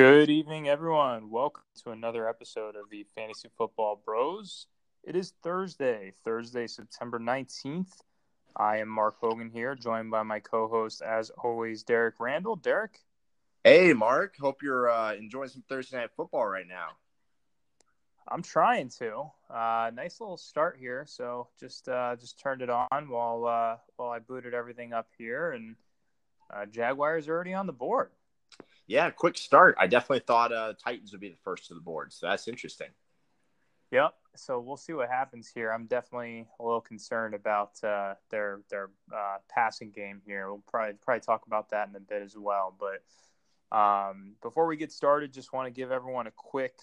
Good 0.00 0.30
evening, 0.30 0.66
everyone. 0.66 1.28
Welcome 1.28 1.64
to 1.84 1.90
another 1.90 2.26
episode 2.26 2.74
of 2.74 2.88
the 2.90 3.04
Fantasy 3.14 3.50
Football 3.58 4.00
Bros. 4.02 4.66
It 5.04 5.14
is 5.14 5.34
Thursday, 5.42 6.14
Thursday, 6.24 6.66
September 6.68 7.18
19th. 7.18 7.92
I 8.56 8.78
am 8.78 8.88
Mark 8.88 9.18
Hogan 9.20 9.50
here, 9.50 9.74
joined 9.74 10.10
by 10.10 10.22
my 10.22 10.40
co 10.40 10.68
host, 10.68 11.02
as 11.02 11.28
always, 11.44 11.82
Derek 11.82 12.14
Randall. 12.18 12.56
Derek? 12.56 12.98
Hey, 13.62 13.92
Mark. 13.92 14.38
Hope 14.40 14.62
you're 14.62 14.90
uh, 14.90 15.12
enjoying 15.12 15.50
some 15.50 15.64
Thursday 15.68 15.98
night 15.98 16.12
football 16.16 16.46
right 16.46 16.66
now. 16.66 16.92
I'm 18.26 18.40
trying 18.40 18.88
to. 19.00 19.30
Uh, 19.50 19.90
nice 19.92 20.18
little 20.18 20.38
start 20.38 20.78
here. 20.80 21.04
So 21.06 21.48
just 21.60 21.90
uh, 21.90 22.16
just 22.16 22.40
turned 22.40 22.62
it 22.62 22.70
on 22.70 23.10
while 23.10 23.44
uh, 23.44 23.76
while 23.96 24.08
I 24.08 24.18
booted 24.18 24.54
everything 24.54 24.94
up 24.94 25.08
here, 25.18 25.50
and 25.50 25.76
uh, 26.50 26.64
Jaguars 26.64 27.28
are 27.28 27.34
already 27.34 27.52
on 27.52 27.66
the 27.66 27.74
board. 27.74 28.12
Yeah, 28.90 29.08
quick 29.10 29.38
start. 29.38 29.76
I 29.78 29.86
definitely 29.86 30.24
thought 30.26 30.52
uh, 30.52 30.72
Titans 30.84 31.12
would 31.12 31.20
be 31.20 31.28
the 31.28 31.38
first 31.44 31.68
to 31.68 31.74
the 31.74 31.80
board, 31.80 32.12
so 32.12 32.26
that's 32.26 32.48
interesting. 32.48 32.88
Yep. 33.92 34.14
So 34.34 34.58
we'll 34.58 34.76
see 34.76 34.94
what 34.94 35.08
happens 35.08 35.48
here. 35.48 35.70
I'm 35.70 35.86
definitely 35.86 36.48
a 36.58 36.64
little 36.64 36.80
concerned 36.80 37.34
about 37.34 37.82
uh, 37.84 38.14
their 38.30 38.62
their 38.68 38.90
uh, 39.14 39.36
passing 39.48 39.92
game 39.92 40.20
here. 40.26 40.48
We'll 40.48 40.64
probably 40.68 40.94
probably 41.00 41.20
talk 41.20 41.46
about 41.46 41.70
that 41.70 41.88
in 41.88 41.94
a 41.94 42.00
bit 42.00 42.20
as 42.20 42.36
well. 42.36 42.76
But 42.80 43.76
um, 43.76 44.32
before 44.42 44.66
we 44.66 44.76
get 44.76 44.90
started, 44.90 45.32
just 45.32 45.52
want 45.52 45.68
to 45.68 45.70
give 45.70 45.92
everyone 45.92 46.26
a 46.26 46.32
quick 46.32 46.74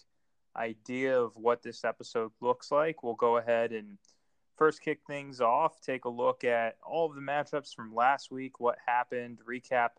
idea 0.55 1.19
of 1.19 1.35
what 1.35 1.61
this 1.61 1.83
episode 1.83 2.31
looks 2.39 2.71
like. 2.71 3.03
We'll 3.03 3.15
go 3.15 3.35
ahead 3.35 3.73
and 3.73 3.97
first 4.55 4.81
kick 4.81 5.01
things 5.07 5.41
off. 5.41 5.81
Take 5.81 6.05
a 6.05 6.09
look 6.09 6.45
at 6.45 6.77
all 6.85 7.09
of 7.09 7.15
the 7.15 7.21
matchups 7.21 7.75
from 7.75 7.93
last 7.93 8.31
week, 8.31 8.61
what 8.61 8.77
happened, 8.85 9.39
recap 9.45 9.89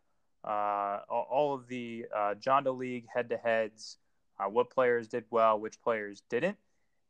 uh, 0.44 1.00
all 1.08 1.54
of 1.54 1.66
the 1.68 2.06
uh, 2.14 2.34
Jonda 2.34 2.76
League 2.76 3.06
head 3.12 3.28
to 3.30 3.36
heads, 3.36 3.98
uh, 4.38 4.48
what 4.48 4.70
players 4.70 5.08
did 5.08 5.24
well, 5.30 5.58
which 5.58 5.80
players 5.80 6.22
didn't. 6.30 6.56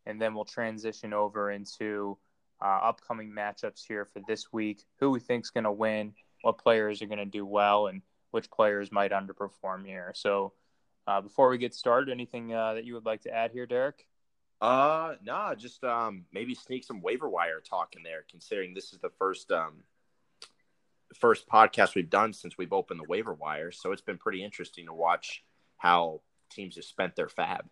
And 0.07 0.21
then 0.21 0.35
we'll 0.35 0.45
transition 0.45 1.13
over 1.13 1.51
into 1.51 2.17
uh, 2.63 2.81
upcoming 2.83 3.31
matchups 3.31 3.87
here 3.87 4.05
for 4.05 4.21
this 4.27 4.53
week 4.53 4.83
who 4.99 5.11
we 5.11 5.21
think 5.21 5.45
is 5.45 5.51
going 5.51 5.65
to 5.65 5.73
win, 5.73 6.15
what 6.43 6.59
players 6.59 7.03
are 7.03 7.07
going 7.07 7.19
to 7.19 7.25
do 7.27 7.45
well, 7.45 7.89
and 7.89 8.03
which 8.31 8.51
players 8.51 8.91
might 8.91 9.13
underperform 9.13 9.87
here. 9.87 10.13
So, 10.15 10.53
uh, 11.07 11.23
before 11.23 11.49
we 11.49 11.57
get 11.57 11.75
started, 11.75 12.13
anything 12.13 12.53
uh, 12.53 12.75
that 12.75 12.85
you 12.85 12.93
would 12.95 13.07
like 13.07 13.23
to 13.23 13.35
add 13.35 13.51
here, 13.51 13.67
Derek? 13.67 14.07
Uh, 14.61 15.15
nah, 15.25 15.55
just 15.55 15.83
um, 15.85 16.25
maybe 16.33 16.55
sneak 16.55 16.85
some 16.85 17.01
waiver 17.01 17.29
wire 17.29 17.61
talk 17.61 17.95
in 17.97 18.03
there, 18.03 18.25
considering 18.31 18.75
this 18.75 18.93
is 18.93 18.99
the 18.99 19.11
first 19.19 19.51
um, 19.51 19.75
first 21.15 21.49
podcast 21.49 21.95
we've 21.95 22.11
done 22.11 22.33
since 22.33 22.59
we've 22.59 22.73
opened 22.73 23.01
the 23.01 23.09
waiver 23.09 23.35
wire. 23.35 23.71
So 23.71 23.93
it's 23.93 24.03
been 24.03 24.19
pretty 24.19 24.45
interesting 24.45 24.87
to 24.87 24.93
watch 24.93 25.45
how 25.77 26.21
teams 26.51 26.77
have 26.77 26.85
spent 26.85 27.17
their 27.17 27.29
FAAB. 27.29 27.63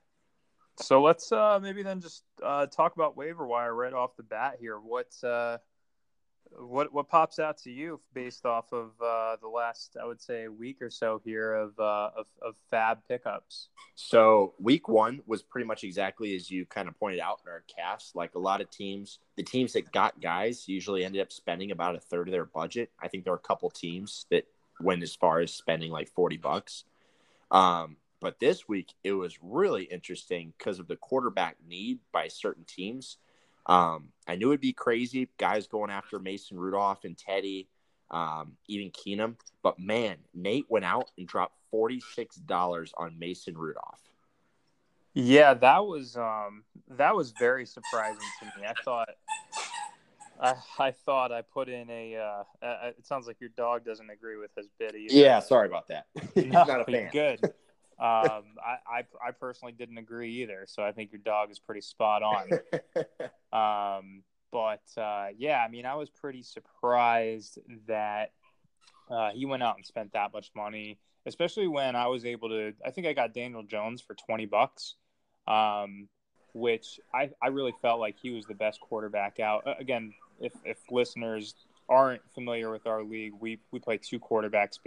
So 0.79 1.03
let's 1.03 1.33
uh, 1.33 1.59
maybe 1.61 1.83
then 1.83 2.01
just 2.01 2.25
uh, 2.43 2.67
talk 2.67 2.95
about 2.97 3.17
waiver 3.17 3.47
wire 3.47 3.75
right 3.75 3.93
off 3.93 4.17
the 4.17 4.23
bat 4.23 4.57
here. 4.61 4.79
What 4.79 5.13
uh, 5.25 5.59
what 6.59 6.93
what 6.93 7.09
pops 7.09 7.39
out 7.39 7.59
to 7.59 7.71
you 7.71 8.01
based 8.15 8.47
off 8.47 8.73
of 8.73 8.91
uh, 9.03 9.37
the 9.41 9.49
last, 9.49 9.97
I 10.01 10.07
would 10.07 10.21
say, 10.21 10.49
week 10.49 10.81
or 10.81 10.91
so 10.91 11.21
here 11.25 11.55
of, 11.55 11.79
uh, 11.79 12.11
of 12.17 12.27
of 12.43 12.57
FAAB 12.73 12.99
pickups? 13.09 13.69
So 13.95 14.55
week 14.59 14.89
one 14.89 15.21
was 15.27 15.43
pretty 15.43 15.67
much 15.67 15.85
exactly 15.85 16.35
as 16.35 16.51
you 16.51 16.67
kind 16.67 16.89
of 16.89 16.99
pointed 16.99 17.21
out 17.21 17.41
in 17.45 17.51
our 17.51 17.65
cast. 17.75 18.17
Like 18.17 18.35
a 18.35 18.39
lot 18.39 18.61
of 18.61 18.71
teams, 18.71 19.19
the 19.37 19.43
teams 19.43 19.73
that 19.75 19.93
got 19.93 20.21
guys 20.21 20.69
usually 20.69 21.05
ended 21.05 21.23
up 21.23 21.33
spending 21.33 21.71
about 21.71 21.97
a 21.97 22.01
third 22.01 22.29
of 22.29 22.33
their 22.33 22.47
budget. 22.47 22.91
I 23.01 23.09
think 23.09 23.25
there 23.25 23.33
were 23.33 23.41
a 23.43 23.49
couple 23.49 23.71
teams 23.71 24.27
that 24.31 24.47
went 24.81 25.03
as 25.03 25.15
far 25.15 25.41
as 25.41 25.53
spending 25.53 25.91
like 25.91 26.09
forty 26.09 26.37
bucks. 26.37 26.85
Um, 27.51 27.97
but 28.21 28.41
this 28.41 28.67
week 28.69 28.95
it 29.05 29.13
was 29.13 29.39
really 29.43 29.85
interesting 29.85 30.53
because 30.59 30.79
of 30.79 30.89
the 30.89 30.97
quarterback 30.97 31.57
need 31.67 32.01
by 32.13 32.29
certain 32.29 32.65
teams. 32.65 33.19
Um, 33.67 34.09
I 34.27 34.37
knew 34.37 34.51
it'd 34.51 34.61
be 34.61 34.73
crazy, 34.73 35.29
guys 35.39 35.67
going 35.67 35.91
after 35.91 36.19
Mason 36.19 36.59
Rudolph 36.59 37.05
and 37.05 37.17
Teddy, 37.19 37.69
um, 38.11 38.53
even 38.69 38.91
Keenum. 38.91 39.37
But 39.63 39.79
man, 39.79 40.17
Nate 40.35 40.67
went 40.69 40.85
out 40.85 41.11
and 41.19 41.27
dropped 41.27 41.57
forty 41.71 42.01
six 42.15 42.37
dollars 42.37 42.93
on 42.97 43.19
Mason 43.19 43.57
Rudolph. 43.57 44.01
Yeah, 45.15 45.55
that 45.55 45.85
was 45.85 46.17
um, 46.17 46.65
that 46.91 47.15
was 47.17 47.33
very 47.33 47.67
surprising 47.67 48.21
to 48.41 48.61
me. 48.61 48.67
I 48.67 48.75
thought, 48.85 49.09
I, 50.41 50.55
I 50.79 50.91
thought 50.91 51.33
I 51.33 51.43
put 51.43 51.69
in 51.69 51.89
a. 51.91 52.17
Uh, 52.17 52.65
uh, 52.65 52.91
it 52.97 53.07
sounds 53.07 53.27
like 53.27 53.41
your 53.41 53.51
dog 53.57 53.85
doesn't 53.85 54.11
agree 54.11 54.37
with 54.37 54.51
his 54.57 54.69
bid 54.79 54.95
either. 54.95 55.15
Yeah, 55.15 55.41
sorry 55.41 55.67
about 55.67 55.89
that. 55.89 56.07
He's 56.35 56.53
no, 56.53 56.65
not 56.65 56.81
a 56.83 56.85
fan. 56.85 57.11
Good. 57.13 57.41
Um, 57.99 58.45
I, 58.63 58.77
I, 58.87 59.05
I 59.29 59.31
personally 59.31 59.73
didn't 59.73 59.97
agree 59.97 60.43
either, 60.43 60.65
so 60.67 60.83
I 60.83 60.93
think 60.93 61.13
your 61.13 61.21
dog 61.25 61.51
is 61.51 61.59
pretty 61.59 61.81
spot 61.81 62.23
on. 62.23 62.51
um, 64.01 64.23
but 64.53 64.83
uh, 65.01 65.29
yeah, 65.39 65.65
I 65.65 65.69
mean, 65.69 65.87
I 65.87 65.95
was 65.95 66.11
pretty 66.11 66.43
surprised 66.43 67.59
that 67.89 68.33
uh, 69.11 69.31
he 69.31 69.47
went 69.47 69.63
out 69.63 69.77
and 69.77 69.87
spent 69.87 70.13
that 70.13 70.33
much 70.33 70.51
money, 70.55 70.99
especially 71.25 71.69
when 71.69 71.97
I 71.97 72.07
was 72.09 72.25
able 72.25 72.51
to. 72.51 72.75
I 72.85 72.91
think 72.91 73.07
I 73.07 73.15
got 73.15 73.33
Daniel 73.33 73.63
Jones 73.63 74.03
for 74.03 74.15
twenty 74.15 74.47
bucks, 74.47 74.97
um, 75.49 76.09
which 76.53 77.01
I, 77.15 77.31
I 77.43 77.49
really 77.49 77.75
felt 77.81 77.99
like 77.99 78.17
he 78.21 78.31
was 78.31 78.45
the 78.45 78.55
best 78.55 78.81
quarterback 78.81 79.41
out. 79.41 79.65
Again, 79.81 80.13
if 80.41 80.53
if 80.65 80.79
listeners 80.91 81.55
aren't 81.89 82.23
familiar 82.35 82.71
with 82.71 82.87
our 82.87 83.03
league, 83.03 83.33
we 83.41 83.59
we 83.71 83.79
play 83.79 83.99
two 83.99 84.21
quarterbacks 84.21 84.79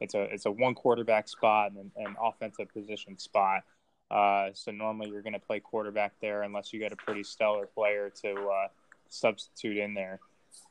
it's 0.00 0.14
a 0.14 0.22
it's 0.22 0.46
a 0.46 0.50
one 0.50 0.74
quarterback 0.74 1.28
spot 1.28 1.72
and 1.72 1.90
an 1.96 2.16
offensive 2.22 2.72
position 2.72 3.18
spot. 3.18 3.62
Uh, 4.10 4.50
so 4.54 4.70
normally 4.70 5.10
you're 5.10 5.22
going 5.22 5.34
to 5.34 5.38
play 5.38 5.60
quarterback 5.60 6.14
there 6.20 6.42
unless 6.42 6.72
you 6.72 6.78
get 6.78 6.92
a 6.92 6.96
pretty 6.96 7.22
stellar 7.22 7.66
player 7.66 8.10
to 8.22 8.48
uh, 8.48 8.68
substitute 9.08 9.76
in 9.76 9.92
there. 9.92 10.18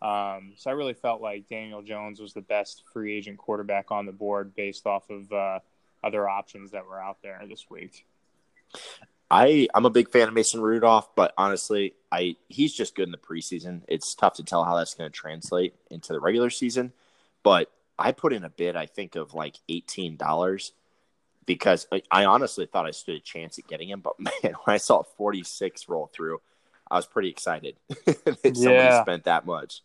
Um, 0.01 0.53
so 0.55 0.69
I 0.69 0.73
really 0.73 0.93
felt 0.93 1.21
like 1.21 1.47
Daniel 1.47 1.81
Jones 1.81 2.19
was 2.19 2.33
the 2.33 2.41
best 2.41 2.83
free 2.91 3.15
agent 3.15 3.37
quarterback 3.37 3.91
on 3.91 4.05
the 4.05 4.11
board 4.11 4.55
based 4.55 4.87
off 4.87 5.09
of 5.09 5.31
uh, 5.31 5.59
other 6.03 6.27
options 6.27 6.71
that 6.71 6.85
were 6.87 7.01
out 7.01 7.17
there 7.21 7.41
this 7.47 7.67
week. 7.69 8.05
I 9.29 9.67
I'm 9.73 9.85
a 9.85 9.89
big 9.89 10.09
fan 10.09 10.27
of 10.27 10.33
Mason 10.33 10.61
Rudolph, 10.61 11.15
but 11.15 11.33
honestly, 11.37 11.93
I 12.11 12.35
he's 12.47 12.73
just 12.73 12.95
good 12.95 13.07
in 13.07 13.11
the 13.11 13.17
preseason. 13.17 13.81
It's 13.87 14.15
tough 14.15 14.35
to 14.35 14.43
tell 14.43 14.63
how 14.63 14.75
that's 14.77 14.93
going 14.93 15.09
to 15.09 15.15
translate 15.15 15.75
into 15.91 16.13
the 16.13 16.19
regular 16.19 16.49
season, 16.49 16.93
but 17.43 17.71
I 17.99 18.11
put 18.11 18.33
in 18.33 18.43
a 18.43 18.49
bid, 18.49 18.75
I 18.75 18.85
think, 18.85 19.15
of 19.15 19.33
like 19.33 19.55
$18 19.69 20.71
because 21.45 21.87
I 22.11 22.25
honestly 22.25 22.65
thought 22.65 22.85
I 22.85 22.91
stood 22.91 23.15
a 23.15 23.19
chance 23.19 23.57
at 23.57 23.67
getting 23.67 23.89
him. 23.89 24.01
But 24.01 24.19
man, 24.19 24.33
when 24.41 24.73
I 24.73 24.77
saw 24.77 25.03
46 25.03 25.89
roll 25.89 26.11
through, 26.13 26.39
I 26.89 26.95
was 26.95 27.07
pretty 27.07 27.29
excited 27.29 27.75
that 28.05 28.39
yeah. 28.43 28.53
somebody 28.53 29.01
spent 29.01 29.23
that 29.25 29.45
much. 29.45 29.81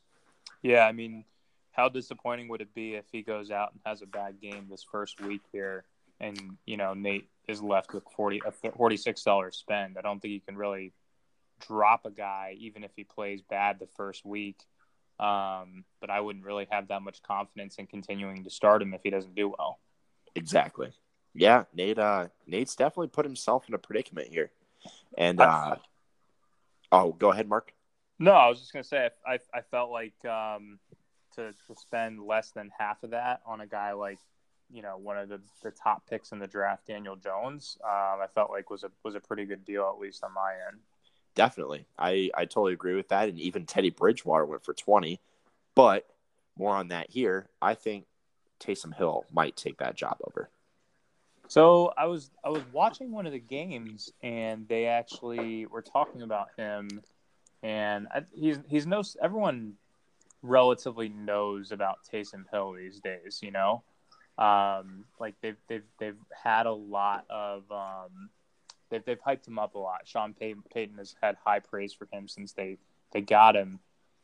Yeah, 0.62 0.86
I 0.86 0.92
mean, 0.92 1.24
how 1.72 1.88
disappointing 1.88 2.48
would 2.48 2.60
it 2.60 2.74
be 2.74 2.94
if 2.94 3.06
he 3.10 3.22
goes 3.22 3.50
out 3.50 3.72
and 3.72 3.80
has 3.86 4.02
a 4.02 4.06
bad 4.06 4.40
game 4.40 4.66
this 4.70 4.84
first 4.84 5.20
week 5.20 5.40
here 5.52 5.84
and, 6.20 6.38
you 6.66 6.76
know, 6.76 6.94
Nate 6.94 7.28
is 7.48 7.60
left 7.60 7.92
with 7.92 8.04
40 8.14 8.42
a 8.46 8.52
$46 8.52 9.54
spend? 9.54 9.98
I 9.98 10.02
don't 10.02 10.20
think 10.20 10.32
you 10.32 10.40
can 10.40 10.56
really 10.56 10.92
drop 11.66 12.04
a 12.06 12.10
guy 12.10 12.56
even 12.58 12.84
if 12.84 12.90
he 12.94 13.04
plays 13.04 13.40
bad 13.40 13.78
the 13.78 13.88
first 13.96 14.24
week 14.24 14.58
um, 15.22 15.84
but 16.00 16.10
I 16.10 16.20
wouldn't 16.20 16.44
really 16.44 16.66
have 16.70 16.88
that 16.88 17.02
much 17.02 17.22
confidence 17.22 17.76
in 17.76 17.86
continuing 17.86 18.42
to 18.42 18.50
start 18.50 18.82
him 18.82 18.92
if 18.92 19.02
he 19.04 19.10
doesn't 19.10 19.36
do 19.36 19.54
well. 19.56 19.78
Exactly. 20.34 20.90
Yeah, 21.32 21.64
Nate. 21.72 21.98
Uh, 21.98 22.28
Nate's 22.46 22.74
definitely 22.74 23.08
put 23.08 23.24
himself 23.24 23.68
in 23.68 23.74
a 23.74 23.78
predicament 23.78 24.28
here. 24.28 24.50
And 25.16 25.40
uh, 25.40 25.76
oh, 26.90 27.12
go 27.12 27.30
ahead, 27.30 27.48
Mark. 27.48 27.72
No, 28.18 28.32
I 28.32 28.48
was 28.48 28.58
just 28.58 28.72
gonna 28.72 28.84
say 28.84 29.10
I 29.26 29.38
I 29.54 29.60
felt 29.70 29.90
like 29.90 30.24
um, 30.24 30.80
to 31.36 31.52
to 31.52 31.74
spend 31.76 32.20
less 32.20 32.50
than 32.50 32.70
half 32.76 33.02
of 33.04 33.10
that 33.10 33.42
on 33.46 33.60
a 33.60 33.66
guy 33.66 33.92
like 33.92 34.18
you 34.72 34.82
know 34.82 34.96
one 34.96 35.16
of 35.18 35.28
the, 35.28 35.40
the 35.62 35.70
top 35.70 36.08
picks 36.10 36.32
in 36.32 36.40
the 36.40 36.46
draft, 36.48 36.86
Daniel 36.86 37.16
Jones. 37.16 37.78
Um, 37.84 38.20
I 38.20 38.26
felt 38.34 38.50
like 38.50 38.70
was 38.70 38.82
a 38.82 38.90
was 39.04 39.14
a 39.14 39.20
pretty 39.20 39.44
good 39.44 39.64
deal 39.64 39.88
at 39.94 40.00
least 40.00 40.24
on 40.24 40.34
my 40.34 40.52
end. 40.68 40.80
Definitely. 41.34 41.86
I, 41.98 42.30
I 42.34 42.44
totally 42.44 42.74
agree 42.74 42.94
with 42.94 43.08
that. 43.08 43.28
And 43.28 43.40
even 43.40 43.66
Teddy 43.66 43.90
Bridgewater 43.90 44.44
went 44.44 44.64
for 44.64 44.74
20. 44.74 45.20
But 45.74 46.06
more 46.56 46.76
on 46.76 46.88
that 46.88 47.10
here. 47.10 47.48
I 47.60 47.74
think 47.74 48.04
Taysom 48.60 48.94
Hill 48.94 49.24
might 49.32 49.56
take 49.56 49.78
that 49.78 49.96
job 49.96 50.18
over. 50.26 50.50
So 51.48 51.92
I 51.96 52.06
was 52.06 52.30
I 52.44 52.48
was 52.48 52.62
watching 52.72 53.10
one 53.10 53.26
of 53.26 53.32
the 53.32 53.38
games 53.38 54.10
and 54.22 54.66
they 54.68 54.86
actually 54.86 55.66
were 55.66 55.82
talking 55.82 56.22
about 56.22 56.48
him 56.56 57.02
and 57.62 58.08
I, 58.10 58.22
he's 58.34 58.58
he's 58.68 58.86
no 58.86 59.02
everyone 59.22 59.74
relatively 60.42 61.08
knows 61.08 61.72
about 61.72 61.98
Taysom 62.10 62.44
Hill 62.50 62.72
these 62.72 63.00
days, 63.00 63.40
you 63.42 63.50
know. 63.50 63.82
Um, 64.38 65.04
like 65.20 65.34
they've 65.42 65.56
they've 65.68 65.84
they've 65.98 66.16
had 66.42 66.66
a 66.66 66.72
lot 66.72 67.26
of 67.30 67.70
um, 67.70 68.30
they've, 68.92 69.04
they've 69.04 69.20
hyped 69.20 69.48
him 69.48 69.58
up 69.58 69.74
a 69.74 69.78
lot. 69.78 70.02
Sean 70.04 70.34
Payton, 70.34 70.62
Payton 70.72 70.98
has 70.98 71.16
had 71.20 71.36
high 71.44 71.58
praise 71.58 71.92
for 71.92 72.06
him 72.12 72.28
since 72.28 72.52
they, 72.52 72.78
they 73.12 73.20
got 73.20 73.56
him. 73.56 73.80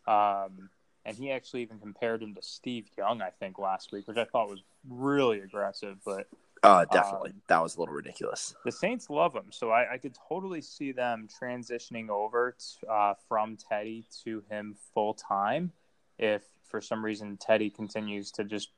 Um, 0.07 0.71
and 1.05 1.17
he 1.17 1.33
actually 1.33 1.63
even 1.63 1.81
compared 1.81 2.23
him 2.23 2.35
to 2.35 2.43
Steve 2.43 2.87
Young, 2.97 3.23
I 3.23 3.31
think, 3.31 3.59
last 3.59 3.91
week, 3.93 4.07
which 4.07 4.19
I 4.19 4.25
thought 4.25 4.49
was 4.49 4.63
really 4.89 5.41
aggressive. 5.41 5.97
But 6.05 6.29
Uh, 6.63 6.85
definitely. 6.93 7.31
Um, 7.31 7.43
that 7.49 7.63
was 7.63 7.77
a 7.77 7.81
little 7.81 7.95
ridiculous. 7.95 8.55
The 8.65 8.73
Saints 8.73 9.09
love 9.09 9.35
him, 9.35 9.51
so 9.51 9.71
I, 9.71 9.95
I 9.95 9.99
could 9.99 10.17
totally 10.29 10.61
see 10.61 10.93
them 10.93 11.29
transitioning 11.41 12.09
over 12.11 12.55
to, 12.59 12.87
uh, 12.91 13.15
from 13.29 13.57
Teddy 13.57 14.05
to 14.25 14.43
him 14.51 14.77
full 14.93 15.15
time. 15.15 15.73
If 16.19 16.43
for 16.65 16.81
some 16.81 17.05
reason 17.05 17.37
Teddy 17.37 17.71
continues 17.71 18.33
to 18.33 18.45
just 18.45 18.71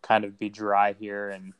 kind 0.00 0.24
of 0.24 0.38
be 0.38 0.48
dry 0.48 0.92
here, 0.92 1.30
and 1.30 1.52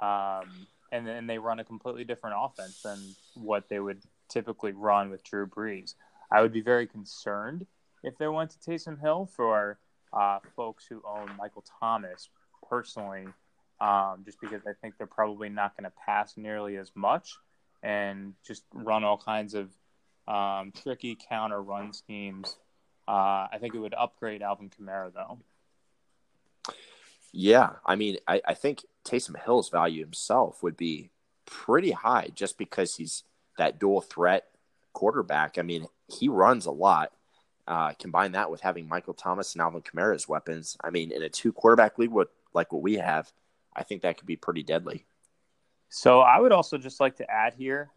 um, 0.00 0.66
and 0.92 1.06
then 1.06 1.26
they 1.26 1.38
run 1.38 1.60
a 1.60 1.64
completely 1.64 2.04
different 2.04 2.36
offense 2.38 2.82
than 2.82 2.98
what 3.34 3.68
they 3.68 3.80
would 3.80 4.00
typically 4.28 4.72
run 4.72 5.10
with 5.10 5.24
Drew 5.24 5.46
Brees. 5.46 5.94
I 6.30 6.42
would 6.42 6.52
be 6.52 6.60
very 6.60 6.86
concerned 6.86 7.66
if 8.02 8.16
they 8.18 8.28
went 8.28 8.50
to 8.50 8.58
Taysom 8.58 9.00
Hill 9.00 9.28
for 9.34 9.78
uh, 10.12 10.38
folks 10.56 10.84
who 10.88 11.02
own 11.06 11.30
Michael 11.36 11.64
Thomas 11.80 12.28
personally 12.68 13.26
um, 13.80 14.22
just 14.24 14.40
because 14.40 14.62
I 14.66 14.72
think 14.80 14.94
they're 14.98 15.06
probably 15.06 15.48
not 15.48 15.76
going 15.76 15.84
to 15.84 15.92
pass 16.04 16.36
nearly 16.36 16.76
as 16.76 16.90
much 16.94 17.36
and 17.82 18.34
just 18.46 18.64
run 18.72 19.04
all 19.04 19.18
kinds 19.18 19.54
of 19.54 19.70
um, 20.26 20.72
tricky 20.82 21.16
counter 21.28 21.62
run 21.62 21.92
schemes. 21.92 22.56
Uh, 23.06 23.46
I 23.52 23.58
think 23.60 23.74
it 23.74 23.78
would 23.78 23.94
upgrade 23.94 24.42
Alvin 24.42 24.70
Kamara 24.70 25.12
though. 25.12 25.38
Yeah, 27.32 27.72
I 27.84 27.96
mean, 27.96 28.16
I, 28.26 28.40
I 28.46 28.54
think 28.54 28.84
Taysom 29.04 29.42
Hill's 29.42 29.68
value 29.68 30.02
himself 30.02 30.62
would 30.62 30.76
be 30.76 31.10
pretty 31.44 31.90
high 31.90 32.30
just 32.34 32.58
because 32.58 32.96
he's 32.96 33.24
that 33.58 33.78
dual 33.78 34.00
threat 34.00 34.46
quarterback. 34.92 35.58
I 35.58 35.62
mean, 35.62 35.86
he 36.06 36.28
runs 36.28 36.66
a 36.66 36.70
lot. 36.70 37.12
Uh, 37.66 37.92
combine 37.98 38.32
that 38.32 38.50
with 38.50 38.62
having 38.62 38.88
Michael 38.88 39.12
Thomas 39.12 39.52
and 39.52 39.60
Alvin 39.60 39.82
Kamara 39.82 40.14
as 40.14 40.26
weapons. 40.26 40.76
I 40.82 40.90
mean, 40.90 41.12
in 41.12 41.22
a 41.22 41.28
two 41.28 41.52
quarterback 41.52 41.98
league, 41.98 42.10
what 42.10 42.32
like 42.54 42.72
what 42.72 42.80
we 42.82 42.94
have, 42.94 43.30
I 43.76 43.82
think 43.82 44.02
that 44.02 44.16
could 44.16 44.26
be 44.26 44.36
pretty 44.36 44.62
deadly. 44.62 45.04
So 45.90 46.20
I 46.20 46.38
would 46.38 46.52
also 46.52 46.78
just 46.78 46.98
like 46.98 47.16
to 47.16 47.30
add 47.30 47.54
here 47.54 47.90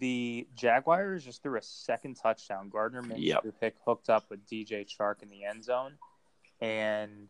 the 0.00 0.46
Jaguars 0.54 1.24
just 1.24 1.42
threw 1.42 1.58
a 1.58 1.62
second 1.62 2.14
touchdown. 2.14 2.68
Gardner 2.68 3.02
Minshew 3.02 3.18
yep. 3.18 3.44
pick 3.60 3.74
hooked 3.84 4.08
up 4.08 4.24
with 4.30 4.46
DJ 4.48 4.86
Chark 4.86 5.22
in 5.22 5.28
the 5.28 5.44
end 5.44 5.64
zone, 5.64 5.92
and 6.60 7.28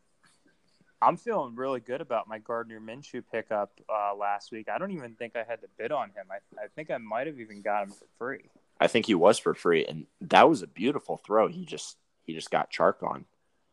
I'm 1.04 1.16
feeling 1.16 1.54
really 1.54 1.80
good 1.80 2.00
about 2.00 2.28
my 2.28 2.38
Gardner 2.38 2.80
Minshew 2.80 3.22
pickup 3.30 3.72
uh, 3.88 4.14
last 4.14 4.50
week. 4.50 4.68
I 4.68 4.78
don't 4.78 4.92
even 4.92 5.14
think 5.14 5.36
I 5.36 5.44
had 5.46 5.60
to 5.60 5.68
bid 5.78 5.92
on 5.92 6.08
him. 6.08 6.26
I, 6.30 6.36
I 6.62 6.68
think 6.74 6.90
I 6.90 6.96
might 6.96 7.26
have 7.26 7.38
even 7.38 7.60
got 7.60 7.84
him 7.84 7.90
for 7.90 8.06
free. 8.18 8.50
I 8.80 8.86
think 8.86 9.06
he 9.06 9.14
was 9.14 9.38
for 9.38 9.54
free, 9.54 9.84
and 9.84 10.06
that 10.22 10.48
was 10.48 10.62
a 10.62 10.66
beautiful 10.66 11.18
throw. 11.18 11.48
He 11.48 11.64
just 11.64 11.98
he 12.24 12.34
just 12.34 12.50
got 12.50 12.72
Chark 12.72 13.02
on. 13.02 13.26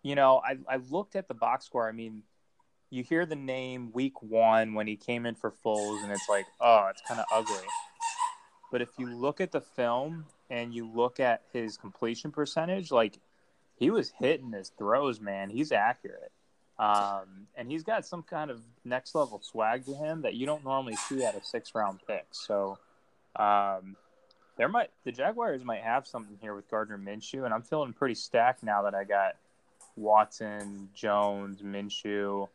You 0.03 0.15
know, 0.15 0.41
I 0.45 0.57
I 0.67 0.77
looked 0.89 1.15
at 1.15 1.27
the 1.27 1.33
box 1.33 1.65
score. 1.65 1.87
I 1.87 1.91
mean, 1.91 2.23
you 2.89 3.03
hear 3.03 3.25
the 3.25 3.35
name 3.35 3.91
week 3.93 4.21
one 4.21 4.73
when 4.73 4.87
he 4.87 4.97
came 4.97 5.25
in 5.25 5.35
for 5.35 5.51
Foles, 5.65 6.03
and 6.03 6.11
it's 6.11 6.27
like, 6.29 6.45
oh, 6.59 6.87
it's 6.89 7.01
kind 7.07 7.19
of 7.19 7.25
ugly. 7.33 7.67
But 8.71 8.81
if 8.81 8.89
you 8.97 9.07
look 9.07 9.41
at 9.41 9.51
the 9.51 9.61
film 9.61 10.25
and 10.49 10.73
you 10.73 10.87
look 10.87 11.19
at 11.19 11.43
his 11.51 11.77
completion 11.77 12.31
percentage, 12.31 12.91
like 12.91 13.19
he 13.75 13.89
was 13.89 14.11
hitting 14.19 14.51
his 14.51 14.69
throws, 14.69 15.19
man. 15.19 15.49
He's 15.49 15.71
accurate. 15.71 16.31
Um, 16.79 17.47
and 17.55 17.69
he's 17.69 17.83
got 17.83 18.05
some 18.05 18.23
kind 18.23 18.49
of 18.49 18.61
next 18.83 19.13
level 19.13 19.39
swag 19.43 19.85
to 19.85 19.93
him 19.93 20.21
that 20.23 20.33
you 20.33 20.45
don't 20.45 20.63
normally 20.63 20.95
see 20.95 21.23
at 21.23 21.35
a 21.35 21.43
six 21.43 21.75
round 21.75 21.99
pick. 22.07 22.25
So, 22.31 22.79
um, 23.35 23.95
there 24.57 24.67
might 24.67 24.89
the 25.03 25.11
Jaguars 25.11 25.63
might 25.63 25.81
have 25.81 26.05
something 26.05 26.37
here 26.41 26.55
with 26.55 26.69
Gardner 26.69 26.97
Minshew, 26.97 27.45
and 27.45 27.53
I'm 27.53 27.61
feeling 27.61 27.93
pretty 27.93 28.15
stacked 28.15 28.63
now 28.63 28.83
that 28.83 28.95
I 28.95 29.03
got 29.03 29.35
Watson, 29.95 30.89
Jones, 30.93 31.61
Minshew, 31.61 32.47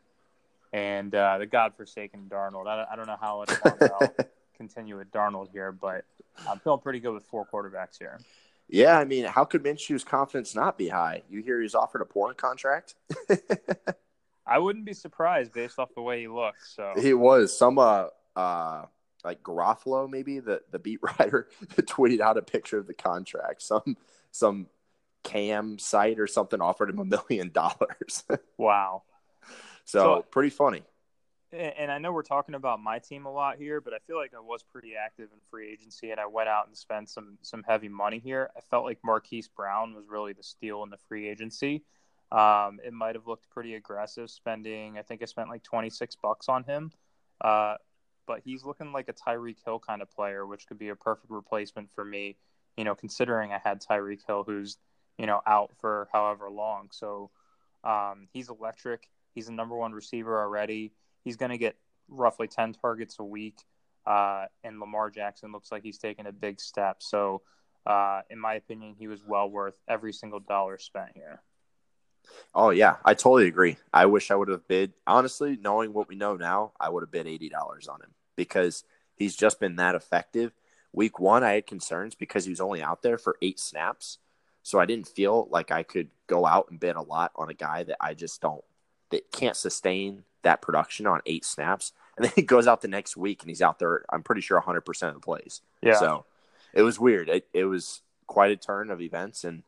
and 0.73 1.13
uh, 1.13 1.37
the 1.37 1.45
godforsaken 1.45 2.27
Darnold. 2.29 2.67
I, 2.67 2.85
I 2.91 2.95
don't 2.95 3.07
know 3.07 3.17
how 3.19 3.45
I'll 3.47 4.15
continue 4.57 4.97
with 4.97 5.11
Darnold 5.11 5.51
here, 5.51 5.71
but 5.71 6.05
I'm 6.47 6.59
feeling 6.59 6.79
pretty 6.79 6.99
good 6.99 7.13
with 7.13 7.25
four 7.25 7.45
quarterbacks 7.45 7.97
here. 7.97 8.19
Yeah, 8.69 8.99
I 8.99 9.05
mean, 9.05 9.23
how 9.25 9.45
could 9.45 9.63
Minshew's 9.63 10.03
confidence 10.03 10.53
not 10.53 10.77
be 10.77 10.89
high? 10.89 11.23
You 11.29 11.41
hear 11.41 11.61
he's 11.61 11.73
offered 11.73 12.01
a 12.01 12.05
porn 12.05 12.35
contract? 12.35 12.95
I 14.47 14.59
wouldn't 14.59 14.85
be 14.85 14.93
surprised 14.93 15.53
based 15.53 15.79
off 15.79 15.93
the 15.95 16.01
way 16.01 16.21
he 16.21 16.27
looks. 16.27 16.73
So 16.75 16.93
he 16.99 17.13
was 17.13 17.57
some 17.57 17.77
uh 17.77 18.07
uh 18.35 18.85
like 19.23 19.43
Garofalo, 19.43 20.09
maybe 20.09 20.39
the 20.39 20.61
the 20.71 20.79
beat 20.79 20.99
writer 21.01 21.49
that 21.75 21.87
tweeted 21.87 22.21
out 22.21 22.37
a 22.37 22.41
picture 22.41 22.77
of 22.77 22.87
the 22.87 22.93
contract. 22.93 23.61
Some 23.61 23.97
some 24.31 24.67
cam 25.23 25.77
site 25.77 26.19
or 26.19 26.27
something 26.27 26.61
offered 26.61 26.89
him 26.89 26.99
a 26.99 27.05
million 27.05 27.51
dollars. 27.51 28.23
Wow. 28.57 29.03
So, 29.85 29.99
so 29.99 30.25
pretty 30.31 30.49
funny. 30.49 30.83
And 31.53 31.89
I 31.89 31.97
know 31.97 32.11
we're 32.11 32.23
talking 32.23 32.55
about 32.55 32.81
my 32.81 32.99
team 32.99 33.25
a 33.25 33.31
lot 33.31 33.57
here, 33.57 33.79
but 33.79 33.93
I 33.93 33.99
feel 34.05 34.17
like 34.17 34.33
I 34.35 34.41
was 34.41 34.63
pretty 34.63 34.95
active 34.95 35.29
in 35.31 35.39
free 35.49 35.71
agency, 35.71 36.11
and 36.11 36.19
I 36.19 36.25
went 36.25 36.49
out 36.49 36.67
and 36.67 36.75
spent 36.75 37.09
some 37.09 37.37
some 37.41 37.63
heavy 37.63 37.87
money 37.87 38.19
here. 38.19 38.49
I 38.57 38.59
felt 38.69 38.83
like 38.83 38.99
Marquise 39.03 39.47
Brown 39.47 39.93
was 39.93 40.03
really 40.09 40.33
the 40.33 40.43
steal 40.43 40.83
in 40.83 40.89
the 40.89 40.97
free 41.07 41.29
agency. 41.29 41.83
Um, 42.31 42.79
it 42.83 42.93
might 42.93 43.15
have 43.15 43.27
looked 43.27 43.49
pretty 43.49 43.75
aggressive 43.75 44.29
spending. 44.29 44.97
I 44.97 45.01
think 45.01 45.21
I 45.21 45.25
spent 45.25 45.49
like 45.49 45.63
twenty 45.63 45.89
six 45.89 46.15
bucks 46.15 46.49
on 46.49 46.63
him, 46.63 46.91
uh, 47.41 47.75
but 48.25 48.41
he's 48.43 48.65
looking 48.65 48.91
like 48.91 49.09
a 49.09 49.13
Tyreek 49.13 49.57
Hill 49.63 49.79
kind 49.79 50.01
of 50.01 50.11
player, 50.11 50.45
which 50.45 50.67
could 50.67 50.77
be 50.77 50.89
a 50.89 50.95
perfect 50.95 51.31
replacement 51.31 51.89
for 51.93 52.03
me. 52.03 52.37
You 52.75 52.83
know, 52.83 52.95
considering 52.95 53.51
I 53.53 53.59
had 53.63 53.81
Tyreek 53.81 54.25
Hill, 54.25 54.43
who's 54.45 54.77
you 55.17 55.25
know 55.25 55.41
out 55.47 55.71
for 55.79 56.09
however 56.11 56.49
long, 56.49 56.89
so 56.91 57.31
um, 57.83 58.27
he's 58.33 58.49
electric 58.49 59.09
He's 59.37 59.45
the 59.45 59.51
number 59.51 59.75
one 59.75 59.91
receiver 59.91 60.41
already. 60.41 60.93
He's 61.23 61.35
going 61.35 61.51
to 61.51 61.59
get 61.59 61.75
roughly 62.09 62.47
10 62.47 62.73
targets 62.73 63.17
a 63.19 63.23
week. 63.23 63.59
Uh, 64.03 64.45
and 64.63 64.79
Lamar 64.79 65.11
Jackson 65.11 65.51
looks 65.51 65.71
like 65.71 65.83
he's 65.83 65.99
taking 65.99 66.25
a 66.25 66.31
big 66.31 66.59
step. 66.59 67.03
So, 67.03 67.43
uh, 67.85 68.21
in 68.31 68.39
my 68.39 68.55
opinion, 68.55 68.95
he 68.97 69.07
was 69.07 69.21
well 69.23 69.47
worth 69.47 69.75
every 69.87 70.11
single 70.11 70.39
dollar 70.39 70.79
spent 70.79 71.11
here. 71.13 71.43
Oh 72.53 72.69
yeah, 72.69 72.97
I 73.05 73.13
totally 73.13 73.47
agree. 73.47 73.77
I 73.93 74.05
wish 74.05 74.31
I 74.31 74.35
would 74.35 74.49
have 74.49 74.67
bid. 74.67 74.93
Honestly, 75.05 75.57
knowing 75.61 75.93
what 75.93 76.07
we 76.07 76.15
know 76.15 76.35
now, 76.35 76.73
I 76.79 76.89
would 76.89 77.03
have 77.03 77.11
bid 77.11 77.27
eighty 77.27 77.49
dollars 77.49 77.87
on 77.87 78.01
him 78.01 78.11
because 78.35 78.83
he's 79.15 79.35
just 79.35 79.59
been 79.59 79.75
that 79.77 79.95
effective. 79.95 80.53
Week 80.93 81.19
one, 81.19 81.43
I 81.43 81.53
had 81.53 81.67
concerns 81.67 82.15
because 82.15 82.45
he 82.45 82.49
was 82.49 82.61
only 82.61 82.81
out 82.81 83.03
there 83.03 83.17
for 83.17 83.37
eight 83.41 83.59
snaps, 83.59 84.17
so 84.63 84.79
I 84.79 84.85
didn't 84.85 85.07
feel 85.07 85.47
like 85.51 85.71
I 85.71 85.83
could 85.83 86.09
go 86.27 86.45
out 86.45 86.67
and 86.69 86.79
bid 86.79 86.95
a 86.95 87.01
lot 87.01 87.31
on 87.35 87.49
a 87.49 87.53
guy 87.53 87.83
that 87.83 87.97
I 87.99 88.13
just 88.13 88.41
don't 88.41 88.63
that 89.11 89.31
can't 89.31 89.55
sustain 89.55 90.23
that 90.43 90.61
production 90.61 91.05
on 91.05 91.21
eight 91.25 91.45
snaps. 91.45 91.93
And 92.15 92.25
then 92.25 92.33
he 92.35 92.41
goes 92.41 92.67
out 92.67 92.81
the 92.81 92.87
next 92.87 93.17
week 93.17 93.41
and 93.43 93.49
he's 93.49 93.61
out 93.61 93.79
there, 93.79 94.05
I'm 94.11 94.23
pretty 94.23 94.41
sure 94.41 94.59
100% 94.59 95.07
of 95.07 95.13
the 95.13 95.19
plays. 95.19 95.61
Yeah. 95.81 95.95
So 95.95 96.25
it 96.73 96.81
was 96.81 96.99
weird. 96.99 97.29
It, 97.29 97.47
it 97.53 97.65
was 97.65 98.01
quite 98.25 98.51
a 98.51 98.57
turn 98.57 98.89
of 98.89 99.01
events. 99.01 99.43
And 99.43 99.63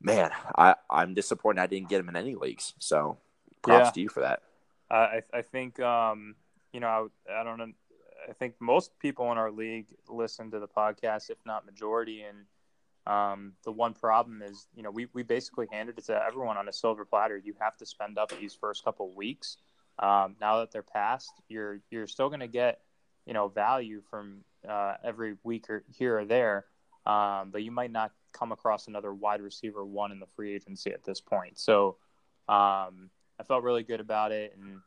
man, 0.00 0.30
I, 0.56 0.74
I'm 0.90 1.14
disappointed 1.14 1.60
I 1.60 1.66
didn't 1.66 1.88
get 1.88 2.00
him 2.00 2.08
in 2.08 2.16
any 2.16 2.34
leagues. 2.34 2.74
So 2.78 3.18
props 3.62 3.86
yeah. 3.86 3.90
to 3.90 4.00
you 4.00 4.08
for 4.08 4.20
that. 4.20 4.42
I, 4.90 5.22
I 5.32 5.42
think, 5.42 5.80
um, 5.80 6.36
you 6.72 6.80
know, 6.80 7.10
I, 7.28 7.40
I 7.40 7.44
don't 7.44 7.58
know. 7.58 7.72
I 8.28 8.32
think 8.32 8.54
most 8.60 8.98
people 8.98 9.30
in 9.32 9.38
our 9.38 9.50
league 9.50 9.86
listen 10.08 10.50
to 10.50 10.58
the 10.58 10.68
podcast, 10.68 11.30
if 11.30 11.38
not 11.44 11.66
majority. 11.66 12.22
And 12.22 12.38
um, 13.06 13.52
the 13.64 13.72
one 13.72 13.94
problem 13.94 14.42
is, 14.42 14.66
you 14.74 14.82
know, 14.82 14.90
we, 14.90 15.06
we 15.12 15.22
basically 15.22 15.66
handed 15.70 15.98
it 15.98 16.06
to 16.06 16.22
everyone 16.24 16.56
on 16.56 16.68
a 16.68 16.72
silver 16.72 17.04
platter. 17.04 17.36
You 17.36 17.54
have 17.60 17.76
to 17.78 17.86
spend 17.86 18.18
up 18.18 18.32
these 18.38 18.54
first 18.54 18.84
couple 18.84 19.10
weeks. 19.10 19.58
Um, 19.98 20.36
now 20.40 20.58
that 20.58 20.72
they're 20.72 20.82
passed, 20.82 21.32
you're 21.48 21.80
you're 21.90 22.06
still 22.06 22.28
going 22.28 22.40
to 22.40 22.48
get, 22.48 22.80
you 23.26 23.32
know, 23.32 23.48
value 23.48 24.02
from 24.10 24.42
uh, 24.68 24.94
every 25.02 25.36
week 25.42 25.70
or 25.70 25.84
here 25.88 26.18
or 26.18 26.24
there, 26.24 26.66
um, 27.06 27.50
but 27.50 27.62
you 27.62 27.70
might 27.70 27.90
not 27.90 28.12
come 28.32 28.52
across 28.52 28.88
another 28.88 29.14
wide 29.14 29.40
receiver 29.40 29.84
one 29.84 30.12
in 30.12 30.20
the 30.20 30.26
free 30.36 30.54
agency 30.54 30.92
at 30.92 31.04
this 31.04 31.20
point. 31.20 31.58
So 31.58 31.96
um, 32.48 33.10
I 33.38 33.44
felt 33.46 33.62
really 33.62 33.82
good 33.82 34.00
about 34.00 34.32
it, 34.32 34.56
and 34.60 34.80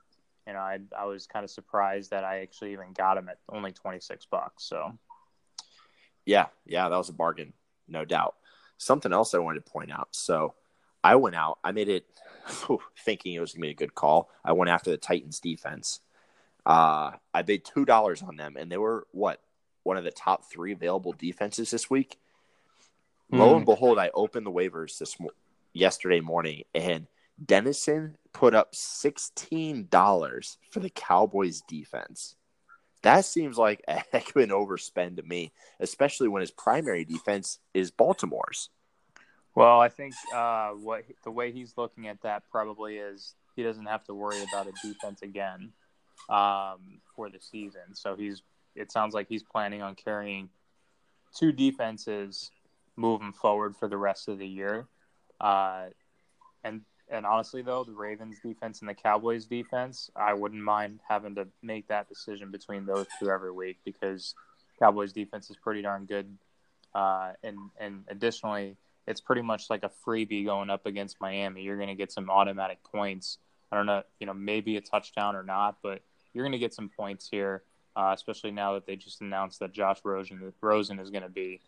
you 0.48 0.54
know, 0.54 0.60
I 0.60 0.80
I 0.98 1.06
was 1.06 1.28
kind 1.28 1.44
of 1.44 1.50
surprised 1.50 2.12
that 2.12 2.24
I 2.24 2.42
actually 2.42 2.74
even 2.74 2.94
got 2.94 3.18
him 3.18 3.30
at 3.30 3.40
only 3.50 3.72
twenty 3.72 4.00
six 4.00 4.26
bucks. 4.26 4.64
So. 4.64 4.98
Yeah, 6.26 6.48
yeah, 6.68 6.90
that 6.90 6.98
was 6.98 7.10
a 7.10 7.14
bargain 7.14 7.54
no 7.90 8.06
doubt. 8.06 8.36
Something 8.78 9.12
else 9.12 9.34
I 9.34 9.40
wanted 9.40 9.66
to 9.66 9.72
point 9.72 9.92
out. 9.92 10.10
So 10.12 10.54
I 11.04 11.16
went 11.16 11.36
out, 11.36 11.60
I 11.64 11.72
made 11.72 11.90
it 11.90 12.06
thinking 13.06 13.34
it 13.34 13.40
was 13.40 13.54
to 13.54 13.60
be 13.60 13.70
a 13.70 13.74
good 13.74 13.96
call. 13.96 14.30
I 14.44 14.54
went 14.54 14.70
after 14.70 14.92
the 14.92 14.98
Titans 14.98 15.40
defense. 15.40 16.00
Uh, 16.66 17.12
I 17.34 17.42
paid 17.42 17.66
$2 17.66 18.28
on 18.28 18.36
them, 18.36 18.56
and 18.58 18.72
they 18.72 18.78
were 18.78 19.08
what? 19.12 19.42
One 19.84 19.98
of 19.98 20.04
the 20.04 20.12
top 20.12 20.46
three 20.52 20.74
available 20.74 21.14
defenses 21.14 21.72
this 21.72 21.90
week. 21.90 22.18
Mm. 23.32 23.40
Lo 23.40 23.56
and 23.56 23.66
behold, 23.66 23.98
I 23.98 24.12
opened 24.14 24.46
the 24.46 24.52
waivers 24.52 24.98
this 24.98 25.20
mo- 25.20 25.30
yesterday 25.74 26.20
morning, 26.20 26.64
and 26.74 27.08
Dennison 27.44 28.18
put 28.34 28.54
up 28.54 28.74
$16 28.74 30.58
for 30.70 30.80
the 30.80 30.90
Cowboys 30.90 31.62
defense. 31.68 32.36
That 33.02 33.24
seems 33.26 33.58
like 33.58 33.82
a 33.88 34.04
heck 34.12 34.30
of 34.36 34.36
an 34.38 34.50
overspend 34.50 35.18
to 35.18 35.24
me, 35.24 35.54
especially 35.80 36.28
when 36.28 36.42
his 36.42 36.52
primary 36.52 37.06
defense 37.06 37.60
is 37.74 37.92
Baltimore's. 37.92 38.70
Well, 39.56 39.80
I 39.80 39.90
think 39.90 40.14
uh, 40.34 40.70
what 40.70 41.04
the 41.24 41.32
way 41.32 41.52
he's 41.52 41.74
looking 41.78 42.08
at 42.08 42.22
that 42.22 42.44
probably 42.52 42.98
is 42.98 43.36
he 43.56 43.64
doesn't 43.64 43.86
have 43.86 44.04
to 44.06 44.14
worry 44.14 44.42
about 44.44 44.68
a 44.68 44.72
defense 44.88 45.22
again. 45.22 45.72
um, 46.30 47.02
for 47.16 47.30
the 47.30 47.40
season. 47.40 47.94
So 47.94 48.16
he's 48.16 48.44
it 48.76 48.92
sounds 48.92 49.14
like 49.14 49.28
he's 49.28 49.44
planning 49.44 49.82
on 49.82 49.96
carrying 49.96 50.50
two 51.36 51.52
defenses 51.52 52.52
moving 52.96 53.32
forward 53.32 53.76
for 53.76 53.88
the 53.88 53.98
rest 53.98 54.28
of 54.28 54.40
the 54.40 54.48
year. 54.48 54.88
Uh, 55.40 55.86
and 56.64 56.82
and 57.12 57.26
honestly, 57.26 57.62
though, 57.62 57.84
the 57.84 57.94
Ravens 57.94 58.38
defense 58.44 58.82
and 58.82 58.90
the 58.90 58.94
Cowboys 58.94 59.46
defense, 59.46 60.12
I 60.16 60.34
wouldn't 60.34 60.62
mind 60.62 61.00
having 61.08 61.36
to 61.36 61.48
make 61.64 61.88
that 61.88 62.08
decision 62.08 62.52
between 62.52 62.86
those 62.86 63.08
two 63.20 63.32
every 63.32 63.52
week 63.52 63.80
because 63.84 64.36
Cowboys 64.78 65.12
defense 65.12 65.50
is 65.50 65.58
pretty 65.58 65.82
darn 65.82 66.06
good. 66.06 66.38
Uh, 66.94 67.32
and 67.44 67.58
and 67.80 68.04
additionally, 68.10 68.78
it's 69.08 69.22
pretty 69.22 69.42
much 69.42 69.70
like 69.70 69.84
a 69.84 69.92
freebie 70.06 70.46
going 70.46 70.70
up 70.70 70.86
against 70.86 71.20
Miami. 71.20 71.64
You're 71.64 71.78
going 71.78 71.90
to 71.90 71.96
get 71.96 72.12
some 72.12 72.30
automatic 72.30 72.78
points. 72.84 73.40
I 73.72 73.76
don't 73.76 73.86
know, 73.86 74.04
you 74.20 74.28
know, 74.28 74.34
maybe 74.34 74.78
a 74.78 74.82
touchdown 74.82 75.36
or 75.36 75.44
not, 75.44 75.78
but 75.82 76.02
you're 76.34 76.44
going 76.44 76.54
to 76.54 76.60
get 76.60 76.74
some 76.74 76.90
points 76.90 77.28
here, 77.30 77.64
uh, 78.00 78.14
especially 78.14 78.52
now 78.52 78.74
that 78.76 78.86
they 78.86 78.96
just 78.96 79.20
announced 79.20 79.60
that 79.60 79.74
Josh 79.74 80.00
Rosen, 80.06 80.54
Rosen 80.62 81.00
is 81.00 81.10
going 81.10 81.24
to 81.24 81.30
be 81.30 81.60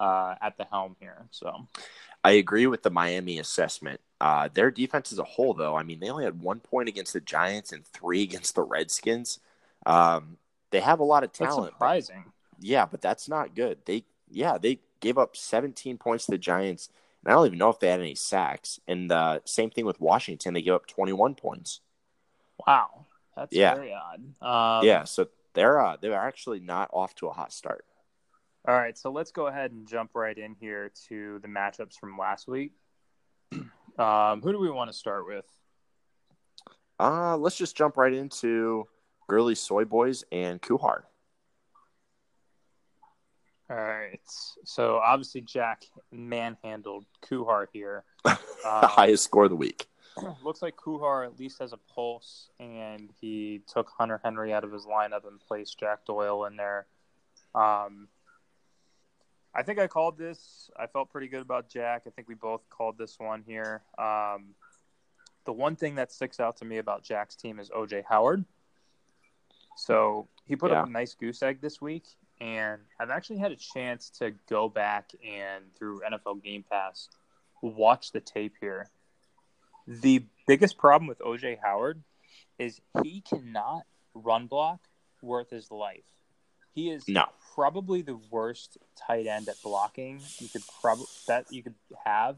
uh, 0.00 0.34
at 0.40 0.56
the 0.56 0.64
helm 0.64 0.96
here. 0.98 1.26
So 1.30 1.68
I 2.22 2.32
agree 2.32 2.66
with 2.66 2.82
the 2.82 2.90
Miami 2.90 3.38
assessment. 3.38 4.00
Uh, 4.18 4.48
their 4.54 4.70
defense 4.70 5.12
as 5.12 5.18
a 5.18 5.24
whole, 5.24 5.52
though, 5.52 5.76
I 5.76 5.82
mean, 5.82 6.00
they 6.00 6.08
only 6.08 6.24
had 6.24 6.40
one 6.40 6.60
point 6.60 6.88
against 6.88 7.12
the 7.12 7.20
Giants 7.20 7.70
and 7.70 7.86
three 7.86 8.22
against 8.22 8.54
the 8.54 8.62
Redskins. 8.62 9.40
Um, 9.84 10.38
they 10.70 10.80
have 10.80 11.00
a 11.00 11.04
lot 11.04 11.22
of 11.22 11.32
talent. 11.32 11.64
That's 11.64 11.74
surprising. 11.74 12.24
But, 12.24 12.64
yeah, 12.64 12.86
but 12.86 13.02
that's 13.02 13.28
not 13.28 13.54
good. 13.54 13.78
They, 13.84 14.04
yeah, 14.30 14.56
they 14.56 14.78
gave 15.00 15.18
up 15.18 15.36
17 15.36 15.98
points 15.98 16.24
to 16.24 16.30
the 16.30 16.38
Giants. 16.38 16.88
And 17.22 17.30
I 17.30 17.36
don't 17.36 17.46
even 17.46 17.58
know 17.58 17.68
if 17.68 17.78
they 17.78 17.88
had 17.88 18.00
any 18.00 18.14
sacks. 18.14 18.80
And 18.88 19.10
the 19.10 19.42
same 19.44 19.68
thing 19.68 19.84
with 19.84 20.00
Washington. 20.00 20.54
They 20.54 20.62
gave 20.62 20.72
up 20.72 20.86
21 20.86 21.34
points. 21.34 21.80
Wow. 22.66 23.04
That's 23.36 23.54
yeah. 23.54 23.74
very 23.74 23.92
odd. 23.92 24.80
Um, 24.80 24.86
yeah, 24.86 25.04
so 25.04 25.28
they're 25.54 25.80
uh, 25.80 25.96
they're 26.00 26.14
actually 26.14 26.60
not 26.60 26.90
off 26.92 27.14
to 27.16 27.28
a 27.28 27.32
hot 27.32 27.52
start. 27.52 27.84
All 28.66 28.74
right, 28.74 28.96
so 28.96 29.10
let's 29.10 29.30
go 29.30 29.46
ahead 29.46 29.72
and 29.72 29.86
jump 29.86 30.12
right 30.14 30.36
in 30.36 30.54
here 30.58 30.90
to 31.08 31.38
the 31.40 31.48
matchups 31.48 31.98
from 31.98 32.16
last 32.18 32.48
week. 32.48 32.72
Um, 33.96 34.42
who 34.42 34.50
do 34.50 34.58
we 34.58 34.72
want 34.72 34.90
to 34.90 34.96
start 34.96 35.24
with? 35.24 35.44
Uh, 36.98 37.36
let's 37.36 37.56
just 37.56 37.76
jump 37.76 37.96
right 37.96 38.12
into 38.12 38.88
Gurley 39.28 39.54
Soy 39.54 39.84
Boys 39.84 40.24
and 40.32 40.60
Kuhar. 40.60 41.02
All 43.70 43.76
right. 43.76 44.20
So 44.64 44.96
obviously 44.96 45.40
Jack 45.40 45.84
manhandled 46.12 47.06
Kuhar 47.24 47.66
here. 47.72 48.04
Um, 48.66 48.88
Highest 48.88 49.24
score 49.24 49.44
of 49.44 49.50
the 49.50 49.56
week. 49.56 49.86
Looks 50.44 50.62
like 50.62 50.76
Kuhar 50.76 51.26
at 51.26 51.38
least 51.38 51.58
has 51.58 51.72
a 51.72 51.76
pulse, 51.76 52.50
and 52.60 53.10
he 53.20 53.62
took 53.66 53.90
Hunter 53.98 54.20
Henry 54.22 54.52
out 54.52 54.64
of 54.64 54.72
his 54.72 54.86
lineup 54.86 55.26
and 55.26 55.40
placed 55.40 55.78
Jack 55.78 56.04
Doyle 56.04 56.44
in 56.44 56.56
there. 56.56 56.86
Um, 57.54 58.08
I 59.54 59.62
think 59.62 59.78
I 59.78 59.86
called 59.86 60.18
this. 60.18 60.70
I 60.78 60.86
felt 60.86 61.10
pretty 61.10 61.28
good 61.28 61.42
about 61.42 61.68
Jack. 61.68 62.02
I 62.06 62.10
think 62.10 62.28
we 62.28 62.34
both 62.34 62.68
called 62.70 62.98
this 62.98 63.18
one 63.18 63.42
here. 63.46 63.82
Um, 63.98 64.54
the 65.44 65.52
one 65.52 65.76
thing 65.76 65.94
that 65.96 66.12
sticks 66.12 66.40
out 66.40 66.56
to 66.58 66.64
me 66.64 66.78
about 66.78 67.02
Jack's 67.02 67.36
team 67.36 67.60
is 67.60 67.70
OJ 67.70 68.04
Howard. 68.08 68.44
So 69.76 70.28
he 70.44 70.56
put 70.56 70.70
yeah. 70.70 70.80
up 70.80 70.88
a 70.88 70.90
nice 70.90 71.14
goose 71.14 71.42
egg 71.42 71.60
this 71.60 71.80
week, 71.80 72.04
and 72.40 72.80
I've 72.98 73.10
actually 73.10 73.38
had 73.38 73.52
a 73.52 73.56
chance 73.56 74.10
to 74.18 74.32
go 74.48 74.68
back 74.68 75.10
and 75.24 75.64
through 75.76 76.00
NFL 76.00 76.42
Game 76.42 76.64
Pass 76.68 77.08
watch 77.62 78.12
the 78.12 78.20
tape 78.20 78.54
here. 78.60 78.88
The 79.86 80.24
biggest 80.46 80.78
problem 80.78 81.08
with 81.08 81.18
OJ 81.18 81.58
Howard 81.62 82.02
is 82.58 82.80
he 83.02 83.20
cannot 83.20 83.82
run 84.14 84.46
block 84.46 84.80
worth 85.22 85.50
his 85.50 85.70
life. 85.70 86.04
He 86.74 86.90
is 86.90 87.06
no. 87.06 87.26
probably 87.54 88.02
the 88.02 88.18
worst 88.30 88.78
tight 89.06 89.26
end 89.26 89.48
at 89.48 89.56
blocking 89.62 90.20
you 90.40 90.48
could 90.48 90.62
probably 90.80 91.06
that 91.28 91.46
you 91.50 91.62
could 91.62 91.74
have, 92.04 92.36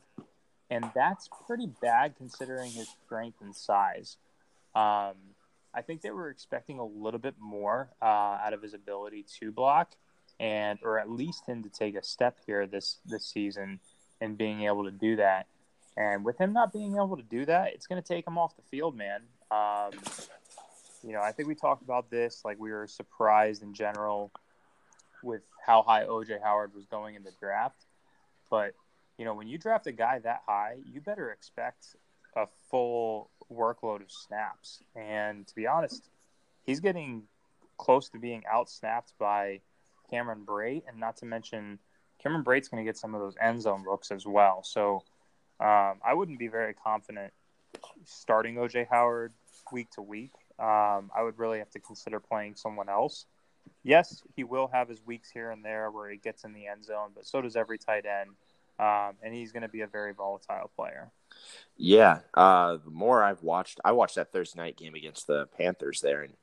and 0.70 0.90
that's 0.94 1.28
pretty 1.46 1.68
bad 1.80 2.16
considering 2.16 2.70
his 2.70 2.88
strength 3.04 3.40
and 3.40 3.56
size. 3.56 4.18
Um, 4.74 5.14
I 5.72 5.80
think 5.82 6.02
they 6.02 6.10
were 6.10 6.28
expecting 6.28 6.78
a 6.78 6.84
little 6.84 7.20
bit 7.20 7.34
more 7.38 7.88
uh, 8.02 8.04
out 8.04 8.52
of 8.52 8.60
his 8.60 8.74
ability 8.74 9.24
to 9.40 9.52
block, 9.52 9.92
and 10.38 10.78
or 10.82 10.98
at 10.98 11.10
least 11.10 11.46
him 11.46 11.62
to 11.62 11.70
take 11.70 11.96
a 11.96 12.02
step 12.02 12.36
here 12.46 12.66
this 12.66 12.98
this 13.06 13.24
season 13.24 13.80
and 14.20 14.36
being 14.36 14.64
able 14.64 14.84
to 14.84 14.90
do 14.90 15.16
that. 15.16 15.46
And 15.96 16.24
with 16.24 16.38
him 16.38 16.52
not 16.52 16.72
being 16.72 16.96
able 16.96 17.16
to 17.16 17.22
do 17.22 17.46
that, 17.46 17.72
it's 17.72 17.86
going 17.86 18.00
to 18.00 18.06
take 18.06 18.26
him 18.26 18.36
off 18.36 18.54
the 18.56 18.62
field, 18.62 18.96
man. 18.96 19.22
Um, 19.50 19.92
you 21.02 21.12
know, 21.12 21.20
I 21.20 21.32
think 21.32 21.48
we 21.48 21.54
talked 21.54 21.82
about 21.82 22.10
this. 22.10 22.42
Like 22.44 22.58
we 22.58 22.70
were 22.70 22.86
surprised 22.86 23.62
in 23.62 23.72
general 23.72 24.30
with 25.22 25.42
how 25.64 25.82
high 25.82 26.04
OJ 26.04 26.42
Howard 26.42 26.74
was 26.74 26.84
going 26.86 27.14
in 27.14 27.24
the 27.24 27.32
draft. 27.40 27.86
But, 28.50 28.74
you 29.18 29.24
know, 29.24 29.34
when 29.34 29.48
you 29.48 29.58
draft 29.58 29.86
a 29.86 29.92
guy 29.92 30.18
that 30.20 30.42
high, 30.46 30.76
you 30.84 31.00
better 31.00 31.30
expect 31.30 31.96
a 32.36 32.46
full 32.70 33.30
workload 33.50 34.02
of 34.02 34.10
snaps. 34.10 34.82
And 34.94 35.46
to 35.46 35.54
be 35.54 35.66
honest, 35.66 36.08
he's 36.64 36.80
getting 36.80 37.22
close 37.78 38.08
to 38.10 38.18
being 38.18 38.42
out 38.50 38.68
snapped 38.68 39.12
by 39.18 39.60
Cameron 40.10 40.44
Brate, 40.46 40.82
and 40.88 40.98
not 40.98 41.16
to 41.18 41.26
mention 41.26 41.78
Cameron 42.22 42.44
Brate's 42.44 42.68
going 42.68 42.84
to 42.84 42.88
get 42.88 42.96
some 42.96 43.14
of 43.14 43.20
those 43.20 43.36
end 43.40 43.62
zone 43.62 43.84
looks 43.88 44.10
as 44.10 44.26
well. 44.26 44.62
So 44.62 45.02
um, 45.60 46.00
I 46.04 46.14
wouldn't 46.14 46.38
be 46.38 46.48
very 46.48 46.74
confident 46.74 47.32
starting 48.04 48.56
OJ 48.56 48.88
Howard 48.88 49.32
week 49.72 49.90
to 49.92 50.02
week. 50.02 50.32
Um, 50.58 51.10
I 51.14 51.22
would 51.22 51.38
really 51.38 51.58
have 51.58 51.70
to 51.70 51.80
consider 51.80 52.20
playing 52.20 52.56
someone 52.56 52.88
else. 52.88 53.26
Yes, 53.82 54.22
he 54.34 54.44
will 54.44 54.68
have 54.68 54.88
his 54.88 55.04
weeks 55.04 55.30
here 55.30 55.50
and 55.50 55.64
there 55.64 55.90
where 55.90 56.10
he 56.10 56.16
gets 56.16 56.44
in 56.44 56.52
the 56.52 56.66
end 56.66 56.84
zone, 56.84 57.10
but 57.14 57.26
so 57.26 57.40
does 57.40 57.56
every 57.56 57.78
tight 57.78 58.04
end. 58.06 58.30
Um, 58.78 59.16
and 59.22 59.32
he's 59.32 59.52
going 59.52 59.62
to 59.62 59.68
be 59.68 59.80
a 59.80 59.86
very 59.86 60.12
volatile 60.12 60.70
player. 60.76 61.10
Yeah. 61.78 62.20
Uh, 62.34 62.76
the 62.84 62.90
more 62.90 63.24
I've 63.24 63.42
watched, 63.42 63.80
I 63.84 63.92
watched 63.92 64.16
that 64.16 64.32
Thursday 64.32 64.60
night 64.60 64.76
game 64.76 64.94
against 64.94 65.26
the 65.26 65.46
Panthers 65.56 66.02
there, 66.02 66.22
and 66.22 66.34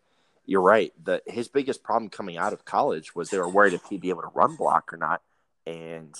you're 0.46 0.62
right. 0.62 0.92
The 1.04 1.22
his 1.28 1.48
biggest 1.48 1.84
problem 1.84 2.10
coming 2.10 2.38
out 2.38 2.52
of 2.52 2.66
college 2.66 3.16
was 3.16 3.30
they 3.30 3.38
were 3.38 3.50
worried 3.50 3.74
if 3.74 3.84
he'd 3.86 4.02
be 4.02 4.10
able 4.10 4.24
to 4.24 4.32
run 4.34 4.56
block 4.56 4.92
or 4.92 4.98
not, 4.98 5.22
and 5.68 6.16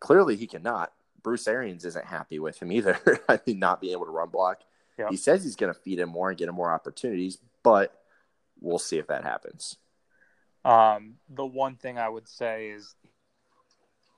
clearly 0.00 0.36
he 0.36 0.46
cannot. 0.46 0.92
Bruce 1.22 1.46
Arians 1.48 1.84
isn't 1.84 2.04
happy 2.04 2.38
with 2.38 2.60
him 2.60 2.72
either. 2.72 2.98
I 3.28 3.40
mean, 3.46 3.58
not 3.58 3.80
being 3.80 3.92
able 3.92 4.06
to 4.06 4.10
run 4.10 4.28
block. 4.28 4.60
Yep. 4.98 5.10
He 5.10 5.16
says 5.16 5.42
he's 5.42 5.56
going 5.56 5.72
to 5.72 5.78
feed 5.78 5.98
him 5.98 6.10
more 6.10 6.28
and 6.28 6.38
get 6.38 6.48
him 6.48 6.54
more 6.54 6.72
opportunities, 6.72 7.38
but 7.62 7.94
we'll 8.60 8.78
see 8.78 8.98
if 8.98 9.06
that 9.08 9.24
happens. 9.24 9.76
Um, 10.64 11.14
the 11.28 11.46
one 11.46 11.76
thing 11.76 11.98
I 11.98 12.08
would 12.08 12.28
say 12.28 12.68
is 12.68 12.94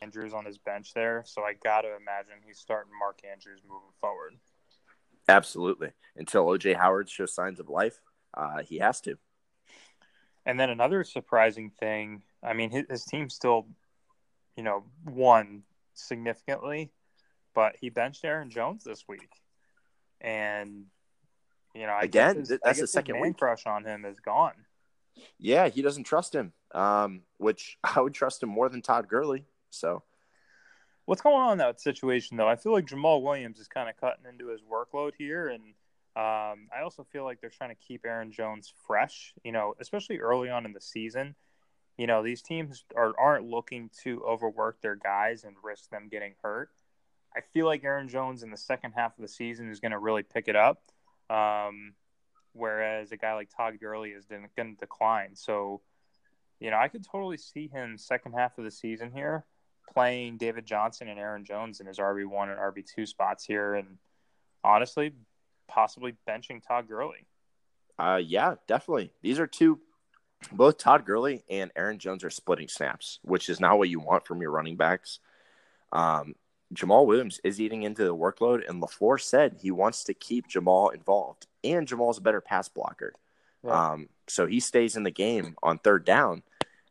Andrews 0.00 0.34
on 0.34 0.44
his 0.44 0.58
bench 0.58 0.92
there, 0.94 1.22
so 1.24 1.42
I 1.42 1.54
got 1.54 1.82
to 1.82 1.88
imagine 1.88 2.34
he's 2.44 2.58
starting 2.58 2.92
Mark 2.98 3.20
Andrews 3.30 3.60
moving 3.64 3.92
forward. 4.00 4.34
Absolutely. 5.28 5.92
Until 6.16 6.46
OJ 6.46 6.76
Howard 6.76 7.08
shows 7.08 7.32
signs 7.32 7.60
of 7.60 7.68
life, 7.68 8.00
uh, 8.34 8.62
he 8.62 8.78
has 8.78 9.00
to. 9.02 9.16
And 10.44 10.58
then 10.58 10.70
another 10.70 11.04
surprising 11.04 11.70
thing, 11.70 12.22
I 12.42 12.52
mean, 12.52 12.70
his, 12.70 12.84
his 12.90 13.04
team 13.04 13.30
still, 13.30 13.66
you 14.56 14.64
know, 14.64 14.82
won 15.04 15.62
significantly, 15.94 16.92
but 17.54 17.76
he 17.80 17.90
benched 17.90 18.24
Aaron 18.24 18.50
Jones 18.50 18.84
this 18.84 19.04
week 19.08 19.28
and 20.22 20.84
you 21.74 21.86
know, 21.86 21.92
I 21.92 22.02
again, 22.02 22.38
his, 22.38 22.52
that's 22.62 22.80
the 22.80 22.86
second 22.86 23.20
week. 23.20 23.36
crush 23.36 23.66
on 23.66 23.84
him 23.84 24.04
is 24.04 24.20
gone. 24.20 24.54
Yeah, 25.38 25.68
he 25.68 25.82
doesn't 25.82 26.04
trust 26.04 26.34
him, 26.34 26.52
um, 26.74 27.22
which 27.38 27.76
I 27.84 28.00
would 28.00 28.14
trust 28.14 28.42
him 28.42 28.48
more 28.48 28.68
than 28.68 28.82
Todd 28.82 29.08
Gurley. 29.08 29.44
So, 29.70 30.02
what's 31.04 31.22
going 31.22 31.36
on 31.36 31.52
in 31.52 31.58
that 31.58 31.80
situation 31.80 32.36
though? 32.36 32.48
I 32.48 32.56
feel 32.56 32.72
like 32.72 32.86
Jamaal 32.86 33.22
Williams 33.22 33.58
is 33.58 33.68
kind 33.68 33.88
of 33.88 33.96
cutting 33.96 34.24
into 34.30 34.48
his 34.48 34.60
workload 34.60 35.12
here, 35.18 35.48
and 35.48 35.62
um, 36.14 36.68
I 36.76 36.82
also 36.82 37.04
feel 37.10 37.24
like 37.24 37.40
they're 37.40 37.50
trying 37.50 37.70
to 37.70 37.82
keep 37.86 38.04
Aaron 38.04 38.32
Jones 38.32 38.72
fresh. 38.86 39.34
You 39.42 39.52
know, 39.52 39.74
especially 39.80 40.18
early 40.18 40.50
on 40.50 40.66
in 40.66 40.72
the 40.72 40.80
season. 40.80 41.34
You 41.96 42.06
know, 42.06 42.22
these 42.22 42.42
teams 42.42 42.84
are 42.96 43.12
aren't 43.18 43.46
looking 43.46 43.90
to 44.02 44.22
overwork 44.24 44.80
their 44.80 44.96
guys 44.96 45.44
and 45.44 45.54
risk 45.62 45.90
them 45.90 46.08
getting 46.10 46.34
hurt. 46.42 46.70
I 47.36 47.40
feel 47.40 47.66
like 47.66 47.84
Aaron 47.84 48.08
Jones 48.08 48.42
in 48.42 48.50
the 48.50 48.56
second 48.56 48.92
half 48.92 49.16
of 49.18 49.22
the 49.22 49.28
season 49.28 49.70
is 49.70 49.80
going 49.80 49.92
to 49.92 49.98
really 49.98 50.22
pick 50.22 50.48
it 50.48 50.56
up, 50.56 50.82
um, 51.30 51.94
whereas 52.52 53.12
a 53.12 53.16
guy 53.16 53.34
like 53.34 53.50
Todd 53.54 53.78
Gurley 53.80 54.10
is 54.10 54.26
going 54.26 54.48
to 54.56 54.80
decline. 54.80 55.34
So, 55.34 55.80
you 56.60 56.70
know, 56.70 56.76
I 56.76 56.88
could 56.88 57.04
totally 57.04 57.38
see 57.38 57.68
him 57.68 57.96
second 57.96 58.32
half 58.32 58.58
of 58.58 58.64
the 58.64 58.70
season 58.70 59.10
here 59.12 59.46
playing 59.92 60.38
David 60.38 60.66
Johnson 60.66 61.08
and 61.08 61.18
Aaron 61.18 61.44
Jones 61.44 61.80
in 61.80 61.86
his 61.86 61.98
RB 61.98 62.26
one 62.26 62.50
and 62.50 62.58
RB 62.58 62.84
two 62.86 63.06
spots 63.06 63.44
here, 63.44 63.74
and 63.74 63.98
honestly, 64.64 65.12
possibly 65.68 66.14
benching 66.28 66.66
Todd 66.66 66.88
Gurley. 66.88 67.26
Uh, 67.98 68.20
yeah, 68.22 68.54
definitely. 68.66 69.12
These 69.22 69.38
are 69.38 69.46
two. 69.46 69.80
Both 70.50 70.78
Todd 70.78 71.04
Gurley 71.04 71.44
and 71.48 71.70
Aaron 71.76 71.98
Jones 71.98 72.24
are 72.24 72.30
splitting 72.30 72.68
snaps, 72.68 73.20
which 73.22 73.48
is 73.48 73.60
not 73.60 73.78
what 73.78 73.88
you 73.88 74.00
want 74.00 74.26
from 74.26 74.40
your 74.40 74.50
running 74.50 74.76
backs. 74.76 75.20
Um, 75.92 76.34
Jamaal 76.74 77.06
Williams 77.06 77.40
is 77.44 77.60
eating 77.60 77.82
into 77.82 78.04
the 78.04 78.16
workload, 78.16 78.68
and 78.68 78.82
LaFleur 78.82 79.20
said 79.20 79.58
he 79.60 79.70
wants 79.70 80.04
to 80.04 80.14
keep 80.14 80.48
Jamaal 80.48 80.94
involved, 80.94 81.46
and 81.62 81.86
Jamaal's 81.86 82.18
a 82.18 82.22
better 82.22 82.40
pass 82.40 82.68
blocker. 82.68 83.12
Yeah. 83.64 83.92
Um, 83.92 84.08
So 84.26 84.46
he 84.46 84.60
stays 84.60 84.96
in 84.96 85.02
the 85.02 85.10
game 85.10 85.56
on 85.62 85.78
third 85.78 86.04
down. 86.04 86.42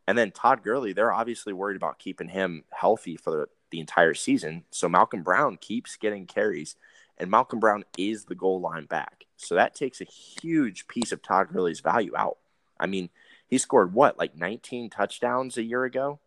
And 0.07 0.17
then 0.17 0.31
Todd 0.31 0.63
Gurley, 0.63 0.93
they're 0.93 1.13
obviously 1.13 1.53
worried 1.53 1.77
about 1.77 1.99
keeping 1.99 2.27
him 2.27 2.63
healthy 2.71 3.15
for 3.17 3.31
the, 3.31 3.45
the 3.69 3.79
entire 3.79 4.13
season. 4.13 4.65
So 4.71 4.89
Malcolm 4.89 5.23
Brown 5.23 5.57
keeps 5.57 5.95
getting 5.95 6.25
carries, 6.25 6.75
and 7.17 7.31
Malcolm 7.31 7.59
Brown 7.59 7.83
is 7.97 8.25
the 8.25 8.35
goal 8.35 8.59
line 8.59 8.85
back. 8.85 9.25
So 9.37 9.55
that 9.55 9.75
takes 9.75 10.01
a 10.01 10.05
huge 10.05 10.87
piece 10.87 11.11
of 11.11 11.21
Todd 11.21 11.49
Gurley's 11.51 11.79
value 11.79 12.13
out. 12.17 12.37
I 12.79 12.87
mean, 12.87 13.09
he 13.51 13.57
scored 13.57 13.93
what, 13.93 14.17
like 14.17 14.35
19 14.35 14.89
touchdowns 14.89 15.57
a 15.57 15.63
year 15.63 15.83
ago? 15.83 16.19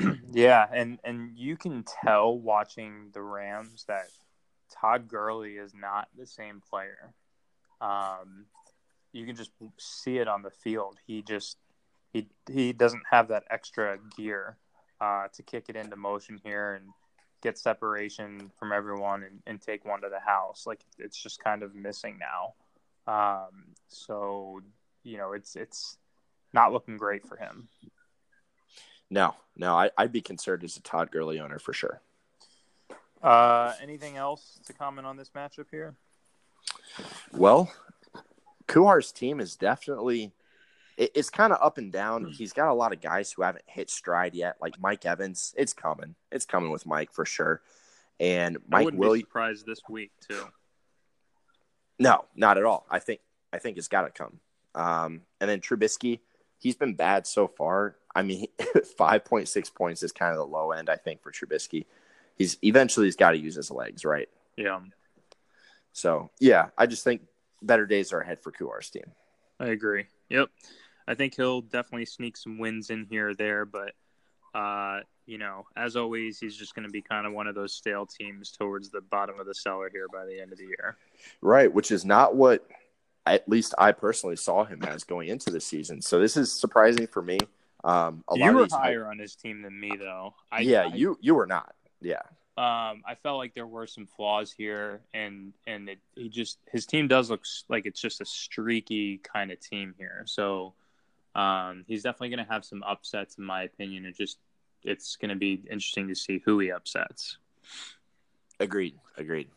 yeah, 0.32 0.66
and 0.72 1.00
and 1.04 1.36
you 1.36 1.56
can 1.56 1.84
tell 2.04 2.38
watching 2.38 3.10
the 3.12 3.20
Rams 3.20 3.84
that 3.88 4.06
Todd 4.72 5.08
Gurley 5.08 5.54
is 5.54 5.74
not 5.74 6.08
the 6.16 6.26
same 6.26 6.62
player. 6.70 7.12
Um, 7.80 8.46
you 9.12 9.26
can 9.26 9.34
just 9.34 9.50
see 9.78 10.18
it 10.18 10.28
on 10.28 10.42
the 10.42 10.50
field. 10.50 10.96
He 11.06 11.22
just 11.22 11.58
he 12.12 12.28
he 12.50 12.72
doesn't 12.72 13.02
have 13.10 13.28
that 13.28 13.42
extra 13.50 13.98
gear 14.16 14.56
uh, 15.00 15.26
to 15.34 15.42
kick 15.42 15.64
it 15.68 15.76
into 15.76 15.96
motion 15.96 16.40
here 16.44 16.74
and 16.74 16.86
get 17.42 17.58
separation 17.58 18.52
from 18.60 18.70
everyone 18.70 19.24
and, 19.24 19.42
and 19.48 19.60
take 19.60 19.84
one 19.84 20.00
to 20.02 20.08
the 20.08 20.20
house. 20.20 20.68
Like 20.68 20.84
it's 20.98 21.20
just 21.20 21.42
kind 21.42 21.64
of 21.64 21.74
missing 21.74 22.20
now. 22.20 22.54
Um, 23.12 23.74
so 23.88 24.60
you 25.02 25.18
know 25.18 25.32
it's 25.32 25.56
it's 25.56 25.98
not 26.52 26.72
looking 26.72 26.96
great 26.96 27.26
for 27.26 27.36
him. 27.36 27.68
No, 29.10 29.34
no, 29.56 29.74
I, 29.76 29.90
would 29.98 30.12
be 30.12 30.22
concerned 30.22 30.64
as 30.64 30.76
a 30.76 30.82
Todd 30.82 31.10
Gurley 31.10 31.38
owner 31.38 31.58
for 31.58 31.72
sure. 31.72 32.00
Uh, 33.22 33.74
anything 33.80 34.16
else 34.16 34.58
to 34.66 34.72
comment 34.72 35.06
on 35.06 35.16
this 35.16 35.30
matchup 35.30 35.66
here? 35.70 35.94
Well, 37.32 37.70
Kuhar's 38.66 39.12
team 39.12 39.38
is 39.38 39.56
definitely 39.56 40.32
it, 40.96 41.12
it's 41.14 41.30
kind 41.30 41.52
of 41.52 41.58
up 41.62 41.78
and 41.78 41.92
down. 41.92 42.24
Hmm. 42.24 42.30
He's 42.30 42.52
got 42.52 42.68
a 42.68 42.74
lot 42.74 42.92
of 42.92 43.00
guys 43.00 43.32
who 43.32 43.42
haven't 43.42 43.64
hit 43.66 43.90
stride 43.90 44.34
yet, 44.34 44.56
like 44.60 44.80
Mike 44.80 45.04
Evans. 45.04 45.54
It's 45.56 45.72
coming. 45.72 46.14
It's 46.30 46.44
coming 46.44 46.70
with 46.70 46.86
Mike 46.86 47.12
for 47.12 47.24
sure. 47.24 47.60
And 48.20 48.58
Mike 48.68 48.92
will 48.92 49.14
be 49.14 49.20
surprised 49.20 49.66
this 49.66 49.80
week 49.88 50.12
too. 50.28 50.44
No, 51.98 52.24
not 52.36 52.58
at 52.58 52.64
all. 52.64 52.86
I 52.90 52.98
think 52.98 53.20
I 53.52 53.58
think 53.58 53.78
it's 53.78 53.88
got 53.88 54.02
to 54.02 54.10
come. 54.10 54.40
Um, 54.74 55.22
and 55.40 55.50
then 55.50 55.60
Trubisky, 55.60 56.20
he's 56.62 56.76
been 56.76 56.94
bad 56.94 57.26
so 57.26 57.48
far. 57.48 57.96
I 58.14 58.22
mean, 58.22 58.46
five 58.96 59.24
point 59.24 59.48
six 59.48 59.68
points 59.68 60.02
is 60.02 60.12
kind 60.12 60.30
of 60.32 60.38
the 60.38 60.46
low 60.46 60.70
end, 60.70 60.88
I 60.88 60.96
think, 60.96 61.22
for 61.22 61.32
Trubisky. 61.32 61.86
He's 62.36 62.56
eventually 62.62 63.06
he's 63.06 63.16
got 63.16 63.32
to 63.32 63.38
use 63.38 63.56
his 63.56 63.70
legs, 63.70 64.04
right? 64.04 64.28
Yeah. 64.56 64.80
So 65.92 66.30
yeah, 66.38 66.68
I 66.78 66.86
just 66.86 67.04
think 67.04 67.22
better 67.60 67.86
days 67.86 68.12
are 68.12 68.20
ahead 68.20 68.38
for 68.40 68.52
Kuhar's 68.52 68.90
team. 68.90 69.10
I 69.58 69.66
agree. 69.66 70.06
Yep. 70.30 70.48
I 71.06 71.14
think 71.14 71.34
he'll 71.34 71.62
definitely 71.62 72.06
sneak 72.06 72.36
some 72.36 72.58
wins 72.58 72.90
in 72.90 73.06
here 73.10 73.30
or 73.30 73.34
there, 73.34 73.64
but 73.64 73.92
uh, 74.54 75.00
you 75.26 75.38
know, 75.38 75.66
as 75.76 75.96
always, 75.96 76.38
he's 76.38 76.56
just 76.56 76.74
going 76.74 76.86
to 76.86 76.92
be 76.92 77.02
kind 77.02 77.26
of 77.26 77.32
one 77.32 77.46
of 77.46 77.54
those 77.54 77.74
stale 77.74 78.06
teams 78.06 78.52
towards 78.52 78.90
the 78.90 79.00
bottom 79.00 79.38
of 79.40 79.46
the 79.46 79.54
cellar 79.54 79.90
here 79.90 80.06
by 80.12 80.24
the 80.24 80.40
end 80.40 80.52
of 80.52 80.58
the 80.58 80.64
year. 80.64 80.96
Right, 81.40 81.72
which 81.72 81.90
is 81.90 82.04
not 82.04 82.36
what 82.36 82.66
at 83.26 83.48
least 83.48 83.74
I 83.78 83.92
personally 83.92 84.36
saw 84.36 84.64
him 84.64 84.82
as 84.82 85.04
going 85.04 85.28
into 85.28 85.50
the 85.50 85.60
season. 85.60 86.02
So 86.02 86.18
this 86.18 86.36
is 86.36 86.52
surprising 86.52 87.06
for 87.06 87.22
me. 87.22 87.38
Um, 87.84 88.24
a 88.28 88.38
you 88.38 88.52
were 88.52 88.66
higher 88.70 89.06
on 89.06 89.18
his 89.18 89.34
team 89.34 89.62
than 89.62 89.78
me, 89.78 89.92
though. 89.98 90.34
I, 90.50 90.60
yeah, 90.60 90.82
I, 90.82 90.94
you 90.94 91.18
you 91.20 91.34
were 91.34 91.46
not. 91.46 91.74
Yeah. 92.00 92.22
Um, 92.56 93.02
I 93.06 93.16
felt 93.22 93.38
like 93.38 93.54
there 93.54 93.66
were 93.66 93.86
some 93.86 94.06
flaws 94.06 94.52
here, 94.52 95.00
and 95.14 95.52
and 95.66 95.88
it, 95.88 95.98
he 96.14 96.28
just 96.28 96.58
his 96.70 96.86
team 96.86 97.08
does 97.08 97.30
look 97.30 97.44
like 97.68 97.86
it's 97.86 98.00
just 98.00 98.20
a 98.20 98.24
streaky 98.24 99.18
kind 99.18 99.50
of 99.50 99.58
team 99.58 99.94
here. 99.98 100.22
So 100.26 100.74
um, 101.34 101.84
he's 101.88 102.02
definitely 102.02 102.30
going 102.30 102.44
to 102.44 102.52
have 102.52 102.64
some 102.64 102.82
upsets, 102.82 103.38
in 103.38 103.44
my 103.44 103.62
opinion. 103.62 104.04
It 104.04 104.16
just 104.16 104.38
it's 104.84 105.16
going 105.16 105.30
to 105.30 105.36
be 105.36 105.62
interesting 105.70 106.08
to 106.08 106.14
see 106.14 106.42
who 106.44 106.58
he 106.58 106.70
upsets. 106.70 107.38
Agreed. 108.60 108.96
Agreed. 109.16 109.48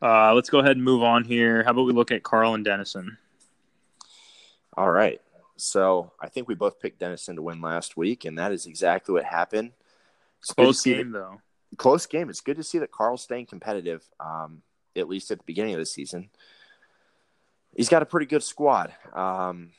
Uh, 0.00 0.32
let's 0.34 0.50
go 0.50 0.58
ahead 0.60 0.76
and 0.76 0.84
move 0.84 1.02
on 1.02 1.24
here. 1.24 1.62
How 1.64 1.72
about 1.72 1.82
we 1.82 1.92
look 1.92 2.12
at 2.12 2.22
Carl 2.22 2.54
and 2.54 2.64
Dennison? 2.64 3.18
All 4.76 4.90
right. 4.90 5.20
So 5.56 6.12
I 6.20 6.28
think 6.28 6.46
we 6.46 6.54
both 6.54 6.78
picked 6.78 7.00
Dennison 7.00 7.36
to 7.36 7.42
win 7.42 7.60
last 7.60 7.96
week, 7.96 8.24
and 8.24 8.38
that 8.38 8.52
is 8.52 8.66
exactly 8.66 9.12
what 9.12 9.24
happened. 9.24 9.72
It's 10.40 10.52
close 10.52 10.82
game, 10.82 11.10
that, 11.12 11.18
though. 11.18 11.40
Close 11.76 12.06
game. 12.06 12.30
It's 12.30 12.40
good 12.40 12.56
to 12.56 12.62
see 12.62 12.78
that 12.78 12.92
Carl's 12.92 13.22
staying 13.22 13.46
competitive, 13.46 14.08
um, 14.20 14.62
at 14.96 15.08
least 15.08 15.32
at 15.32 15.38
the 15.38 15.44
beginning 15.44 15.74
of 15.74 15.80
the 15.80 15.86
season. 15.86 16.30
He's 17.74 17.88
got 17.88 18.02
a 18.02 18.06
pretty 18.06 18.26
good 18.26 18.44
squad. 18.44 18.94
Um, 19.12 19.70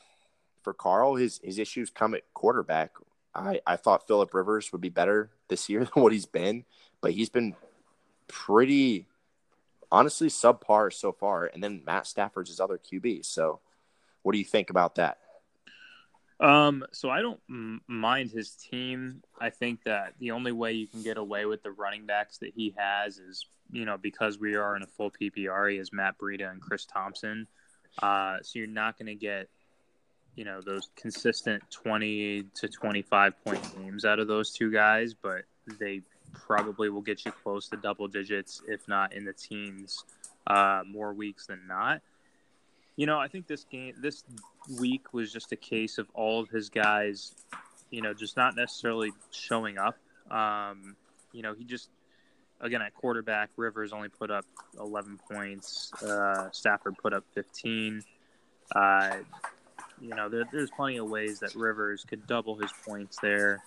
for 0.62 0.74
Carl, 0.74 1.14
his 1.14 1.40
his 1.42 1.58
issues 1.58 1.88
come 1.88 2.14
at 2.14 2.22
quarterback. 2.34 2.92
I, 3.34 3.60
I 3.66 3.76
thought 3.76 4.06
Philip 4.06 4.34
Rivers 4.34 4.72
would 4.72 4.80
be 4.80 4.90
better 4.90 5.30
this 5.48 5.68
year 5.70 5.80
than 5.94 6.02
what 6.02 6.12
he's 6.12 6.26
been, 6.26 6.64
but 7.00 7.12
he's 7.12 7.30
been 7.30 7.54
pretty 8.28 9.06
honestly 9.92 10.28
subpar 10.28 10.92
so 10.92 11.12
far. 11.12 11.46
And 11.46 11.62
then 11.62 11.82
Matt 11.84 12.06
Stafford's 12.06 12.50
his 12.50 12.60
other 12.60 12.78
QB. 12.78 13.24
So, 13.24 13.60
what 14.22 14.32
do 14.32 14.38
you 14.38 14.44
think 14.44 14.70
about 14.70 14.96
that? 14.96 15.18
Um, 16.40 16.84
so 16.92 17.10
I 17.10 17.20
don't 17.20 17.40
m- 17.50 17.82
mind 17.86 18.30
his 18.30 18.52
team. 18.52 19.22
I 19.38 19.50
think 19.50 19.84
that 19.84 20.14
the 20.18 20.30
only 20.30 20.52
way 20.52 20.72
you 20.72 20.86
can 20.86 21.02
get 21.02 21.18
away 21.18 21.44
with 21.44 21.62
the 21.62 21.70
running 21.70 22.06
backs 22.06 22.38
that 22.38 22.52
he 22.54 22.74
has 22.78 23.18
is, 23.18 23.44
you 23.70 23.84
know, 23.84 23.98
because 23.98 24.38
we 24.38 24.56
are 24.56 24.74
in 24.74 24.82
a 24.82 24.86
full 24.86 25.10
PPR, 25.10 25.76
has 25.76 25.92
Matt 25.92 26.18
Breida 26.18 26.50
and 26.50 26.60
Chris 26.60 26.86
Thompson. 26.86 27.46
Uh, 28.02 28.38
so 28.42 28.58
you're 28.58 28.68
not 28.68 28.98
going 28.98 29.06
to 29.06 29.14
get, 29.14 29.48
you 30.34 30.44
know, 30.44 30.62
those 30.64 30.88
consistent 30.96 31.62
20 31.70 32.44
to 32.54 32.68
25 32.68 33.44
point 33.44 33.76
games 33.76 34.06
out 34.06 34.18
of 34.18 34.26
those 34.26 34.50
two 34.52 34.72
guys, 34.72 35.12
but 35.12 35.42
they 35.78 36.00
probably 36.32 36.88
will 36.88 37.00
get 37.00 37.24
you 37.24 37.32
close 37.32 37.68
to 37.68 37.76
double 37.76 38.08
digits, 38.08 38.62
if 38.66 38.86
not 38.88 39.12
in 39.12 39.24
the 39.24 39.32
teens, 39.32 40.04
uh, 40.46 40.82
more 40.86 41.12
weeks 41.12 41.46
than 41.46 41.66
not. 41.66 42.00
You 42.96 43.06
know, 43.06 43.18
I 43.18 43.28
think 43.28 43.46
this 43.46 43.64
game, 43.64 43.94
this 43.98 44.24
week 44.78 45.12
was 45.12 45.32
just 45.32 45.52
a 45.52 45.56
case 45.56 45.98
of 45.98 46.08
all 46.14 46.40
of 46.40 46.50
his 46.50 46.68
guys, 46.68 47.34
you 47.90 48.02
know, 48.02 48.12
just 48.12 48.36
not 48.36 48.56
necessarily 48.56 49.12
showing 49.30 49.78
up. 49.78 49.96
Um, 50.30 50.96
you 51.32 51.42
know, 51.42 51.54
he 51.54 51.64
just, 51.64 51.88
again, 52.60 52.82
at 52.82 52.94
quarterback, 52.94 53.50
Rivers 53.56 53.92
only 53.92 54.08
put 54.08 54.30
up 54.30 54.44
11 54.78 55.18
points. 55.30 55.92
Uh, 56.02 56.50
Stafford 56.50 56.96
put 56.98 57.14
up 57.14 57.24
15. 57.34 58.02
Uh, 58.74 59.16
you 60.00 60.14
know, 60.14 60.28
there, 60.28 60.44
there's 60.52 60.70
plenty 60.70 60.98
of 60.98 61.08
ways 61.08 61.40
that 61.40 61.54
Rivers 61.54 62.04
could 62.04 62.26
double 62.26 62.56
his 62.56 62.72
points 62.84 63.18
there 63.22 63.62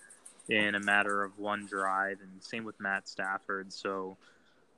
in 0.48 0.74
a 0.74 0.80
matter 0.80 1.22
of 1.22 1.38
one 1.38 1.66
drive, 1.66 2.18
and 2.20 2.42
same 2.42 2.64
with 2.64 2.78
Matt 2.80 3.08
Stafford. 3.08 3.72
So 3.72 4.16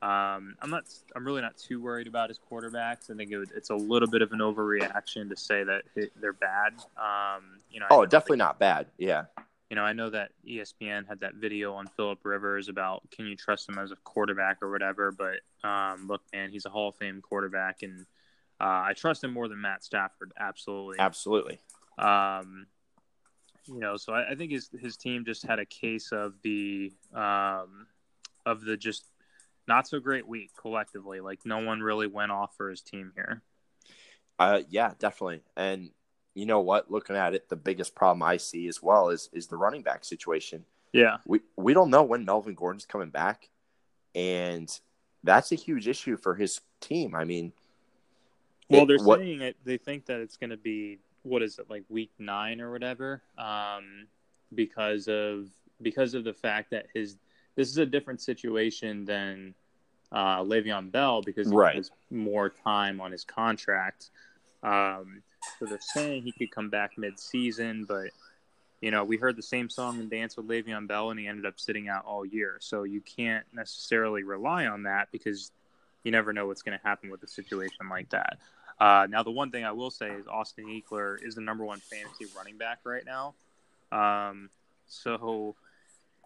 um, 0.02 0.56
I'm 0.60 0.70
not, 0.70 0.84
I'm 1.14 1.24
really 1.24 1.42
not 1.42 1.56
too 1.56 1.80
worried 1.80 2.06
about 2.06 2.28
his 2.28 2.38
quarterbacks. 2.50 3.10
I 3.10 3.16
think 3.16 3.32
it, 3.32 3.50
it's 3.54 3.70
a 3.70 3.74
little 3.74 4.08
bit 4.08 4.22
of 4.22 4.32
an 4.32 4.40
overreaction 4.40 5.28
to 5.30 5.36
say 5.36 5.64
that 5.64 5.82
they're 6.20 6.32
bad. 6.32 6.74
Um, 6.96 7.60
you 7.70 7.80
know, 7.80 7.86
oh, 7.90 8.06
definitely 8.06 8.36
not 8.38 8.58
bad. 8.58 8.86
Yeah. 8.98 9.24
You 9.70 9.74
know, 9.74 9.82
I 9.82 9.94
know 9.94 10.10
that 10.10 10.30
ESPN 10.46 11.08
had 11.08 11.20
that 11.20 11.34
video 11.34 11.74
on 11.74 11.88
Philip 11.88 12.20
Rivers 12.22 12.68
about 12.68 13.02
can 13.10 13.26
you 13.26 13.34
trust 13.34 13.68
him 13.68 13.78
as 13.78 13.90
a 13.90 13.96
quarterback 13.96 14.62
or 14.62 14.70
whatever. 14.70 15.10
But 15.10 15.40
um, 15.68 16.06
look, 16.06 16.22
man, 16.32 16.50
he's 16.50 16.66
a 16.66 16.70
Hall 16.70 16.90
of 16.90 16.96
Fame 16.96 17.20
quarterback, 17.20 17.82
and 17.82 18.06
uh, 18.60 18.84
I 18.86 18.92
trust 18.94 19.24
him 19.24 19.32
more 19.32 19.48
than 19.48 19.60
Matt 19.60 19.82
Stafford. 19.82 20.32
Absolutely, 20.38 20.98
absolutely. 21.00 21.58
Um, 21.98 22.66
you 23.68 23.78
know, 23.78 23.96
so 23.96 24.12
I, 24.12 24.30
I, 24.30 24.34
think 24.34 24.52
his 24.52 24.70
his 24.78 24.96
team 24.96 25.24
just 25.24 25.44
had 25.44 25.58
a 25.58 25.66
case 25.66 26.12
of 26.12 26.34
the 26.42 26.92
um, 27.14 27.86
of 28.44 28.62
the 28.62 28.76
just 28.76 29.06
not 29.68 29.88
so 29.88 29.98
great 30.00 30.26
week 30.26 30.50
collectively. 30.60 31.20
Like 31.20 31.40
no 31.44 31.58
one 31.58 31.80
really 31.80 32.06
went 32.06 32.32
off 32.32 32.56
for 32.56 32.70
his 32.70 32.80
team 32.80 33.12
here. 33.14 33.42
Uh, 34.38 34.60
yeah, 34.68 34.92
definitely. 34.98 35.42
And 35.56 35.90
you 36.34 36.46
know 36.46 36.60
what? 36.60 36.90
Looking 36.90 37.16
at 37.16 37.34
it, 37.34 37.48
the 37.48 37.56
biggest 37.56 37.94
problem 37.94 38.22
I 38.22 38.36
see 38.36 38.68
as 38.68 38.82
well 38.82 39.08
is 39.08 39.28
is 39.32 39.46
the 39.46 39.56
running 39.56 39.82
back 39.82 40.04
situation. 40.04 40.64
Yeah, 40.92 41.18
we 41.26 41.40
we 41.56 41.74
don't 41.74 41.90
know 41.90 42.02
when 42.02 42.24
Melvin 42.24 42.54
Gordon's 42.54 42.86
coming 42.86 43.10
back, 43.10 43.48
and 44.14 44.70
that's 45.24 45.52
a 45.52 45.56
huge 45.56 45.88
issue 45.88 46.16
for 46.16 46.34
his 46.34 46.60
team. 46.80 47.14
I 47.14 47.24
mean, 47.24 47.52
well, 48.68 48.82
it, 48.82 48.88
they're 48.88 48.98
what, 48.98 49.20
saying 49.20 49.42
it. 49.42 49.56
They 49.64 49.78
think 49.78 50.06
that 50.06 50.20
it's 50.20 50.36
going 50.36 50.50
to 50.50 50.56
be 50.56 50.98
what 51.26 51.42
is 51.42 51.58
it 51.58 51.68
like 51.68 51.84
week 51.88 52.10
nine 52.18 52.60
or 52.60 52.70
whatever 52.70 53.22
um, 53.38 54.06
because 54.54 55.08
of 55.08 55.48
because 55.82 56.14
of 56.14 56.24
the 56.24 56.32
fact 56.32 56.70
that 56.70 56.86
his 56.94 57.16
this 57.56 57.68
is 57.68 57.78
a 57.78 57.86
different 57.86 58.20
situation 58.20 59.04
than 59.04 59.54
uh, 60.12 60.40
Le'Veon 60.40 60.90
Bell 60.90 61.22
because 61.22 61.48
he 61.48 61.56
right. 61.56 61.76
has 61.76 61.90
more 62.10 62.48
time 62.48 63.00
on 63.00 63.10
his 63.10 63.24
contract. 63.24 64.10
Um, 64.62 65.22
so 65.58 65.66
they're 65.66 65.78
saying 65.80 66.22
he 66.22 66.32
could 66.32 66.50
come 66.50 66.70
back 66.70 66.92
mid-season, 66.96 67.84
but 67.88 68.10
you 68.80 68.90
know 68.90 69.04
we 69.04 69.16
heard 69.16 69.36
the 69.36 69.42
same 69.42 69.68
song 69.68 69.98
and 69.98 70.10
dance 70.10 70.36
with 70.36 70.46
Le'Veon 70.46 70.86
Bell, 70.86 71.10
and 71.10 71.18
he 71.18 71.26
ended 71.26 71.46
up 71.46 71.58
sitting 71.58 71.88
out 71.88 72.04
all 72.04 72.24
year. 72.24 72.58
So 72.60 72.84
you 72.84 73.00
can't 73.00 73.44
necessarily 73.52 74.22
rely 74.22 74.66
on 74.66 74.84
that 74.84 75.08
because 75.12 75.50
you 76.04 76.12
never 76.12 76.32
know 76.32 76.46
what's 76.46 76.62
going 76.62 76.78
to 76.78 76.86
happen 76.86 77.10
with 77.10 77.22
a 77.22 77.26
situation 77.26 77.88
like 77.90 78.10
that. 78.10 78.38
Uh, 78.78 79.06
now, 79.08 79.22
the 79.22 79.30
one 79.30 79.50
thing 79.50 79.64
I 79.64 79.72
will 79.72 79.90
say 79.90 80.10
is 80.10 80.26
Austin 80.26 80.66
Ekeler 80.66 81.16
is 81.22 81.34
the 81.34 81.40
number 81.40 81.64
one 81.64 81.80
fantasy 81.80 82.26
running 82.36 82.58
back 82.58 82.80
right 82.84 83.04
now. 83.06 83.34
Um, 83.90 84.50
so, 84.86 85.56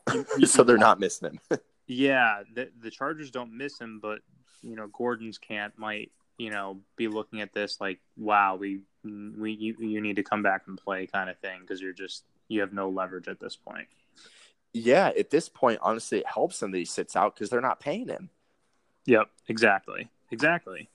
so 0.45 0.65
they're 0.65 0.79
not 0.79 0.99
missing 0.99 1.31
him. 1.31 1.59
yeah, 1.87 2.43
the, 2.55 2.71
the 2.81 2.91
Chargers 2.91 3.31
don't 3.31 3.57
miss 3.57 3.79
him, 3.79 4.01
but 4.01 4.21
you 4.63 4.77
know 4.77 4.89
Gordon's 4.89 5.39
can't 5.39 5.77
might 5.79 6.11
you 6.39 6.51
know 6.51 6.79
be 6.97 7.09
looking 7.09 7.41
at 7.41 7.53
this 7.53 7.81
like, 7.81 8.01
wow, 8.17 8.57
we 8.57 8.81
we 9.05 9.53
you, 9.53 9.77
you 9.79 10.01
need 10.01 10.17
to 10.17 10.23
come 10.23 10.43
back 10.43 10.63
and 10.67 10.77
play 10.77 11.07
kind 11.07 11.31
of 11.31 11.39
thing 11.39 11.61
because 11.61 11.81
you're 11.81 11.93
just 11.93 12.25
you 12.49 12.61
have 12.61 12.73
no 12.73 12.89
leverage 12.89 13.29
at 13.29 13.41
this 13.41 13.57
point. 13.57 13.87
Yeah, 14.73 15.11
at 15.19 15.31
this 15.31 15.49
point, 15.49 15.81
honestly, 15.83 16.19
it 16.19 16.27
helps 16.27 16.63
him 16.63 16.71
that 16.71 16.79
he 16.79 16.85
sits 16.85 17.17
out 17.17 17.35
because 17.35 17.51
they're 17.51 17.61
not 17.61 17.81
paying 17.81 18.09
him. 18.09 18.31
Yep, 19.07 19.29
exactly, 19.49 20.11
exactly. 20.31 20.89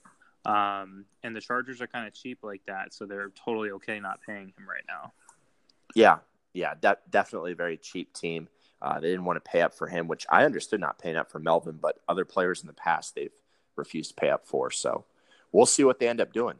Um, 0.46 1.06
and 1.24 1.34
the 1.34 1.40
Chargers 1.40 1.80
are 1.80 1.88
kind 1.88 2.06
of 2.06 2.14
cheap 2.14 2.38
like 2.44 2.62
that, 2.66 2.94
so 2.94 3.04
they're 3.04 3.30
totally 3.30 3.70
okay 3.72 3.98
not 3.98 4.20
paying 4.24 4.52
him 4.56 4.68
right 4.68 4.84
now. 4.86 5.12
Yeah, 5.96 6.18
yeah, 6.52 6.74
de- 6.80 6.98
definitely 7.10 7.52
a 7.52 7.56
very 7.56 7.76
cheap 7.76 8.12
team. 8.12 8.48
Uh, 8.80 9.00
they 9.00 9.08
didn't 9.08 9.24
want 9.24 9.42
to 9.42 9.50
pay 9.50 9.62
up 9.62 9.74
for 9.74 9.88
him, 9.88 10.06
which 10.06 10.24
I 10.30 10.44
understood 10.44 10.80
not 10.80 11.00
paying 11.00 11.16
up 11.16 11.32
for 11.32 11.40
Melvin, 11.40 11.78
but 11.82 11.98
other 12.08 12.24
players 12.24 12.60
in 12.60 12.68
the 12.68 12.74
past 12.74 13.16
they've 13.16 13.32
refused 13.74 14.10
to 14.10 14.14
pay 14.14 14.30
up 14.30 14.46
for. 14.46 14.70
So 14.70 15.04
we'll 15.50 15.66
see 15.66 15.82
what 15.82 15.98
they 15.98 16.08
end 16.08 16.20
up 16.20 16.32
doing. 16.32 16.56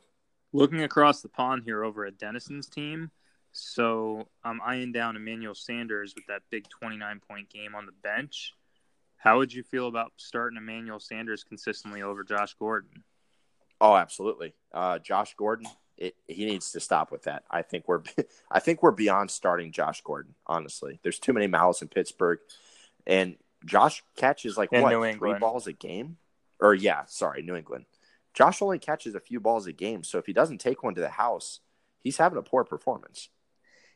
Looking 0.53 0.83
across 0.83 1.23
the 1.23 1.29
pond 1.29 1.63
here 1.65 1.85
over 1.85 2.07
at 2.07 2.19
Dennison's 2.19 2.69
team, 2.69 3.13
so 3.53 4.27
I'm 4.43 4.61
eyeing 4.63 4.91
down 4.91 5.15
Emmanuel 5.15 5.55
Sanders 5.55 6.15
with 6.17 6.27
that 6.27 6.43
big 6.51 6.69
29 6.71 7.21
point 7.29 7.51
game 7.51 7.77
on 7.77 7.87
the 7.87 7.93
bench. 7.93 8.53
How 9.17 9.39
would 9.39 9.53
you 9.53 9.63
feel 9.63 9.87
about 9.87 10.13
starting 10.17 10.57
Emmanuel 10.57 10.99
Sanders 10.99 11.45
consistently 11.45 12.03
over 12.03 12.25
Josh 12.25 12.55
Gordon? 12.59 13.05
Oh, 13.81 13.95
absolutely. 13.95 14.55
Uh, 14.73 14.99
Josh 14.99 15.35
Gordon, 15.37 15.69
it, 15.97 16.15
he 16.27 16.45
needs 16.47 16.73
to 16.73 16.81
stop 16.81 17.11
with 17.11 17.25
that. 17.25 17.45
I 17.51 17.63
think 17.63 17.87
we're, 17.87 18.03
I 18.51 18.61
think 18.61 18.83
we're 18.83 18.91
beyond 18.91 19.31
starting 19.31 19.73
Josh 19.73 20.03
Gordon. 20.03 20.35
Honestly, 20.47 20.99
there's 21.03 21.19
too 21.19 21.33
many 21.33 21.47
mouths 21.47 21.83
in 21.83 21.89
Pittsburgh, 21.89 22.39
and 23.07 23.37
Josh 23.65 24.03
catches 24.17 24.57
like 24.57 24.73
what 24.73 25.17
three 25.17 25.35
balls 25.39 25.67
a 25.67 25.73
game, 25.73 26.17
or 26.61 26.75
yeah, 26.75 27.05
sorry, 27.07 27.43
New 27.43 27.57
England. 27.57 27.87
Josh 28.35 28.61
only 28.61 28.79
catches 28.79 29.15
a 29.15 29.21
few 29.21 29.41
balls 29.41 29.67
a 29.67 29.73
game, 29.73 30.05
so 30.05 30.19
if 30.19 30.27
he 30.27 30.33
doesn't 30.33 30.59
take 30.59 30.83
one 30.83 30.95
to 30.95 31.01
the 31.01 31.09
house, 31.09 31.61
he's 32.01 32.19
having 32.19 32.39
a 32.39 32.43
poor 32.43 32.65
performance. 32.65 33.31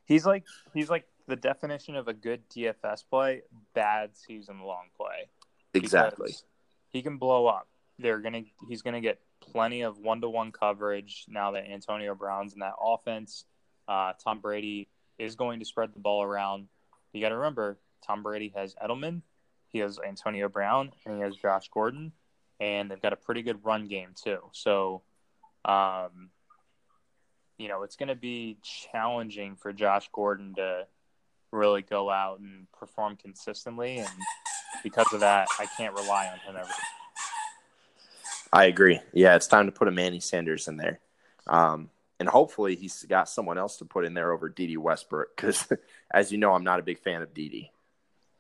He's 0.05 0.27
like 0.27 0.45
he's 0.75 0.91
like 0.91 1.07
the 1.29 1.37
definition 1.37 1.95
of 1.95 2.09
a 2.09 2.15
good 2.15 2.49
DFS 2.49 3.05
play, 3.09 3.43
bad 3.75 4.17
season 4.17 4.61
long 4.61 4.87
play. 4.97 5.29
Exactly. 5.75 6.35
He 6.89 7.03
can 7.03 7.19
blow 7.19 7.47
up. 7.47 7.69
They're 7.99 8.19
gonna 8.19 8.43
he's 8.69 8.83
gonna 8.83 9.01
get 9.01 9.21
plenty 9.41 9.83
of 9.83 9.99
one 9.99 10.21
to 10.21 10.29
one 10.29 10.53
coverage 10.53 11.25
now 11.29 11.53
that 11.53 11.71
Antonio 11.71 12.15
Brown's 12.15 12.53
in 12.53 12.61
that 12.61 12.75
offense. 12.81 13.45
Uh, 13.89 14.13
Tom 14.23 14.41
Brady 14.41 14.89
is 15.19 15.35
going 15.35 15.59
to 15.61 15.65
spread 15.65 15.93
the 15.95 16.01
ball 16.01 16.23
around. 16.23 16.69
You 17.13 17.21
got 17.21 17.31
to 17.31 17.37
remember, 17.37 17.79
Tom 18.07 18.23
Brady 18.23 18.53
has 18.55 18.75
Edelman, 18.75 19.23
he 19.69 19.79
has 19.81 19.99
Antonio 20.07 20.49
Brown, 20.49 20.93
and 21.05 21.17
he 21.17 21.23
has 21.23 21.37
Josh 21.37 21.69
Gordon, 21.73 22.13
and 22.61 22.91
they've 22.91 23.03
got 23.03 23.13
a 23.13 23.17
pretty 23.17 23.43
good 23.43 23.65
run 23.65 23.89
game 23.89 24.11
too. 24.15 24.39
So, 24.53 25.03
um, 25.65 26.31
you 27.59 27.69
know, 27.69 27.83
it's 27.83 27.97
going 27.97 28.09
to 28.09 28.15
be 28.15 28.59
challenging 28.63 29.57
for 29.57 29.73
Josh 29.73 30.09
Gordon 30.13 30.55
to 30.57 30.87
really 31.53 31.83
go 31.83 32.11
out 32.11 32.41
and 32.41 32.67
perform 32.73 33.17
consistently. 33.17 33.99
And 33.99 34.09
because 34.83 35.13
of 35.13 35.21
that, 35.21 35.49
I 35.59 35.67
can't 35.77 35.95
rely 35.95 36.29
on 36.29 36.39
him 36.39 36.59
ever. 36.59 36.73
I 38.53 38.67
agree. 38.67 39.01
Yeah, 39.13 39.37
it's 39.37 39.47
time 39.47 39.67
to 39.67 39.73
put 39.73 39.89
a 39.89 39.93
Manny 39.93 40.21
Sanders 40.21 40.69
in 40.69 40.77
there. 40.77 41.01
Um, 41.47 41.91
and 42.19 42.29
hopefully 42.29 42.77
he's 42.77 43.05
got 43.05 43.29
someone 43.29 43.59
else 43.59 43.79
to 43.79 43.85
put 43.85 44.05
in 44.05 44.15
there 44.15 44.33
over 44.33 44.49
Dede 44.49 44.77
Westbrook 44.77 45.37
because, 45.37 45.67
as 46.13 46.31
you 46.31 46.39
know, 46.39 46.53
I'm 46.53 46.65
not 46.65 46.81
a 46.81 46.83
big 46.83 46.99
fan 46.99 47.23
of 47.23 47.33
Dede. 47.33 47.71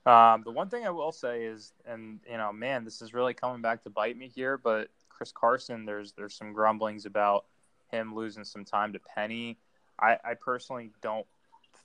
Um, 0.06 0.42
the 0.44 0.50
one 0.50 0.68
thing 0.68 0.86
I 0.86 0.90
will 0.90 1.12
say 1.12 1.44
is, 1.44 1.72
and 1.86 2.20
you 2.28 2.36
know, 2.36 2.52
man, 2.52 2.84
this 2.84 3.02
is 3.02 3.14
really 3.14 3.34
coming 3.34 3.62
back 3.62 3.84
to 3.84 3.90
bite 3.90 4.16
me 4.16 4.28
here. 4.28 4.58
But 4.58 4.88
Chris 5.08 5.32
Carson, 5.32 5.84
there's 5.84 6.12
there's 6.12 6.34
some 6.34 6.52
grumblings 6.52 7.06
about 7.06 7.46
him 7.90 8.14
losing 8.14 8.44
some 8.44 8.64
time 8.64 8.92
to 8.94 8.98
Penny. 8.98 9.58
I, 9.98 10.16
I 10.24 10.34
personally 10.34 10.90
don't 11.02 11.26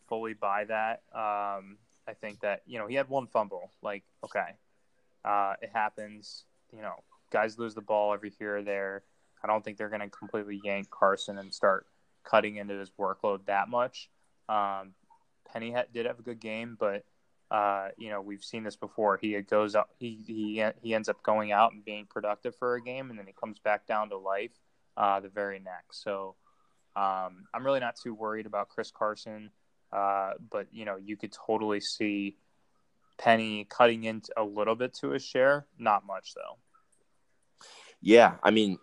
fully 0.07 0.33
buy 0.33 0.65
that. 0.65 1.03
Um, 1.13 1.77
I 2.07 2.13
think 2.19 2.41
that 2.41 2.61
you 2.65 2.79
know 2.79 2.87
he 2.87 2.95
had 2.95 3.09
one 3.09 3.27
fumble. 3.27 3.71
Like, 3.81 4.03
okay, 4.23 4.55
uh, 5.23 5.53
it 5.61 5.69
happens. 5.73 6.45
You 6.73 6.81
know, 6.81 7.03
guys 7.35 7.59
lose 7.59 7.75
the 7.75 7.81
ball 7.81 8.13
every 8.13 8.31
here 8.39 8.57
or 8.57 8.63
there. 8.63 9.03
I 9.43 9.47
don't 9.47 9.61
think 9.61 9.77
they're 9.77 9.89
going 9.89 9.99
to 9.99 10.09
completely 10.09 10.61
yank 10.63 10.89
Carson 10.89 11.37
and 11.37 11.53
start 11.53 11.85
cutting 12.23 12.55
into 12.55 12.75
his 12.75 12.89
workload 12.97 13.45
that 13.47 13.67
much. 13.67 14.09
Um, 14.47 14.93
Penny 15.51 15.75
did 15.93 16.05
have 16.05 16.17
a 16.17 16.21
good 16.21 16.39
game, 16.39 16.77
but 16.79 17.03
uh, 17.51 17.89
you 17.97 18.09
know 18.09 18.21
we've 18.21 18.43
seen 18.43 18.63
this 18.63 18.77
before. 18.77 19.17
He 19.21 19.39
goes 19.41 19.75
up, 19.75 19.89
he 19.99 20.21
he 20.25 20.65
he 20.81 20.93
ends 20.93 21.09
up 21.09 21.21
going 21.23 21.51
out 21.51 21.73
and 21.73 21.83
being 21.83 22.07
productive 22.09 22.55
for 22.55 22.75
a 22.75 22.81
game, 22.81 23.09
and 23.09 23.19
then 23.19 23.27
he 23.27 23.33
comes 23.33 23.59
back 23.59 23.85
down 23.85 24.09
to 24.09 24.17
life 24.17 24.57
uh, 24.95 25.19
the 25.19 25.29
very 25.29 25.59
next. 25.59 26.03
So 26.03 26.35
um, 26.95 27.45
I'm 27.53 27.65
really 27.65 27.81
not 27.81 27.97
too 28.01 28.13
worried 28.13 28.45
about 28.45 28.69
Chris 28.69 28.91
Carson, 28.91 29.51
uh, 29.91 30.31
but 30.49 30.67
you 30.71 30.85
know 30.85 30.95
you 30.95 31.17
could 31.17 31.33
totally 31.33 31.81
see 31.81 32.37
Penny 33.17 33.65
cutting 33.69 34.05
in 34.05 34.21
a 34.37 34.43
little 34.43 34.75
bit 34.75 34.93
to 35.01 35.09
his 35.09 35.23
share, 35.23 35.65
not 35.77 36.05
much 36.05 36.33
though. 36.33 36.57
Yeah, 38.01 38.35
I 38.43 38.51
mean 38.51 38.79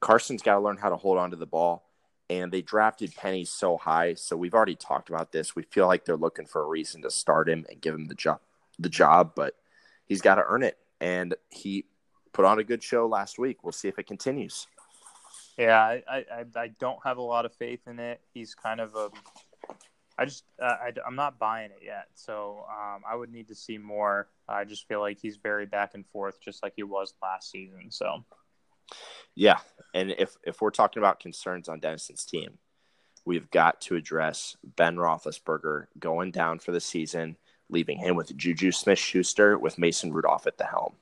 Carson's 0.00 0.42
got 0.42 0.54
to 0.54 0.60
learn 0.60 0.76
how 0.76 0.88
to 0.88 0.96
hold 0.96 1.18
on 1.18 1.30
to 1.30 1.36
the 1.36 1.46
ball. 1.46 1.86
And 2.28 2.52
they 2.52 2.62
drafted 2.62 3.14
Penny 3.16 3.44
so 3.44 3.76
high, 3.76 4.14
so 4.14 4.36
we've 4.36 4.54
already 4.54 4.76
talked 4.76 5.08
about 5.08 5.32
this. 5.32 5.56
We 5.56 5.64
feel 5.64 5.88
like 5.88 6.04
they're 6.04 6.16
looking 6.16 6.46
for 6.46 6.62
a 6.62 6.66
reason 6.66 7.02
to 7.02 7.10
start 7.10 7.48
him 7.48 7.66
and 7.68 7.80
give 7.80 7.92
him 7.92 8.06
the 8.06 8.14
job, 8.14 8.38
the 8.78 8.88
job, 8.88 9.32
but 9.34 9.56
he's 10.06 10.20
got 10.20 10.36
to 10.36 10.44
earn 10.46 10.62
it. 10.62 10.78
And 11.00 11.34
he 11.48 11.86
put 12.32 12.44
on 12.44 12.60
a 12.60 12.64
good 12.64 12.84
show 12.84 13.08
last 13.08 13.36
week. 13.36 13.64
We'll 13.64 13.72
see 13.72 13.88
if 13.88 13.98
it 13.98 14.06
continues. 14.06 14.68
Yeah, 15.58 15.80
I, 15.80 16.02
I, 16.08 16.44
I 16.54 16.68
don't 16.78 17.00
have 17.02 17.18
a 17.18 17.22
lot 17.22 17.46
of 17.46 17.52
faith 17.52 17.80
in 17.88 17.98
it. 17.98 18.20
He's 18.32 18.54
kind 18.54 18.80
of 18.80 18.94
a. 18.94 19.10
I 20.20 20.26
just 20.26 20.44
uh, 20.60 20.66
I, 20.66 20.92
I'm 21.06 21.16
not 21.16 21.38
buying 21.38 21.70
it 21.70 21.80
yet, 21.82 22.08
so 22.14 22.66
um, 22.68 23.02
I 23.10 23.16
would 23.16 23.32
need 23.32 23.48
to 23.48 23.54
see 23.54 23.78
more. 23.78 24.28
I 24.46 24.64
just 24.64 24.86
feel 24.86 25.00
like 25.00 25.18
he's 25.18 25.38
very 25.38 25.64
back 25.64 25.94
and 25.94 26.06
forth, 26.08 26.42
just 26.42 26.62
like 26.62 26.74
he 26.76 26.82
was 26.82 27.14
last 27.22 27.50
season. 27.50 27.86
So, 27.90 28.22
yeah, 29.34 29.60
and 29.94 30.10
if 30.10 30.36
if 30.44 30.60
we're 30.60 30.72
talking 30.72 31.00
about 31.00 31.20
concerns 31.20 31.70
on 31.70 31.80
Dennison's 31.80 32.26
team, 32.26 32.58
we've 33.24 33.50
got 33.50 33.80
to 33.82 33.96
address 33.96 34.58
Ben 34.62 34.96
Roethlisberger 34.96 35.86
going 35.98 36.32
down 36.32 36.58
for 36.58 36.72
the 36.72 36.80
season, 36.80 37.38
leaving 37.70 37.96
him 37.96 38.14
with 38.14 38.36
Juju 38.36 38.72
Smith-Schuster 38.72 39.58
with 39.58 39.78
Mason 39.78 40.12
Rudolph 40.12 40.46
at 40.46 40.58
the 40.58 40.66
helm. 40.66 40.96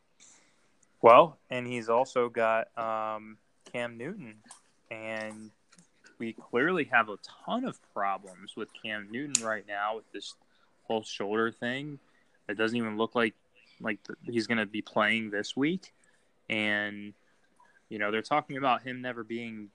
Well, 1.02 1.38
and 1.50 1.66
he's 1.66 1.88
also 1.88 2.28
got 2.28 2.68
um, 2.78 3.38
Cam 3.72 3.98
Newton, 3.98 4.36
and 4.92 5.50
we 6.18 6.32
clearly 6.32 6.84
have 6.84 7.08
a 7.08 7.18
ton 7.46 7.64
of 7.64 7.78
problems 7.94 8.56
with 8.56 8.68
Cam 8.82 9.08
Newton 9.10 9.44
right 9.44 9.64
now 9.66 9.96
with 9.96 10.10
this 10.12 10.34
whole 10.84 11.02
shoulder 11.02 11.50
thing. 11.50 11.98
It 12.48 12.56
doesn't 12.56 12.76
even 12.76 12.96
look 12.96 13.14
like 13.14 13.34
like 13.80 13.98
he's 14.24 14.46
going 14.46 14.58
to 14.58 14.66
be 14.66 14.82
playing 14.82 15.30
this 15.30 15.56
week, 15.56 15.92
and 16.48 17.12
you 17.88 17.98
know 17.98 18.10
they're 18.10 18.22
talking 18.22 18.56
about 18.56 18.82
him 18.82 19.02
never 19.02 19.22
being 19.22 19.68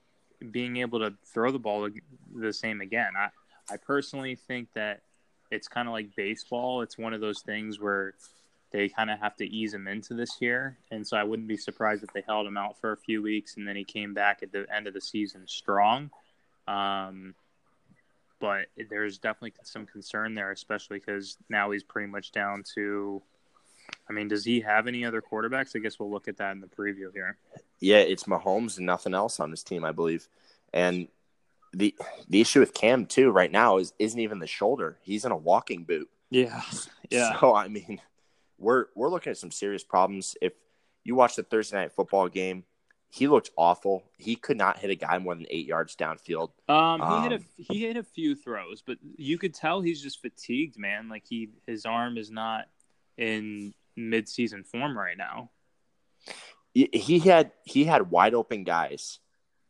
being 0.50 0.78
able 0.78 0.98
to 1.00 1.14
throw 1.32 1.50
the 1.50 1.58
ball 1.58 1.88
the 2.34 2.52
same 2.52 2.80
again. 2.80 3.12
I 3.16 3.28
I 3.72 3.76
personally 3.76 4.34
think 4.34 4.68
that 4.74 5.00
it's 5.50 5.68
kind 5.68 5.88
of 5.88 5.92
like 5.92 6.14
baseball. 6.16 6.82
It's 6.82 6.98
one 6.98 7.14
of 7.14 7.20
those 7.20 7.40
things 7.40 7.80
where 7.80 8.14
they 8.74 8.88
kind 8.88 9.08
of 9.08 9.20
have 9.20 9.36
to 9.36 9.46
ease 9.46 9.72
him 9.72 9.86
into 9.86 10.14
this 10.14 10.40
year. 10.40 10.76
And 10.90 11.06
so 11.06 11.16
I 11.16 11.22
wouldn't 11.22 11.46
be 11.46 11.56
surprised 11.56 12.02
if 12.02 12.12
they 12.12 12.24
held 12.26 12.44
him 12.44 12.56
out 12.56 12.76
for 12.80 12.90
a 12.90 12.96
few 12.96 13.22
weeks 13.22 13.56
and 13.56 13.68
then 13.68 13.76
he 13.76 13.84
came 13.84 14.12
back 14.12 14.42
at 14.42 14.50
the 14.50 14.66
end 14.74 14.88
of 14.88 14.94
the 14.94 15.00
season 15.00 15.46
strong. 15.46 16.10
Um, 16.66 17.34
but 18.40 18.66
there's 18.90 19.18
definitely 19.18 19.54
some 19.62 19.86
concern 19.86 20.34
there, 20.34 20.50
especially 20.50 20.98
because 20.98 21.36
now 21.48 21.70
he's 21.70 21.82
pretty 21.82 22.08
much 22.08 22.32
down 22.32 22.62
to. 22.74 23.22
I 24.08 24.12
mean, 24.12 24.28
does 24.28 24.44
he 24.44 24.60
have 24.60 24.86
any 24.86 25.04
other 25.04 25.22
quarterbacks? 25.22 25.76
I 25.76 25.78
guess 25.78 25.98
we'll 25.98 26.10
look 26.10 26.28
at 26.28 26.38
that 26.38 26.52
in 26.52 26.60
the 26.60 26.66
preview 26.66 27.12
here. 27.12 27.36
Yeah, 27.80 27.98
it's 27.98 28.24
Mahomes 28.24 28.78
and 28.78 28.86
nothing 28.86 29.14
else 29.14 29.40
on 29.40 29.50
his 29.50 29.62
team, 29.62 29.84
I 29.84 29.92
believe. 29.92 30.28
And 30.72 31.08
the 31.72 31.94
the 32.28 32.40
issue 32.40 32.60
with 32.60 32.74
Cam 32.74 33.06
too 33.06 33.30
right 33.30 33.50
now 33.50 33.78
is 33.78 33.92
isn't 33.98 34.18
even 34.18 34.38
the 34.38 34.46
shoulder. 34.46 34.98
He's 35.02 35.24
in 35.24 35.32
a 35.32 35.36
walking 35.36 35.84
boot. 35.84 36.08
Yeah. 36.30 36.62
Yeah. 37.10 37.38
So 37.38 37.54
I 37.54 37.68
mean, 37.68 38.00
we're 38.58 38.86
we're 38.94 39.10
looking 39.10 39.30
at 39.30 39.38
some 39.38 39.50
serious 39.50 39.84
problems. 39.84 40.36
If 40.40 40.52
you 41.04 41.14
watch 41.14 41.36
the 41.36 41.42
Thursday 41.42 41.76
night 41.76 41.92
football 41.92 42.28
game, 42.28 42.64
he 43.14 43.28
looked 43.28 43.50
awful. 43.56 44.02
He 44.18 44.34
could 44.34 44.56
not 44.56 44.78
hit 44.78 44.90
a 44.90 44.96
guy 44.96 45.18
more 45.18 45.36
than 45.36 45.46
eight 45.48 45.66
yards 45.66 45.94
downfield. 45.94 46.50
Um, 46.68 46.98
he 47.00 47.06
um, 47.06 47.22
hit 47.22 47.32
a 47.32 47.36
um, 47.36 47.44
he 47.56 47.80
hit 47.82 47.96
a 47.96 48.02
few 48.02 48.34
throws, 48.34 48.82
but 48.84 48.98
you 49.16 49.38
could 49.38 49.54
tell 49.54 49.80
he's 49.80 50.02
just 50.02 50.20
fatigued, 50.20 50.76
man. 50.76 51.08
Like 51.08 51.22
he 51.24 51.50
his 51.64 51.86
arm 51.86 52.18
is 52.18 52.32
not 52.32 52.64
in 53.16 53.72
midseason 53.96 54.66
form 54.66 54.98
right 54.98 55.16
now. 55.16 55.50
He 56.74 57.20
had 57.20 57.52
he 57.62 57.84
had 57.84 58.10
wide 58.10 58.34
open 58.34 58.64
guys 58.64 59.20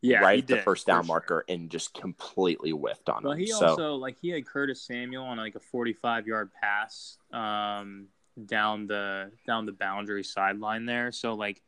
Yeah, 0.00 0.20
right 0.20 0.38
at 0.38 0.46
the 0.46 0.54
did, 0.54 0.64
first 0.64 0.86
down 0.86 1.02
sure. 1.02 1.08
marker 1.08 1.44
and 1.46 1.68
just 1.68 1.92
completely 1.92 2.70
whiffed 2.70 3.10
on 3.10 3.24
Well, 3.24 3.32
him. 3.34 3.40
he 3.40 3.48
so 3.48 3.66
also 3.66 3.94
like 3.96 4.16
he 4.22 4.30
had 4.30 4.46
Curtis 4.46 4.80
Samuel 4.86 5.24
on 5.26 5.36
like 5.36 5.54
a 5.54 5.60
45 5.60 6.26
yard 6.26 6.50
pass 6.58 7.18
um, 7.30 8.06
down 8.46 8.86
the 8.86 9.32
down 9.46 9.66
the 9.66 9.72
boundary 9.72 10.24
sideline 10.24 10.86
there. 10.86 11.12
So 11.12 11.34
like 11.34 11.60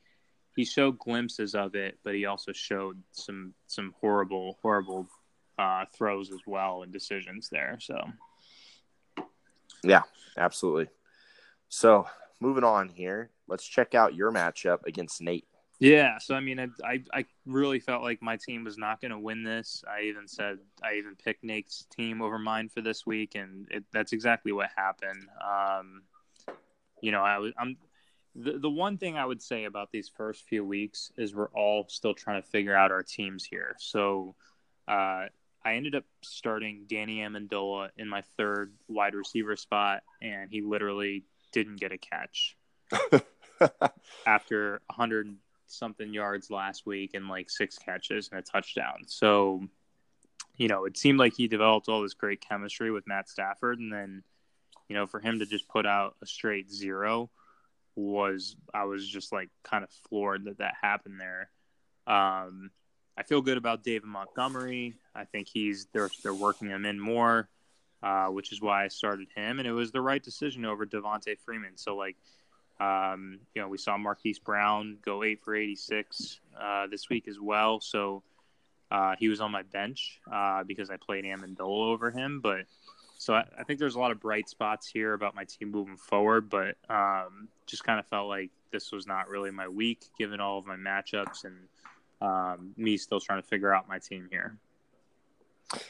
he 0.57 0.64
showed 0.64 0.99
glimpses 0.99 1.55
of 1.55 1.75
it, 1.75 1.99
but 2.03 2.14
he 2.14 2.25
also 2.25 2.53
showed 2.53 3.01
some 3.12 3.53
some 3.66 3.95
horrible 4.01 4.59
horrible 4.62 5.07
uh, 5.59 5.85
throws 5.95 6.33
as 6.33 6.40
well 6.47 6.83
and 6.83 6.92
decisions 6.92 7.49
there. 7.51 7.79
So 7.81 8.01
yeah, 9.85 10.03
absolutely. 10.37 10.88
So 11.69 12.07
moving 12.40 12.64
on 12.64 12.88
here, 12.88 13.31
let's 13.49 13.66
check 13.66 13.95
out 13.95 14.14
your 14.14 14.33
matchup 14.33 14.79
against 14.87 15.21
Nate. 15.21 15.47
yeah, 15.79 16.16
so 16.19 16.35
I 16.35 16.40
mean, 16.40 16.59
I 16.59 16.69
I, 16.83 17.03
I 17.12 17.25
really 17.45 17.79
felt 17.79 18.03
like 18.03 18.23
my 18.23 18.38
team 18.38 18.64
was 18.64 18.79
not 18.79 19.01
going 19.03 19.11
to 19.11 19.19
win 19.19 19.45
this. 19.45 19.85
I 19.87 20.05
even 20.05 20.27
said 20.27 20.59
I 20.83 20.95
even 20.95 21.16
picked 21.23 21.45
Nate's 21.45 21.87
team 21.95 22.23
over 22.23 22.38
mine 22.38 22.71
for 22.71 22.81
this 22.81 23.05
week, 23.05 23.35
and 23.35 23.69
it, 23.71 23.85
that's 23.92 24.12
exactly 24.12 24.53
what 24.53 24.71
happened. 24.75 25.29
Um, 25.45 26.03
you 27.03 27.12
know, 27.12 27.23
I 27.23 27.37
was 27.37 27.53
I'm 27.59 27.77
the 28.38 28.59
the 28.59 28.70
one 28.70 28.99
thing 28.99 29.16
I 29.16 29.25
would 29.25 29.42
say 29.42 29.64
about 29.64 29.90
these 29.90 30.09
first 30.09 30.44
few 30.44 30.64
weeks 30.64 31.11
is 31.16 31.35
we're 31.35 31.51
all 31.51 31.87
still 31.88 32.14
trying 32.14 32.42
to 32.42 32.49
figure 32.49 32.77
out 32.77 32.92
our 32.92 33.03
teams 33.03 33.44
here. 33.44 33.75
So, 33.79 34.35
uh, 34.87 35.27
I 35.64 35.75
ended 35.75 35.94
up 35.94 36.05
starting 36.22 36.85
Danny 36.87 37.18
Amendola 37.18 37.88
in 37.96 38.09
my 38.09 38.22
third 38.37 38.75
wide 38.88 39.14
receiver 39.14 39.57
spot, 39.57 40.03
and 40.22 40.51
he 40.51 40.61
literally 40.61 41.25
didn't 41.51 41.81
get 41.81 41.92
a 41.92 41.99
catch 41.99 42.57
after 44.27 44.81
100 44.87 45.37
something 45.66 46.12
yards 46.12 46.51
last 46.51 46.87
week 46.87 47.14
and 47.14 47.29
like 47.29 47.51
six 47.51 47.79
catches 47.79 48.29
and 48.31 48.38
a 48.38 48.42
touchdown. 48.42 49.05
So, 49.07 49.66
you 50.57 50.68
know, 50.68 50.85
it 50.85 50.96
seemed 50.96 51.18
like 51.18 51.35
he 51.35 51.49
developed 51.49 51.88
all 51.88 52.03
this 52.03 52.14
great 52.14 52.40
chemistry 52.46 52.92
with 52.92 53.09
Matt 53.09 53.29
Stafford. 53.29 53.81
And 53.81 53.92
then, 53.92 54.22
you 54.88 54.94
know, 54.94 55.07
for 55.07 55.18
him 55.18 55.40
to 55.40 55.46
just 55.46 55.68
put 55.68 55.85
out 55.85 56.14
a 56.22 56.27
straight 56.27 56.70
zero 56.70 57.31
was, 57.96 58.56
I 58.72 58.85
was 58.85 59.06
just 59.09 59.32
like 59.32 59.48
kind 59.64 59.82
of 59.82 59.90
floored 60.09 60.44
that 60.44 60.59
that 60.59 60.74
happened 60.80 61.20
there. 61.20 61.50
Um, 62.06 62.70
I 63.18 63.22
feel 63.22 63.40
good 63.40 63.59
about 63.59 63.82
David 63.82 64.04
Montgomery. 64.04 64.94
I 65.14 65.24
think 65.24 65.48
he's, 65.48 65.87
they're, 65.92 66.11
they're 66.22 66.35
working 66.35 66.68
him 66.68 66.85
in 66.85 67.00
more. 67.00 67.48
Uh, 68.02 68.26
which 68.26 68.52
is 68.52 68.61
why 68.61 68.85
I 68.85 68.88
started 68.88 69.26
him, 69.35 69.59
and 69.59 69.66
it 69.66 69.72
was 69.72 69.90
the 69.90 70.02
right 70.02 70.22
decision 70.22 70.66
over 70.66 70.85
Devonta 70.85 71.37
Freeman. 71.38 71.76
So, 71.76 71.96
like, 71.96 72.14
um, 72.78 73.40
you 73.54 73.62
know, 73.62 73.68
we 73.68 73.78
saw 73.78 73.96
Marquise 73.96 74.38
Brown 74.38 74.98
go 75.02 75.22
eight 75.22 75.42
for 75.42 75.54
86 75.54 76.40
uh, 76.61 76.87
this 76.88 77.09
week 77.09 77.26
as 77.26 77.40
well. 77.40 77.80
So 77.80 78.22
uh, 78.90 79.14
he 79.18 79.28
was 79.28 79.40
on 79.40 79.50
my 79.50 79.62
bench 79.62 80.20
uh, 80.30 80.62
because 80.64 80.90
I 80.90 80.96
played 80.96 81.24
Amendola 81.24 81.92
over 81.92 82.11
him. 82.11 82.40
But 82.42 82.66
so 83.18 83.35
I, 83.35 83.44
I, 83.59 83.64
think 83.64 83.79
there's 83.79 83.94
a 83.94 83.98
lot 83.98 84.11
of 84.11 84.20
bright 84.20 84.48
spots 84.48 84.87
here 84.87 85.14
about 85.14 85.35
my 85.35 85.44
team 85.44 85.70
moving 85.70 85.96
forward. 85.96 86.50
But 86.50 86.76
um, 86.88 87.48
just 87.66 87.85
kind 87.85 87.98
of 87.98 88.07
felt 88.07 88.29
like 88.29 88.50
this 88.72 88.92
was 88.92 89.07
not 89.07 89.29
really 89.29 89.50
my 89.50 89.68
week 89.68 90.05
given 90.18 90.40
all 90.40 90.59
of 90.59 90.66
my 90.66 90.76
matchups 90.76 91.44
and 91.44 91.57
um, 92.20 92.72
me 92.76 92.96
still 92.96 93.20
trying 93.20 93.40
to 93.40 93.48
figure 93.48 93.74
out 93.74 93.88
my 93.88 93.98
team 93.98 94.29
here. 94.31 94.57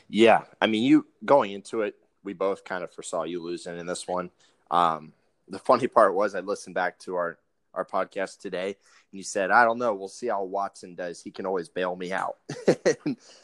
Yeah, 0.08 0.42
I 0.60 0.66
mean, 0.66 0.84
you 0.84 1.06
going 1.24 1.52
into 1.52 1.82
it, 1.82 1.96
we 2.24 2.32
both 2.32 2.64
kind 2.64 2.82
of 2.82 2.92
foresaw 2.92 3.24
you 3.24 3.42
losing 3.42 3.78
in 3.78 3.86
this 3.86 4.06
one. 4.08 4.30
Um, 4.70 5.12
the 5.48 5.58
funny 5.58 5.86
part 5.86 6.14
was 6.14 6.34
I 6.34 6.40
listened 6.40 6.74
back 6.74 6.98
to 7.00 7.16
our 7.16 7.38
our 7.74 7.84
podcast 7.84 8.38
today, 8.40 8.68
and 8.68 9.18
you 9.18 9.22
said, 9.22 9.50
"I 9.50 9.64
don't 9.64 9.78
know, 9.78 9.94
we'll 9.94 10.08
see 10.08 10.28
how 10.28 10.42
Watson 10.44 10.94
does. 10.94 11.20
He 11.20 11.30
can 11.30 11.44
always 11.44 11.68
bail 11.68 11.94
me 11.94 12.10
out." 12.12 12.38
yeah, 12.66 12.94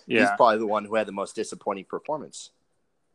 he's 0.06 0.28
probably 0.36 0.58
the 0.58 0.66
one 0.66 0.84
who 0.84 0.94
had 0.94 1.06
the 1.06 1.12
most 1.12 1.36
disappointing 1.36 1.84
performance. 1.84 2.50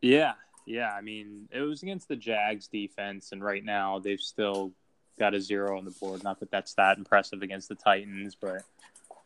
Yeah, 0.01 0.33
yeah. 0.67 0.91
I 0.91 1.01
mean, 1.01 1.47
it 1.51 1.61
was 1.61 1.81
against 1.81 2.07
the 2.07 2.15
Jags 2.15 2.67
defense, 2.67 3.31
and 3.31 3.43
right 3.43 3.63
now 3.63 3.99
they've 3.99 4.19
still 4.19 4.73
got 5.17 5.33
a 5.33 5.41
zero 5.41 5.77
on 5.77 5.85
the 5.85 5.91
board. 5.91 6.23
Not 6.23 6.39
that 6.41 6.51
that's 6.51 6.73
that 6.75 6.97
impressive 6.97 7.41
against 7.41 7.69
the 7.69 7.75
Titans, 7.75 8.35
but 8.35 8.63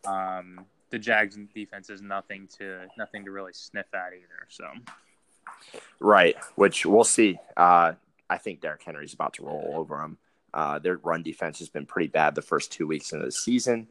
um, 0.07 0.65
the 0.91 0.99
Jags 0.99 1.37
defense 1.53 1.89
is 1.89 2.01
nothing 2.01 2.47
to 2.59 2.85
nothing 2.97 3.25
to 3.25 3.31
really 3.31 3.53
sniff 3.53 3.87
at 3.93 4.13
either. 4.13 4.47
So, 4.49 4.65
right, 5.99 6.35
which 6.55 6.85
we'll 6.85 7.03
see. 7.03 7.39
Uh, 7.57 7.93
I 8.29 8.37
think 8.37 8.61
Derrick 8.61 8.83
Henry's 8.83 9.13
about 9.13 9.33
to 9.33 9.43
roll 9.43 9.73
over 9.75 9.97
them. 9.97 10.17
Uh, 10.53 10.79
their 10.79 10.97
run 10.97 11.23
defense 11.23 11.59
has 11.59 11.69
been 11.69 11.85
pretty 11.85 12.07
bad 12.07 12.35
the 12.35 12.41
first 12.41 12.71
two 12.71 12.85
weeks 12.85 13.13
of 13.13 13.21
the 13.21 13.31
season. 13.31 13.87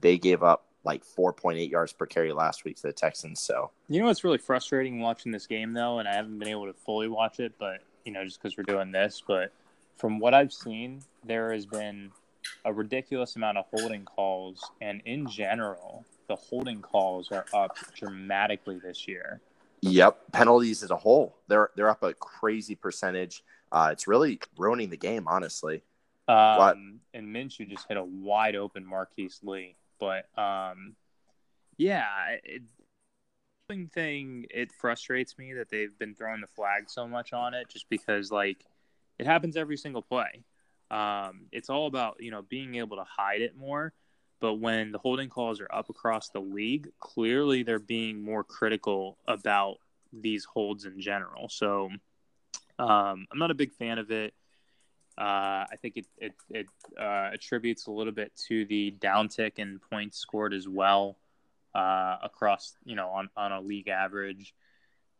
They 0.00 0.18
gave 0.18 0.42
up 0.42 0.66
like 0.84 1.04
4.8 1.04 1.70
yards 1.70 1.92
per 1.92 2.06
carry 2.06 2.32
last 2.32 2.64
week 2.64 2.76
to 2.76 2.82
the 2.82 2.92
Texans. 2.92 3.40
So, 3.40 3.70
you 3.88 4.00
know 4.00 4.06
what's 4.06 4.24
really 4.24 4.38
frustrating 4.38 5.00
watching 5.00 5.32
this 5.32 5.46
game 5.46 5.72
though, 5.72 5.98
and 5.98 6.08
I 6.08 6.14
haven't 6.14 6.38
been 6.38 6.48
able 6.48 6.66
to 6.66 6.72
fully 6.72 7.08
watch 7.08 7.40
it, 7.40 7.54
but 7.58 7.80
you 8.04 8.12
know, 8.12 8.24
just 8.24 8.42
because 8.42 8.56
we're 8.56 8.64
doing 8.64 8.92
this, 8.92 9.22
but 9.26 9.52
from 9.96 10.18
what 10.18 10.32
I've 10.32 10.52
seen, 10.52 11.02
there 11.24 11.52
has 11.52 11.66
been 11.66 12.10
a 12.64 12.72
ridiculous 12.72 13.36
amount 13.36 13.58
of 13.58 13.66
holding 13.72 14.04
calls, 14.04 14.70
and 14.80 15.02
in 15.04 15.28
general, 15.28 16.04
the 16.28 16.36
holding 16.36 16.80
calls 16.80 17.30
are 17.30 17.44
up 17.52 17.76
dramatically 17.94 18.80
this 18.82 19.06
year. 19.06 19.40
Yep, 19.82 20.32
penalties 20.32 20.82
as 20.82 20.90
a 20.90 20.96
whole, 20.96 21.36
they're 21.48 21.70
they're 21.76 21.88
up 21.88 22.02
a 22.02 22.14
crazy 22.14 22.74
percentage. 22.74 23.42
Uh, 23.72 23.90
it's 23.92 24.08
really 24.08 24.40
ruining 24.56 24.90
the 24.90 24.96
game, 24.96 25.26
honestly. 25.28 25.82
Um, 26.28 27.00
and 27.12 27.34
Minshew 27.34 27.68
just 27.68 27.88
hit 27.88 27.96
a 27.96 28.04
wide 28.04 28.54
open 28.54 28.86
Marquise 28.86 29.40
Lee, 29.42 29.76
but 30.00 30.26
um, 30.40 30.96
yeah, 31.76 32.06
it, 32.42 32.62
thing 33.94 34.46
it 34.50 34.72
frustrates 34.72 35.38
me 35.38 35.52
that 35.52 35.68
they've 35.70 35.96
been 35.98 36.14
throwing 36.14 36.40
the 36.40 36.46
flag 36.48 36.88
so 36.88 37.06
much 37.06 37.32
on 37.32 37.54
it, 37.54 37.68
just 37.68 37.88
because 37.88 38.32
like 38.32 38.64
it 39.18 39.26
happens 39.26 39.56
every 39.56 39.76
single 39.76 40.02
play. 40.02 40.42
Um, 40.90 41.42
it's 41.52 41.70
all 41.70 41.86
about 41.86 42.16
you 42.20 42.30
know 42.30 42.42
being 42.42 42.74
able 42.76 42.96
to 42.96 43.04
hide 43.04 43.42
it 43.42 43.56
more. 43.56 43.92
But 44.40 44.54
when 44.54 44.90
the 44.90 44.98
holding 44.98 45.28
calls 45.28 45.60
are 45.60 45.68
up 45.70 45.90
across 45.90 46.30
the 46.30 46.40
league, 46.40 46.88
clearly 46.98 47.62
they're 47.62 47.78
being 47.78 48.22
more 48.22 48.42
critical 48.42 49.18
about 49.28 49.76
these 50.14 50.46
holds 50.46 50.86
in 50.86 50.98
general. 50.98 51.50
So 51.50 51.90
um, 52.78 53.26
I'm 53.30 53.38
not 53.38 53.50
a 53.50 53.54
big 53.54 53.72
fan 53.74 53.98
of 53.98 54.10
it. 54.10 54.32
Uh, 55.20 55.66
I 55.70 55.76
think 55.82 55.98
it 55.98 56.06
it, 56.16 56.32
it 56.48 56.66
uh, 56.98 57.30
attributes 57.34 57.86
a 57.86 57.90
little 57.90 58.12
bit 58.12 58.34
to 58.48 58.64
the 58.64 58.94
downtick 58.98 59.58
in 59.58 59.78
points 59.90 60.18
scored 60.18 60.54
as 60.54 60.66
well 60.66 61.18
uh, 61.74 62.16
across 62.22 62.74
you 62.84 62.96
know 62.96 63.10
on, 63.10 63.28
on 63.36 63.52
a 63.52 63.60
league 63.60 63.88
average, 63.88 64.54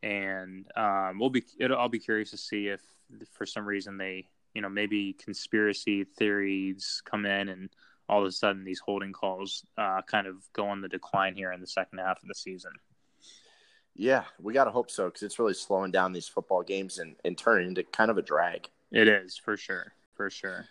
and 0.03 0.67
um, 0.75 1.19
we'll 1.19 1.29
be 1.29 1.45
I'll 1.63 1.91
be 1.91 1.99
curious 1.99 2.31
to 2.31 2.39
see 2.39 2.69
if 2.69 2.81
for 3.33 3.45
some 3.45 3.67
reason 3.67 3.99
they 3.99 4.27
you 4.55 4.63
know 4.63 4.71
maybe 4.71 5.13
conspiracy 5.13 6.05
theories 6.05 7.03
come 7.05 7.27
in 7.27 7.51
and 7.51 7.69
all 8.09 8.23
of 8.23 8.27
a 8.27 8.33
sudden 8.33 8.65
these 8.65 8.81
holding 8.81 9.13
calls 9.13 9.67
uh, 9.77 10.01
kind 10.03 10.27
of 10.27 10.37
go 10.55 10.67
on 10.67 10.81
the 10.81 10.89
decline 10.89 11.35
here 11.35 11.53
in 11.53 11.61
the 11.61 11.67
second 11.67 11.99
half 11.99 12.23
of 12.23 12.29
the 12.29 12.35
season. 12.35 12.73
Yeah, 13.95 14.25
we 14.41 14.55
got 14.55 14.65
to 14.65 14.71
hope 14.71 14.91
so 14.91 15.07
because 15.07 15.23
it's 15.25 15.39
really 15.39 15.53
slowing 15.53 15.91
down 15.91 16.15
these 16.15 16.27
football 16.27 16.63
games 16.63 16.99
and, 16.99 17.17
and 17.23 17.37
turning 17.37 17.69
into 17.69 17.83
kind 17.83 18.11
of 18.11 18.17
a 18.17 18.23
drag. 18.23 18.69
It 18.93 19.09
is 19.09 19.37
for 19.37 19.57
sure, 19.57 19.93
for 20.15 20.31
sure. 20.31 20.67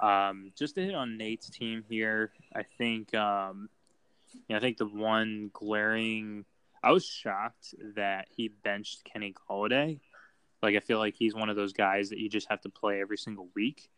Um, 0.00 0.52
just 0.56 0.74
to 0.74 0.84
hit 0.84 0.94
on 0.94 1.16
Nate's 1.16 1.48
team 1.48 1.84
here, 1.88 2.32
I 2.54 2.62
think 2.62 3.14
um, 3.14 3.68
you 4.32 4.40
know, 4.50 4.56
I 4.56 4.60
think 4.60 4.78
the 4.78 4.86
one 4.86 5.50
glaring 5.52 6.44
I 6.82 6.92
was 6.92 7.06
shocked 7.06 7.74
that 7.96 8.28
he 8.36 8.48
benched 8.48 9.04
Kenny 9.04 9.34
Golladay. 9.48 10.00
Like 10.62 10.76
I 10.76 10.80
feel 10.80 10.98
like 10.98 11.14
he's 11.16 11.34
one 11.34 11.48
of 11.48 11.56
those 11.56 11.72
guys 11.72 12.10
that 12.10 12.18
you 12.18 12.28
just 12.28 12.48
have 12.50 12.60
to 12.62 12.68
play 12.68 13.00
every 13.00 13.18
single 13.18 13.48
week. 13.54 13.88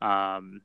Um, 0.00 0.62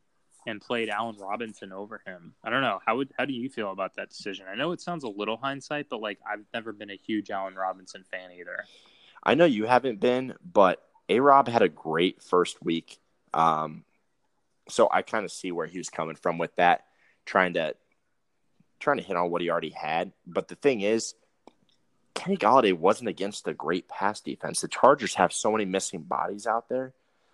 and 0.48 0.60
played 0.60 0.90
Allen 0.90 1.18
Robinson 1.20 1.72
over 1.72 2.02
him. 2.06 2.34
I 2.44 2.50
don't 2.50 2.62
know. 2.62 2.80
How 2.86 2.98
would 2.98 3.14
how 3.18 3.26
do 3.26 3.34
you 3.34 3.50
feel 3.50 3.72
about 3.72 3.96
that 3.96 4.10
decision? 4.10 4.46
I 4.52 4.56
know 4.56 4.72
it 4.72 4.82
sounds 4.82 5.04
a 5.04 5.10
little 5.10 5.38
hindsight, 5.38 5.88
but 5.90 6.02
like 6.02 6.20
I've 6.28 6.46
never 6.54 6.74
been 6.74 6.90
a 6.90 6.96
huge 6.96 7.30
Allen 7.30 7.56
Robinson 7.56 8.04
fan 8.10 8.32
either. 8.32 8.66
I 9.24 9.36
know 9.36 9.46
you 9.46 9.66
haven't 9.66 10.00
been, 10.00 10.34
but 10.44 10.82
A 11.12 11.20
Rob 11.20 11.50
had 11.50 11.62
a 11.62 11.68
great 11.68 12.24
first 12.24 12.64
week. 12.64 12.98
Um, 13.34 13.84
so 14.70 14.88
I 14.90 15.02
kind 15.02 15.26
of 15.26 15.32
see 15.32 15.52
where 15.52 15.68
he 15.68 15.78
was 15.78 15.90
coming 15.90 16.16
from 16.16 16.38
with 16.38 16.56
that, 16.56 16.86
trying 17.26 17.56
to 17.56 17.76
trying 18.80 18.98
to 18.98 19.04
hit 19.04 19.18
on 19.18 19.30
what 19.30 19.42
he 19.42 19.50
already 19.50 19.70
had. 19.70 20.14
But 20.26 20.48
the 20.48 20.56
thing 20.56 20.80
is, 20.80 21.14
Kenny 22.16 22.38
Golladay 22.38 22.74
wasn't 22.74 23.10
against 23.10 23.48
a 23.48 23.54
great 23.54 23.90
pass 23.90 24.22
defense. 24.22 24.62
The 24.62 24.70
Chargers 24.70 25.16
have 25.16 25.34
so 25.34 25.52
many 25.52 25.66
missing 25.66 26.02
bodies 26.02 26.48
out 26.48 26.70
there, 26.70 26.94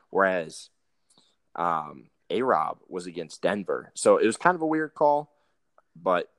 whereas 0.10 0.70
um, 1.56 2.10
A 2.32 2.42
Rob 2.42 2.80
was 2.90 3.06
against 3.06 3.44
Denver. 3.44 3.92
So 3.94 4.18
it 4.18 4.26
was 4.26 4.38
kind 4.38 4.56
of 4.56 4.62
a 4.62 4.68
weird 4.68 4.96
call, 4.96 5.32
but 5.96 6.32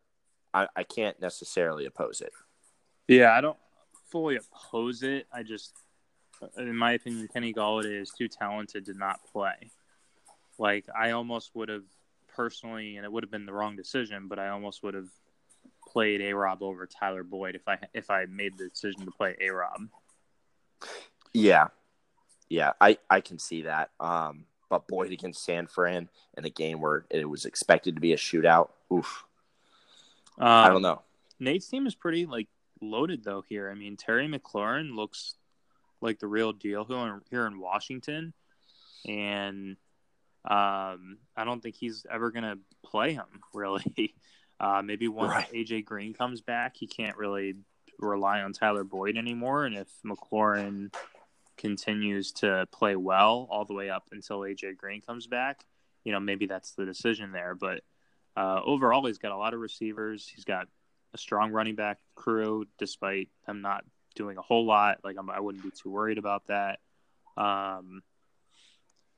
I, 0.53 0.67
I 0.75 0.83
can't 0.83 1.21
necessarily 1.21 1.87
oppose 1.87 2.21
it. 2.21 2.33
Yeah, 3.07 3.33
I 3.33 3.41
don't 3.41 3.59
fully 4.11 4.37
oppose 4.37 5.03
it. 5.05 5.27
I 5.33 5.43
just, 5.43 5.73
in 6.57 6.77
my 6.77 6.93
opinion, 6.93 7.29
Kenny 7.33 7.53
Golladay 7.53 8.01
is 8.01 8.11
too 8.11 8.29
talented 8.29 8.87
to 8.87 8.95
not 8.95 9.21
play. 9.33 9.71
Like 10.59 10.87
I 10.97 11.13
almost 11.13 11.51
would 11.55 11.69
have 11.69 11.85
personally, 12.29 12.97
and 12.97 13.05
it 13.05 13.13
would 13.13 13.23
have 13.23 13.31
been 13.31 13.47
the 13.47 13.53
wrong 13.53 13.77
decision, 13.77 14.29
but 14.29 14.39
I 14.39 14.49
almost 14.49 14.83
would 14.83 14.95
have 14.95 15.09
played 15.87 16.21
A 16.21 16.35
Rob 16.35 16.63
over 16.63 16.87
Tyler 16.87 17.23
Boyd 17.23 17.55
if 17.55 17.67
I 17.67 17.79
if 17.95 18.11
I 18.11 18.27
made 18.27 18.59
the 18.59 18.69
decision 18.69 19.05
to 19.05 19.11
play 19.11 19.37
A 19.41 19.51
Rob. 19.51 19.89
Yeah, 21.33 21.69
yeah, 22.49 22.73
I 22.81 22.99
I 23.09 23.21
can 23.21 23.39
see 23.39 23.63
that. 23.63 23.91
Um, 24.01 24.47
but 24.69 24.87
Boyd 24.87 25.13
against 25.13 25.45
San 25.45 25.67
Fran 25.67 26.09
in 26.37 26.45
a 26.45 26.51
game 26.51 26.81
where 26.81 27.07
it 27.11 27.29
was 27.29 27.45
expected 27.45 27.95
to 27.95 28.01
be 28.01 28.13
a 28.13 28.17
shootout. 28.17 28.71
Oof. 28.93 29.25
Um, 30.39 30.47
I 30.47 30.69
don't 30.69 30.83
know. 30.83 31.03
Nate's 31.41 31.69
team 31.69 31.87
is 31.87 31.95
pretty 31.95 32.27
like 32.27 32.49
loaded 32.81 33.25
though 33.25 33.43
here. 33.49 33.71
I 33.71 33.75
mean, 33.75 33.97
Terry 33.97 34.29
McLaurin 34.29 34.95
looks 34.95 35.35
like 36.01 36.19
the 36.19 36.27
real 36.27 36.53
deal 36.53 36.85
here 37.31 37.47
in, 37.47 37.61
Washington, 37.61 38.33
and 39.07 39.77
um, 40.45 41.19
I 41.37 41.45
don't 41.45 41.63
think 41.63 41.77
he's 41.77 42.07
ever 42.11 42.31
gonna 42.31 42.57
play 42.85 43.13
him 43.15 43.27
really. 43.55 44.15
Uh, 44.61 44.83
maybe 44.83 45.07
once 45.07 45.31
Right. 45.31 45.53
AJ 45.53 45.85
Green 45.85 46.15
comes 46.15 46.41
back, 46.41 46.77
he 46.77 46.87
can't 46.89 47.17
really 47.17 47.55
rely 47.99 48.41
on 48.41 48.53
Tyler 48.53 48.85
Boyd 48.85 49.17
anymore. 49.17 49.65
And 49.65 49.77
if 49.77 49.89
McLaurin 50.05 50.93
continues 51.57 52.33
to 52.33 52.67
play 52.73 52.97
well 52.97 53.47
all 53.51 53.65
the 53.65 53.75
way 53.75 53.91
up 53.91 54.09
until 54.13 54.41
AJ 54.41 54.77
Green 54.77 55.01
comes 55.01 55.27
back, 55.27 55.65
you 56.05 56.13
know, 56.13 56.21
maybe 56.21 56.47
that's 56.47 56.73
the 56.73 56.85
decision 56.85 57.33
there. 57.33 57.55
But 57.55 57.83
uh, 58.37 58.61
overall, 58.65 59.07
he's 59.07 59.19
got 59.19 59.33
a 59.33 59.37
lot 59.37 59.55
of 59.55 59.61
receivers. 59.61 60.29
He's 60.33 60.45
got 60.45 60.69
a 61.15 61.19
strong 61.19 61.53
running 61.53 61.75
back 61.75 61.99
crew, 62.15 62.67
despite 62.79 63.29
them 63.47 63.63
not 63.63 63.85
doing 64.15 64.39
a 64.39 64.43
whole 64.43 64.67
lot. 64.67 64.99
Like 65.05 65.17
I'm, 65.19 65.31
I 65.31 65.41
wouldn't 65.41 65.65
be 65.65 65.71
too 65.71 65.91
worried 65.91 66.19
about 66.19 66.47
that. 66.47 66.81
Um, 67.37 68.03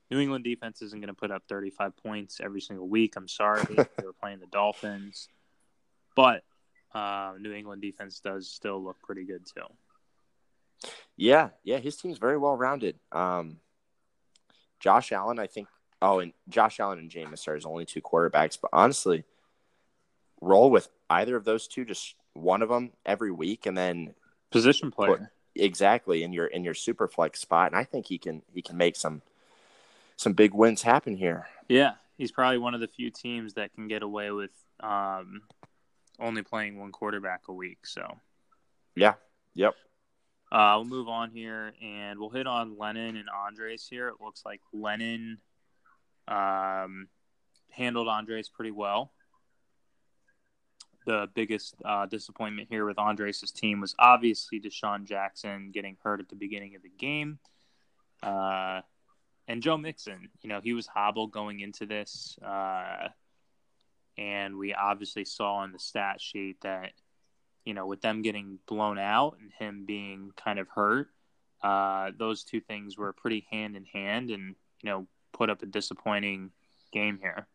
New 0.09 0.19
England 0.19 0.43
defense 0.43 0.81
isn't 0.81 0.99
going 0.99 1.07
to 1.07 1.13
put 1.13 1.31
up 1.31 1.43
35 1.47 1.95
points 1.97 2.41
every 2.43 2.61
single 2.61 2.87
week. 2.87 3.15
I'm 3.15 3.27
sorry, 3.27 3.63
they 3.69 4.05
were 4.05 4.13
playing 4.13 4.39
the 4.39 4.47
Dolphins, 4.47 5.29
but 6.15 6.43
uh, 6.93 7.33
New 7.39 7.53
England 7.53 7.81
defense 7.81 8.19
does 8.19 8.49
still 8.49 8.83
look 8.83 8.97
pretty 9.01 9.23
good 9.23 9.45
too. 9.45 10.89
Yeah, 11.15 11.49
yeah, 11.63 11.77
his 11.77 11.95
team's 11.95 12.17
very 12.17 12.37
well 12.37 12.57
rounded. 12.57 12.97
Um, 13.11 13.57
Josh 14.79 15.11
Allen, 15.11 15.39
I 15.39 15.47
think. 15.47 15.67
Oh, 16.01 16.19
and 16.19 16.33
Josh 16.49 16.79
Allen 16.79 16.97
and 16.97 17.11
Jameis 17.11 17.47
are 17.47 17.55
his 17.55 17.65
only 17.65 17.85
two 17.85 18.01
quarterbacks. 18.01 18.57
But 18.59 18.71
honestly, 18.73 19.23
roll 20.41 20.71
with 20.71 20.89
either 21.09 21.35
of 21.35 21.45
those 21.45 21.67
two, 21.67 21.85
just 21.85 22.15
one 22.33 22.61
of 22.63 22.69
them 22.69 22.91
every 23.05 23.31
week, 23.31 23.67
and 23.67 23.77
then 23.77 24.15
Position 24.51 24.91
player. 24.91 25.31
exactly 25.55 26.23
in 26.23 26.33
your 26.33 26.45
in 26.47 26.63
your 26.63 26.73
super 26.73 27.07
flex 27.07 27.39
spot. 27.39 27.71
And 27.71 27.79
I 27.79 27.83
think 27.83 28.05
he 28.07 28.17
can 28.17 28.41
he 28.53 28.61
can 28.61 28.77
make 28.77 28.95
some 28.95 29.21
some 30.17 30.33
big 30.33 30.53
wins 30.53 30.81
happen 30.83 31.15
here. 31.15 31.47
Yeah, 31.67 31.93
he's 32.17 32.31
probably 32.31 32.57
one 32.59 32.73
of 32.73 32.81
the 32.81 32.87
few 32.87 33.09
teams 33.09 33.53
that 33.55 33.73
can 33.73 33.87
get 33.87 34.03
away 34.03 34.31
with 34.31 34.51
um, 34.81 35.41
only 36.19 36.43
playing 36.43 36.79
one 36.79 36.91
quarterback 36.91 37.47
a 37.47 37.53
week. 37.53 37.85
So 37.87 38.17
Yeah. 38.95 39.13
Yep. 39.55 39.73
uh, 40.51 40.73
we'll 40.75 40.85
move 40.85 41.07
on 41.07 41.31
here 41.31 41.73
and 41.81 42.19
we'll 42.19 42.29
hit 42.29 42.47
on 42.47 42.77
Lennon 42.77 43.17
and 43.17 43.29
Andres 43.29 43.87
here. 43.89 44.09
It 44.09 44.15
looks 44.21 44.43
like 44.45 44.61
Lennon 44.73 45.39
um, 46.27 47.07
handled 47.69 48.07
Andres 48.07 48.47
pretty 48.49 48.71
well. 48.71 49.11
The 51.05 51.27
biggest 51.33 51.75
uh, 51.83 52.05
disappointment 52.05 52.67
here 52.69 52.85
with 52.85 52.99
Andres' 52.99 53.51
team 53.51 53.81
was 53.81 53.95
obviously 53.97 54.59
DeSean 54.59 55.05
Jackson 55.05 55.71
getting 55.71 55.97
hurt 56.03 56.19
at 56.19 56.29
the 56.29 56.35
beginning 56.35 56.75
of 56.75 56.83
the 56.83 56.91
game. 56.97 57.39
Uh, 58.21 58.81
and 59.47 59.63
Joe 59.63 59.77
Mixon, 59.77 60.29
you 60.41 60.49
know, 60.49 60.61
he 60.61 60.73
was 60.73 60.85
hobbled 60.85 61.31
going 61.31 61.59
into 61.59 61.85
this. 61.85 62.37
Uh, 62.45 63.09
and 64.17 64.57
we 64.57 64.73
obviously 64.73 65.25
saw 65.25 65.55
on 65.55 65.71
the 65.71 65.79
stat 65.79 66.21
sheet 66.21 66.57
that, 66.61 66.91
you 67.65 67.73
know, 67.73 67.87
with 67.87 68.01
them 68.01 68.21
getting 68.21 68.59
blown 68.67 68.99
out 68.99 69.37
and 69.41 69.51
him 69.57 69.85
being 69.85 70.31
kind 70.35 70.59
of 70.59 70.67
hurt, 70.67 71.07
uh, 71.63 72.11
those 72.17 72.43
two 72.43 72.59
things 72.59 72.97
were 72.97 73.13
pretty 73.13 73.47
hand 73.49 73.75
in 73.75 73.85
hand 73.85 74.29
and, 74.29 74.55
you 74.83 74.89
know, 74.89 75.07
put 75.33 75.49
up 75.49 75.63
a 75.63 75.65
disappointing 75.65 76.51
game 76.91 77.17
here. 77.21 77.47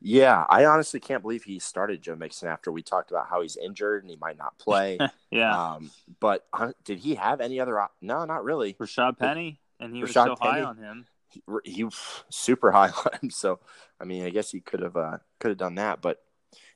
Yeah, 0.00 0.44
I 0.48 0.64
honestly 0.66 1.00
can't 1.00 1.22
believe 1.22 1.44
he 1.44 1.58
started 1.58 2.02
Joe 2.02 2.16
Mixon 2.16 2.48
after 2.48 2.70
we 2.70 2.82
talked 2.82 3.10
about 3.10 3.28
how 3.28 3.42
he's 3.42 3.56
injured 3.56 4.02
and 4.02 4.10
he 4.10 4.16
might 4.16 4.38
not 4.38 4.58
play. 4.58 4.98
Yeah. 5.30 5.72
um, 5.72 5.90
but 6.20 6.46
uh, 6.52 6.72
did 6.84 6.98
he 6.98 7.16
have 7.16 7.40
any 7.40 7.60
other? 7.60 7.78
Op- 7.78 7.96
no, 8.00 8.24
not 8.24 8.44
really. 8.44 8.74
Rashad 8.74 9.18
Penny, 9.18 9.60
and 9.80 9.94
he 9.94 10.00
was 10.00 10.12
Rashad 10.12 10.26
so 10.26 10.36
high 10.40 10.62
on 10.62 10.78
him. 10.78 11.06
He, 11.28 11.42
he 11.64 11.88
super 12.30 12.70
high 12.70 12.88
on 13.04 13.18
him. 13.20 13.30
So 13.30 13.58
I 14.00 14.04
mean, 14.04 14.24
I 14.24 14.30
guess 14.30 14.50
he 14.50 14.60
could 14.60 14.80
have 14.80 14.96
uh, 14.96 15.18
could 15.40 15.48
have 15.48 15.58
done 15.58 15.74
that. 15.74 16.00
But 16.00 16.22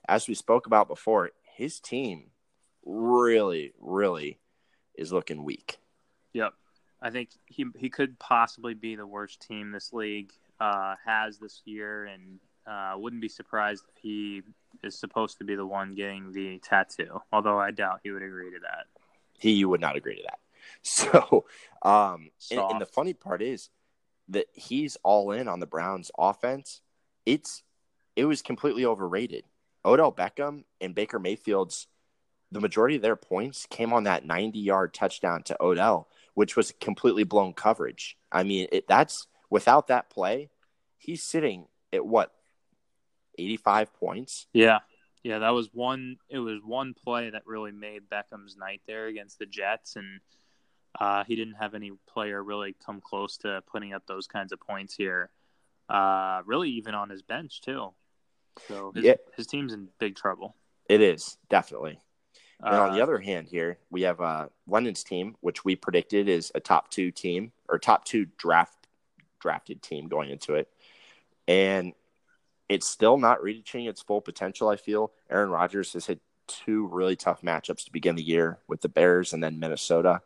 as 0.07 0.27
we 0.27 0.35
spoke 0.35 0.67
about 0.67 0.87
before, 0.89 1.31
his 1.55 1.79
team 1.79 2.25
really, 2.85 3.73
really 3.79 4.39
is 4.95 5.11
looking 5.11 5.43
weak. 5.43 5.77
Yep. 6.33 6.53
I 7.01 7.09
think 7.09 7.29
he 7.45 7.65
he 7.77 7.89
could 7.89 8.19
possibly 8.19 8.73
be 8.73 8.95
the 8.95 9.07
worst 9.07 9.41
team 9.41 9.71
this 9.71 9.91
league 9.91 10.31
uh, 10.59 10.95
has 11.03 11.39
this 11.39 11.61
year, 11.65 12.05
and 12.05 12.39
uh, 12.67 12.93
wouldn't 12.95 13.21
be 13.21 13.29
surprised 13.29 13.83
if 13.95 14.01
he 14.01 14.41
is 14.83 14.97
supposed 14.97 15.37
to 15.39 15.43
be 15.43 15.55
the 15.55 15.65
one 15.65 15.95
getting 15.95 16.31
the 16.31 16.59
tattoo. 16.59 17.21
Although 17.31 17.59
I 17.59 17.71
doubt 17.71 18.01
he 18.03 18.11
would 18.11 18.23
agree 18.23 18.51
to 18.51 18.59
that. 18.59 18.85
He 19.39 19.65
would 19.65 19.81
not 19.81 19.95
agree 19.95 20.15
to 20.15 20.23
that. 20.23 20.39
So, 20.83 21.45
um, 21.81 22.29
and, 22.51 22.59
and 22.59 22.81
the 22.81 22.85
funny 22.85 23.13
part 23.13 23.41
is 23.41 23.69
that 24.29 24.45
he's 24.53 24.95
all 25.03 25.31
in 25.31 25.47
on 25.47 25.59
the 25.59 25.65
Browns 25.65 26.11
offense. 26.17 26.81
It's 27.25 27.63
it 28.15 28.25
was 28.25 28.41
completely 28.41 28.85
overrated. 28.85 29.43
Odell 29.83 30.11
Beckham 30.11 30.63
and 30.79 30.95
Baker 30.95 31.19
Mayfield's 31.19 31.87
the 32.51 32.59
majority 32.59 32.95
of 32.95 33.01
their 33.01 33.15
points 33.15 33.65
came 33.69 33.93
on 33.93 34.03
that 34.03 34.25
90 34.25 34.59
yard 34.59 34.93
touchdown 34.93 35.43
to 35.43 35.57
Odell, 35.61 36.09
which 36.33 36.55
was 36.55 36.73
completely 36.79 37.23
blown 37.23 37.53
coverage. 37.53 38.17
I 38.31 38.43
mean, 38.43 38.67
it, 38.71 38.87
that's 38.87 39.27
without 39.49 39.87
that 39.87 40.09
play, 40.09 40.49
he's 40.97 41.23
sitting 41.23 41.65
at 41.93 42.05
what 42.05 42.33
85 43.37 43.93
points. 43.93 44.47
Yeah, 44.53 44.79
yeah, 45.23 45.39
that 45.39 45.49
was 45.51 45.69
one. 45.73 46.17
It 46.29 46.39
was 46.39 46.61
one 46.63 46.93
play 46.93 47.29
that 47.29 47.45
really 47.45 47.71
made 47.71 48.09
Beckham's 48.09 48.57
night 48.57 48.81
there 48.87 49.07
against 49.07 49.39
the 49.39 49.45
Jets, 49.45 49.95
and 49.95 50.19
uh, 50.99 51.23
he 51.23 51.35
didn't 51.35 51.55
have 51.55 51.73
any 51.73 51.91
player 52.07 52.43
really 52.43 52.75
come 52.85 53.01
close 53.01 53.37
to 53.37 53.61
putting 53.71 53.93
up 53.93 54.05
those 54.07 54.27
kinds 54.27 54.51
of 54.51 54.59
points 54.59 54.95
here. 54.95 55.29
Uh, 55.89 56.41
really, 56.45 56.69
even 56.71 56.95
on 56.95 57.09
his 57.09 57.21
bench 57.21 57.61
too. 57.61 57.93
So 58.67 58.91
his, 58.95 59.05
Yeah. 59.05 59.15
his 59.37 59.47
team's 59.47 59.73
in 59.73 59.89
big 59.99 60.15
trouble. 60.15 60.55
It 60.89 61.01
is 61.01 61.37
definitely. 61.49 61.99
And 62.63 62.75
on 62.75 62.93
the 62.93 62.99
Uh, 62.99 63.03
other 63.03 63.17
hand, 63.19 63.47
here 63.47 63.79
we 63.89 64.01
have 64.03 64.21
uh, 64.21 64.49
London's 64.67 65.03
team, 65.03 65.35
which 65.41 65.65
we 65.65 65.75
predicted 65.75 66.29
is 66.29 66.51
a 66.53 66.59
top 66.59 66.91
two 66.91 67.09
team 67.11 67.51
or 67.69 67.79
top 67.79 68.05
two 68.05 68.25
draft 68.37 68.87
drafted 69.39 69.81
team 69.81 70.07
going 70.07 70.29
into 70.29 70.53
it, 70.53 70.69
and 71.47 71.93
it's 72.71 72.87
still 72.87 73.17
not 73.17 73.43
reaching 73.43 73.85
its 73.85 74.01
full 74.01 74.21
potential. 74.21 74.69
I 74.69 74.77
feel 74.77 75.11
Aaron 75.29 75.49
Rodgers 75.49 75.91
has 75.93 76.05
hit 76.05 76.21
two 76.47 76.87
really 76.87 77.15
tough 77.15 77.41
matchups 77.41 77.85
to 77.85 77.91
begin 77.91 78.15
the 78.15 78.23
year 78.23 78.59
with 78.67 78.81
the 78.81 78.89
Bears 78.89 79.33
and 79.33 79.43
then 79.43 79.59
Minnesota, 79.59 80.21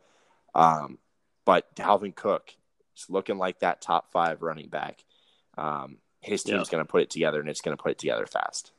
um, 0.54 1.00
but 1.44 1.76
Dalvin 1.76 2.16
Cook 2.16 2.56
is 2.96 3.10
looking 3.10 3.38
like 3.38 3.60
that 3.60 3.82
top 3.82 4.12
five 4.12 4.42
running 4.42 4.70
back. 4.70 5.04
Um, 5.58 5.98
his 6.22 6.44
team's 6.44 6.68
Yep. 6.68 6.70
going 6.70 6.86
to 6.86 6.92
put 6.92 7.02
it 7.02 7.10
together, 7.10 7.40
and 7.40 7.50
it's 7.50 7.62
going 7.62 7.76
to 7.76 7.82
put 7.82 7.92
it 7.92 7.98
together 8.00 8.26
fast. 8.28 8.72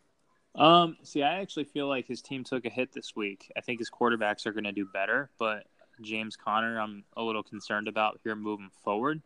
Um, 0.54 0.96
see, 1.02 1.22
I 1.22 1.40
actually 1.40 1.64
feel 1.64 1.88
like 1.88 2.06
his 2.06 2.22
team 2.22 2.44
took 2.44 2.64
a 2.64 2.70
hit 2.70 2.92
this 2.92 3.14
week. 3.14 3.52
I 3.56 3.60
think 3.60 3.78
his 3.78 3.90
quarterbacks 3.90 4.46
are 4.46 4.52
going 4.52 4.64
to 4.64 4.72
do 4.72 4.86
better, 4.86 5.30
but 5.38 5.66
James 6.00 6.36
Conner, 6.36 6.80
I'm 6.80 7.04
a 7.16 7.22
little 7.22 7.42
concerned 7.42 7.88
about 7.88 8.20
here 8.22 8.34
moving 8.36 8.70
forward. 8.84 9.22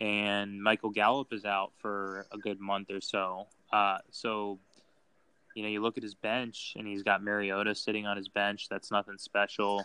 And 0.00 0.60
Michael 0.60 0.90
Gallup 0.90 1.32
is 1.32 1.44
out 1.44 1.72
for 1.78 2.26
a 2.32 2.38
good 2.38 2.58
month 2.58 2.90
or 2.90 3.00
so. 3.00 3.46
Uh, 3.72 3.98
so, 4.10 4.58
you 5.54 5.62
know, 5.62 5.68
you 5.68 5.80
look 5.80 5.96
at 5.96 6.02
his 6.02 6.14
bench, 6.14 6.74
and 6.76 6.86
he's 6.86 7.02
got 7.02 7.22
Mariota 7.22 7.74
sitting 7.74 8.06
on 8.06 8.16
his 8.16 8.28
bench. 8.28 8.68
That's 8.68 8.90
nothing 8.90 9.18
special. 9.18 9.84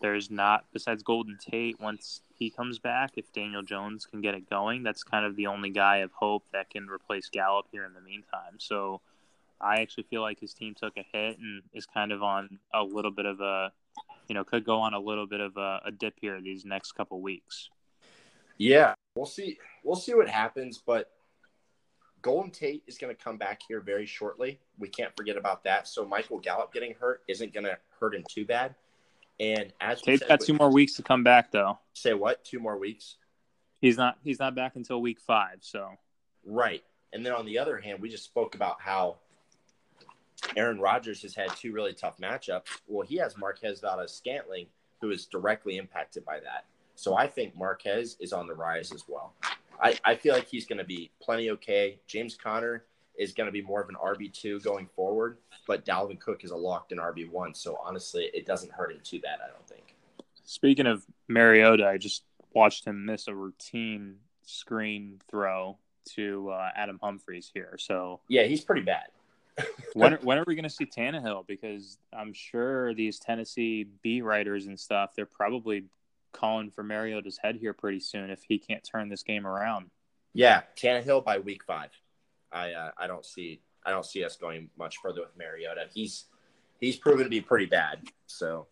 There's 0.00 0.30
not, 0.30 0.64
besides 0.72 1.02
Golden 1.02 1.38
Tate, 1.38 1.80
once 1.80 2.20
he 2.34 2.50
comes 2.50 2.78
back, 2.78 3.12
if 3.16 3.32
Daniel 3.32 3.62
Jones 3.62 4.06
can 4.06 4.20
get 4.20 4.34
it 4.34 4.48
going, 4.48 4.82
that's 4.82 5.02
kind 5.02 5.24
of 5.24 5.36
the 5.36 5.46
only 5.46 5.70
guy 5.70 5.98
of 5.98 6.12
hope 6.12 6.44
that 6.52 6.70
can 6.70 6.86
replace 6.88 7.28
Gallup 7.28 7.66
here 7.72 7.84
in 7.84 7.94
the 7.94 8.00
meantime. 8.00 8.58
So, 8.58 9.00
I 9.60 9.80
actually 9.80 10.04
feel 10.04 10.20
like 10.20 10.38
his 10.38 10.52
team 10.52 10.74
took 10.74 10.98
a 10.98 11.04
hit 11.12 11.38
and 11.38 11.62
is 11.72 11.86
kind 11.86 12.12
of 12.12 12.22
on 12.22 12.58
a 12.74 12.82
little 12.82 13.10
bit 13.10 13.24
of 13.24 13.40
a, 13.40 13.72
you 14.28 14.34
know, 14.34 14.44
could 14.44 14.64
go 14.64 14.80
on 14.80 14.92
a 14.92 14.98
little 14.98 15.26
bit 15.26 15.40
of 15.40 15.56
a, 15.56 15.80
a 15.86 15.90
dip 15.90 16.14
here 16.20 16.40
these 16.42 16.66
next 16.66 16.92
couple 16.92 17.20
weeks. 17.22 17.70
Yeah, 18.58 18.94
we'll 19.14 19.24
see. 19.24 19.58
We'll 19.82 19.96
see 19.96 20.14
what 20.14 20.28
happens, 20.28 20.76
but 20.84 21.10
Golden 22.26 22.50
Tate 22.50 22.82
is 22.88 22.98
going 22.98 23.14
to 23.14 23.22
come 23.22 23.36
back 23.36 23.60
here 23.68 23.80
very 23.80 24.04
shortly. 24.04 24.58
We 24.80 24.88
can't 24.88 25.14
forget 25.16 25.36
about 25.36 25.62
that. 25.62 25.86
So 25.86 26.04
Michael 26.04 26.40
Gallup 26.40 26.72
getting 26.72 26.92
hurt 26.98 27.22
isn't 27.28 27.54
going 27.54 27.66
to 27.66 27.78
hurt 28.00 28.16
him 28.16 28.24
too 28.28 28.44
bad. 28.44 28.74
And 29.38 29.72
as 29.80 30.02
Tate's 30.02 30.22
said 30.22 30.28
got 30.28 30.40
two 30.40 30.54
more 30.54 30.72
weeks 30.72 30.94
to 30.94 31.04
come 31.04 31.22
back 31.22 31.52
though. 31.52 31.78
say 31.92 32.14
what? 32.14 32.44
Two 32.44 32.58
more 32.58 32.78
weeks, 32.78 33.14
He's 33.80 33.96
not 33.96 34.18
he's 34.24 34.40
not 34.40 34.56
back 34.56 34.74
until 34.74 35.00
week 35.00 35.20
five. 35.20 35.58
So 35.60 35.90
right? 36.44 36.82
And 37.12 37.24
then 37.24 37.32
on 37.32 37.46
the 37.46 37.58
other 37.58 37.78
hand, 37.78 38.00
we 38.00 38.08
just 38.08 38.24
spoke 38.24 38.56
about 38.56 38.80
how 38.80 39.18
Aaron 40.56 40.80
Rodgers 40.80 41.22
has 41.22 41.32
had 41.32 41.54
two 41.54 41.72
really 41.72 41.92
tough 41.92 42.18
matchups. 42.18 42.80
Well, 42.88 43.06
he 43.06 43.18
has 43.18 43.36
Marquez 43.38 43.78
Valdes 43.78 44.12
Scantling, 44.12 44.66
who 45.00 45.10
is 45.10 45.26
directly 45.26 45.76
impacted 45.76 46.24
by 46.24 46.40
that. 46.40 46.64
So 46.96 47.16
I 47.16 47.28
think 47.28 47.56
Marquez 47.56 48.16
is 48.18 48.32
on 48.32 48.48
the 48.48 48.54
rise 48.54 48.90
as 48.90 49.04
well. 49.06 49.32
I, 49.80 49.98
I 50.04 50.14
feel 50.16 50.34
like 50.34 50.48
he's 50.48 50.66
going 50.66 50.78
to 50.78 50.84
be 50.84 51.10
plenty 51.20 51.50
okay. 51.50 51.98
James 52.06 52.36
Conner 52.36 52.84
is 53.18 53.32
going 53.32 53.46
to 53.46 53.52
be 53.52 53.62
more 53.62 53.80
of 53.80 53.88
an 53.88 53.96
RB2 53.96 54.62
going 54.62 54.88
forward, 54.94 55.38
but 55.66 55.84
Dalvin 55.84 56.20
Cook 56.20 56.44
is 56.44 56.50
a 56.50 56.56
locked 56.56 56.92
in 56.92 56.98
RB1. 56.98 57.56
So 57.56 57.78
honestly, 57.82 58.30
it 58.34 58.46
doesn't 58.46 58.72
hurt 58.72 58.92
him 58.92 59.00
too 59.02 59.20
bad, 59.20 59.38
I 59.44 59.50
don't 59.50 59.66
think. 59.66 59.94
Speaking 60.44 60.86
of 60.86 61.04
Mariota, 61.28 61.86
I 61.86 61.98
just 61.98 62.24
watched 62.54 62.84
him 62.84 63.04
miss 63.04 63.28
a 63.28 63.34
routine 63.34 64.16
screen 64.42 65.20
throw 65.30 65.78
to 66.14 66.50
uh, 66.50 66.70
Adam 66.76 66.98
Humphries 67.02 67.50
here. 67.52 67.76
So 67.78 68.20
yeah, 68.28 68.44
he's 68.44 68.62
pretty 68.62 68.82
bad. 68.82 69.06
when, 69.94 70.12
when 70.22 70.38
are 70.38 70.44
we 70.46 70.54
going 70.54 70.64
to 70.64 70.70
see 70.70 70.84
Tannehill? 70.84 71.46
Because 71.46 71.98
I'm 72.12 72.32
sure 72.32 72.94
these 72.94 73.18
Tennessee 73.18 73.86
beat 74.02 74.22
writers 74.22 74.66
and 74.66 74.78
stuff, 74.78 75.12
they're 75.16 75.26
probably 75.26 75.84
calling 76.36 76.70
for 76.70 76.82
Mariota's 76.82 77.38
head 77.42 77.56
here 77.56 77.72
pretty 77.72 78.00
soon 78.00 78.30
if 78.30 78.42
he 78.46 78.58
can't 78.58 78.84
turn 78.84 79.08
this 79.08 79.22
game 79.22 79.46
around. 79.46 79.90
Yeah, 80.32 80.62
Tannehill 80.76 81.24
by 81.24 81.38
week 81.38 81.64
five. 81.64 81.90
I 82.52 82.72
uh, 82.72 82.90
I 82.98 83.06
don't 83.06 83.24
see 83.24 83.60
I 83.84 83.90
don't 83.90 84.04
see 84.04 84.24
us 84.24 84.36
going 84.36 84.68
much 84.78 84.98
further 84.98 85.22
with 85.22 85.36
Mariota. 85.36 85.86
He's 85.92 86.26
he's 86.80 86.96
proven 86.96 87.24
to 87.24 87.30
be 87.30 87.40
pretty 87.40 87.66
bad. 87.66 88.00
So, 88.26 88.66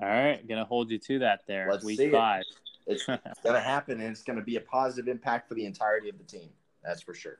all 0.00 0.08
right, 0.08 0.46
gonna 0.46 0.64
hold 0.64 0.90
you 0.90 0.98
to 0.98 1.20
that 1.20 1.40
there. 1.46 1.68
Let's 1.70 1.84
week 1.84 2.10
five. 2.10 2.42
It. 2.86 2.94
It's 2.94 3.06
gonna 3.44 3.60
happen, 3.60 4.00
and 4.00 4.10
it's 4.10 4.22
gonna 4.22 4.42
be 4.42 4.56
a 4.56 4.60
positive 4.60 5.08
impact 5.08 5.48
for 5.48 5.54
the 5.54 5.64
entirety 5.64 6.08
of 6.08 6.18
the 6.18 6.24
team. 6.24 6.48
That's 6.82 7.02
for 7.02 7.14
sure. 7.14 7.38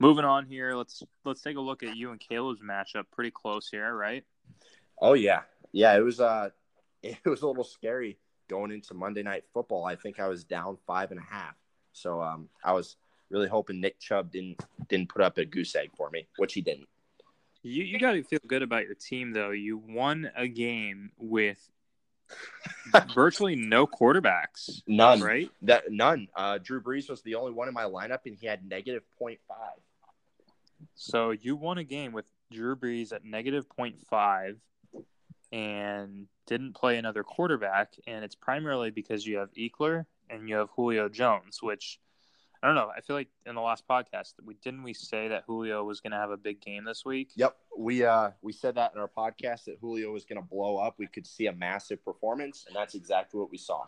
Moving 0.00 0.24
on 0.24 0.46
here, 0.46 0.74
let's 0.74 1.02
let's 1.24 1.42
take 1.42 1.56
a 1.56 1.60
look 1.60 1.82
at 1.82 1.96
you 1.96 2.10
and 2.10 2.20
Caleb's 2.20 2.60
matchup. 2.60 3.04
Pretty 3.12 3.30
close 3.30 3.68
here, 3.70 3.94
right? 3.94 4.24
Oh 5.00 5.14
yeah, 5.14 5.42
yeah. 5.72 5.96
It 5.96 6.02
was 6.02 6.20
uh, 6.20 6.50
it 7.02 7.24
was 7.24 7.42
a 7.42 7.46
little 7.46 7.64
scary 7.64 8.18
going 8.48 8.72
into 8.72 8.94
Monday 8.94 9.22
Night 9.22 9.44
Football. 9.52 9.84
I 9.84 9.96
think 9.96 10.20
I 10.20 10.28
was 10.28 10.44
down 10.44 10.78
five 10.86 11.10
and 11.10 11.20
a 11.20 11.34
half, 11.34 11.54
so 11.92 12.20
um, 12.20 12.48
I 12.64 12.72
was 12.72 12.96
really 13.30 13.48
hoping 13.48 13.80
Nick 13.80 13.98
Chubb 14.00 14.30
didn't 14.30 14.64
didn't 14.88 15.08
put 15.08 15.22
up 15.22 15.38
a 15.38 15.44
goose 15.44 15.74
egg 15.76 15.90
for 15.96 16.10
me, 16.10 16.26
which 16.36 16.54
he 16.54 16.60
didn't. 16.60 16.88
You 17.62 17.84
you 17.84 17.98
got 17.98 18.12
to 18.12 18.22
feel 18.22 18.40
good 18.46 18.62
about 18.62 18.84
your 18.84 18.94
team 18.94 19.32
though. 19.32 19.50
You 19.50 19.78
won 19.78 20.30
a 20.36 20.48
game 20.48 21.10
with 21.18 21.70
virtually 23.14 23.56
no 23.56 23.86
quarterbacks. 23.86 24.82
None. 24.86 25.20
Right? 25.20 25.50
That 25.62 25.90
none. 25.90 26.28
Uh, 26.34 26.58
Drew 26.58 26.80
Brees 26.80 27.08
was 27.08 27.22
the 27.22 27.34
only 27.34 27.52
one 27.52 27.68
in 27.68 27.74
my 27.74 27.84
lineup, 27.84 28.20
and 28.26 28.36
he 28.38 28.46
had 28.46 28.66
negative 28.68 29.02
0.5. 29.20 29.38
So 30.94 31.30
you 31.30 31.56
won 31.56 31.78
a 31.78 31.84
game 31.84 32.12
with 32.12 32.24
Drew 32.52 32.76
Brees 32.76 33.12
at 33.12 33.24
negative 33.24 33.66
0.5 33.68 34.56
and 35.52 36.26
didn't 36.48 36.74
play 36.74 36.96
another 36.96 37.22
quarterback, 37.22 37.92
and 38.06 38.24
it's 38.24 38.34
primarily 38.34 38.90
because 38.90 39.26
you 39.26 39.36
have 39.36 39.52
Ekeler 39.52 40.06
and 40.30 40.48
you 40.48 40.56
have 40.56 40.70
Julio 40.74 41.08
Jones, 41.08 41.62
which 41.62 42.00
I 42.62 42.66
don't 42.66 42.74
know. 42.74 42.90
I 42.96 43.02
feel 43.02 43.14
like 43.14 43.28
in 43.46 43.54
the 43.54 43.60
last 43.60 43.86
podcast, 43.86 44.32
we 44.44 44.54
didn't 44.54 44.82
we 44.82 44.94
say 44.94 45.28
that 45.28 45.44
Julio 45.46 45.84
was 45.84 46.00
going 46.00 46.10
to 46.10 46.16
have 46.16 46.30
a 46.30 46.36
big 46.36 46.60
game 46.60 46.84
this 46.84 47.04
week? 47.04 47.30
Yep, 47.36 47.54
we 47.78 48.04
uh 48.04 48.30
we 48.42 48.52
said 48.52 48.74
that 48.74 48.92
in 48.94 49.00
our 49.00 49.10
podcast 49.16 49.64
that 49.66 49.76
Julio 49.80 50.10
was 50.10 50.24
going 50.24 50.40
to 50.40 50.48
blow 50.48 50.78
up. 50.78 50.96
We 50.98 51.06
could 51.06 51.26
see 51.26 51.46
a 51.46 51.52
massive 51.52 52.04
performance, 52.04 52.64
and 52.66 52.74
that's 52.74 52.94
exactly 52.94 53.38
what 53.38 53.50
we 53.50 53.58
saw. 53.58 53.84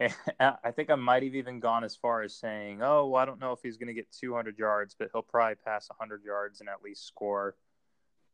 I 0.40 0.70
think 0.72 0.90
I 0.90 0.96
might 0.96 1.22
have 1.22 1.34
even 1.34 1.60
gone 1.60 1.84
as 1.84 1.96
far 1.96 2.22
as 2.22 2.36
saying, 2.36 2.82
"Oh, 2.82 3.06
well, 3.06 3.22
I 3.22 3.24
don't 3.24 3.40
know 3.40 3.52
if 3.52 3.60
he's 3.62 3.78
going 3.78 3.88
to 3.88 3.94
get 3.94 4.12
200 4.12 4.58
yards, 4.58 4.94
but 4.98 5.08
he'll 5.12 5.22
probably 5.22 5.54
pass 5.64 5.88
100 5.88 6.22
yards 6.22 6.60
and 6.60 6.68
at 6.68 6.82
least 6.82 7.06
score." 7.06 7.56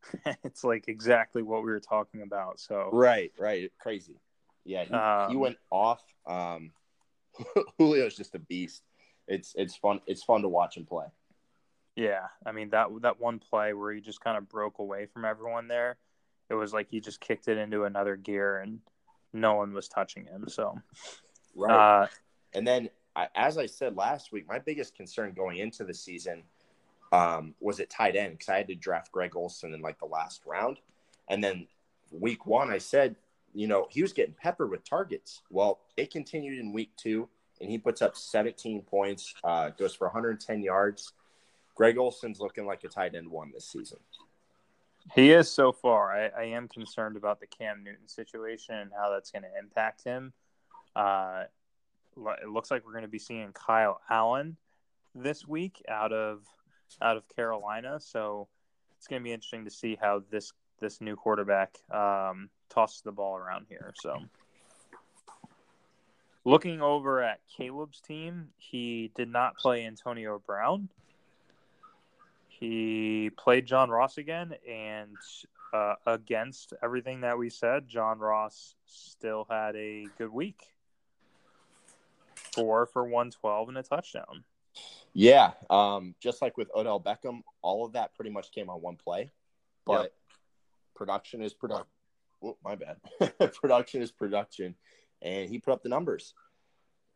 it's 0.44 0.64
like 0.64 0.88
exactly 0.88 1.42
what 1.42 1.62
we 1.62 1.70
were 1.70 1.80
talking 1.80 2.22
about. 2.22 2.60
So 2.60 2.90
right, 2.92 3.32
right, 3.38 3.70
crazy. 3.78 4.16
Yeah, 4.64 4.84
he, 4.84 4.94
um, 4.94 5.30
he 5.30 5.36
went 5.36 5.56
off. 5.70 6.02
Um, 6.26 6.72
Julio's 7.78 8.16
just 8.16 8.34
a 8.34 8.38
beast 8.38 8.82
it's 9.30 9.54
it's 9.56 9.76
fun 9.76 10.00
it's 10.06 10.22
fun 10.22 10.42
to 10.42 10.48
watch 10.48 10.76
him 10.76 10.84
play. 10.84 11.06
Yeah, 11.96 12.26
I 12.44 12.52
mean 12.52 12.70
that 12.70 12.88
that 13.02 13.20
one 13.20 13.38
play 13.38 13.72
where 13.72 13.92
he 13.92 14.00
just 14.00 14.20
kind 14.20 14.36
of 14.36 14.48
broke 14.48 14.78
away 14.78 15.06
from 15.06 15.24
everyone 15.24 15.68
there, 15.68 15.96
it 16.50 16.54
was 16.54 16.74
like 16.74 16.88
he 16.90 17.00
just 17.00 17.20
kicked 17.20 17.48
it 17.48 17.56
into 17.56 17.84
another 17.84 18.16
gear 18.16 18.58
and 18.58 18.80
no 19.32 19.54
one 19.54 19.72
was 19.72 19.88
touching 19.88 20.26
him. 20.26 20.46
So, 20.48 20.76
right. 21.54 22.02
Uh, 22.02 22.06
and 22.52 22.66
then, 22.66 22.90
as 23.36 23.56
I 23.56 23.66
said 23.66 23.96
last 23.96 24.32
week, 24.32 24.48
my 24.48 24.58
biggest 24.58 24.96
concern 24.96 25.32
going 25.32 25.58
into 25.58 25.84
the 25.84 25.94
season 25.94 26.42
um, 27.12 27.54
was 27.60 27.80
at 27.80 27.90
tight 27.90 28.16
end 28.16 28.32
because 28.32 28.48
I 28.48 28.58
had 28.58 28.68
to 28.68 28.74
draft 28.74 29.12
Greg 29.12 29.36
Olsen 29.36 29.74
in 29.74 29.80
like 29.80 29.98
the 29.98 30.06
last 30.06 30.42
round, 30.46 30.78
and 31.28 31.42
then 31.42 31.66
week 32.10 32.46
one 32.46 32.70
I 32.70 32.78
said, 32.78 33.16
you 33.54 33.66
know, 33.66 33.86
he 33.90 34.02
was 34.02 34.12
getting 34.12 34.34
peppered 34.34 34.70
with 34.70 34.84
targets. 34.84 35.42
Well, 35.50 35.80
it 35.96 36.10
continued 36.10 36.58
in 36.58 36.72
week 36.72 36.90
two 36.96 37.28
and 37.60 37.70
he 37.70 37.78
puts 37.78 38.02
up 38.02 38.16
17 38.16 38.82
points, 38.82 39.34
uh, 39.44 39.70
goes 39.70 39.94
for 39.94 40.06
110 40.06 40.62
yards. 40.62 41.12
Greg 41.74 41.98
Olsen's 41.98 42.40
looking 42.40 42.66
like 42.66 42.84
a 42.84 42.88
tight 42.88 43.14
end 43.14 43.30
one 43.30 43.52
this 43.52 43.66
season. 43.66 43.98
He 45.14 45.32
is 45.32 45.50
so 45.50 45.72
far. 45.72 46.14
I, 46.14 46.42
I 46.42 46.44
am 46.44 46.68
concerned 46.68 47.16
about 47.16 47.40
the 47.40 47.46
Cam 47.46 47.82
Newton 47.82 48.06
situation 48.06 48.76
and 48.76 48.90
how 48.96 49.10
that's 49.10 49.30
going 49.30 49.42
to 49.42 49.58
impact 49.58 50.04
him. 50.04 50.32
Uh, 50.94 51.44
it 52.42 52.48
looks 52.48 52.70
like 52.70 52.84
we're 52.84 52.92
going 52.92 53.02
to 53.02 53.08
be 53.08 53.18
seeing 53.18 53.52
Kyle 53.52 54.00
Allen 54.10 54.56
this 55.14 55.46
week 55.46 55.82
out 55.88 56.12
of 56.12 56.44
out 57.00 57.16
of 57.16 57.28
Carolina. 57.28 57.98
So 58.00 58.48
it's 58.96 59.06
going 59.06 59.22
to 59.22 59.24
be 59.24 59.32
interesting 59.32 59.64
to 59.64 59.70
see 59.70 59.96
how 60.00 60.22
this 60.30 60.52
this 60.78 61.00
new 61.00 61.14
quarterback 61.14 61.76
um, 61.90 62.48
tosses 62.70 63.02
the 63.02 63.12
ball 63.12 63.36
around 63.36 63.66
here. 63.68 63.92
So 63.96 64.22
Looking 66.44 66.80
over 66.80 67.22
at 67.22 67.40
Caleb's 67.54 68.00
team, 68.00 68.48
he 68.56 69.12
did 69.14 69.28
not 69.28 69.58
play 69.58 69.84
Antonio 69.84 70.42
Brown. 70.46 70.88
He 72.48 73.30
played 73.36 73.66
John 73.66 73.90
Ross 73.90 74.16
again, 74.16 74.54
and 74.68 75.16
uh, 75.74 75.96
against 76.06 76.72
everything 76.82 77.20
that 77.20 77.36
we 77.36 77.50
said, 77.50 77.88
John 77.88 78.18
Ross 78.18 78.74
still 78.86 79.46
had 79.50 79.76
a 79.76 80.06
good 80.16 80.32
week. 80.32 80.62
Four 82.34 82.86
for 82.86 83.04
112 83.04 83.68
and 83.68 83.78
a 83.78 83.82
touchdown. 83.82 84.44
Yeah. 85.12 85.52
Um, 85.68 86.14
just 86.20 86.42
like 86.42 86.56
with 86.56 86.70
Odell 86.74 87.00
Beckham, 87.00 87.42
all 87.62 87.84
of 87.84 87.92
that 87.92 88.14
pretty 88.14 88.30
much 88.30 88.52
came 88.52 88.70
on 88.70 88.80
one 88.80 88.96
play. 88.96 89.30
But 89.84 90.02
yep. 90.02 90.12
production 90.94 91.42
is 91.42 91.52
production. 91.52 91.86
Oh, 92.42 92.56
my 92.64 92.76
bad. 92.76 92.96
production 93.54 94.02
is 94.02 94.10
production 94.10 94.74
and 95.22 95.48
he 95.48 95.58
put 95.58 95.72
up 95.72 95.82
the 95.82 95.88
numbers. 95.88 96.34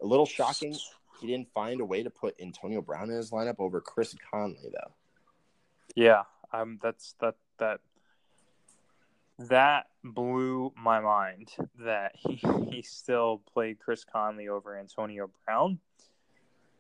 A 0.03 0.07
little 0.07 0.27
shocking, 0.27 0.77
he 1.21 1.27
didn't 1.27 1.49
find 1.53 1.81
a 1.81 1.85
way 1.85 2.03
to 2.03 2.11
put 2.11 2.35
Antonio 2.41 2.83
Brown 2.83 3.11
in 3.11 3.17
his 3.17 3.31
lineup 3.31 3.57
over 3.59 3.81
Chris 3.81 4.15
Conley, 4.31 4.71
though. 4.73 4.93
Yeah, 5.95 6.23
um, 6.53 6.79
that's 6.83 7.15
that 7.21 7.37
that 7.59 7.81
that 9.39 9.87
blew 10.03 10.73
my 10.77 11.01
mind 11.01 11.53
that 11.79 12.13
he 12.17 12.41
he 12.71 12.83
still 12.83 13.43
played 13.53 13.79
Chris 13.79 14.05
Conley 14.05 14.49
over 14.49 14.77
Antonio 14.77 15.31
Brown. 15.45 15.79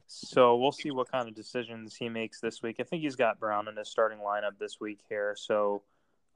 So 0.06 0.56
we'll 0.56 0.72
see 0.72 0.90
what 0.90 1.10
kind 1.10 1.28
of 1.28 1.34
decisions 1.34 1.96
he 1.96 2.08
makes 2.08 2.40
this 2.40 2.62
week. 2.62 2.76
I 2.78 2.82
think 2.82 3.02
he's 3.02 3.16
got 3.16 3.40
Brown 3.40 3.68
in 3.68 3.76
his 3.76 3.88
starting 3.88 4.18
lineup 4.18 4.58
this 4.58 4.78
week 4.80 5.00
here. 5.08 5.34
So 5.36 5.82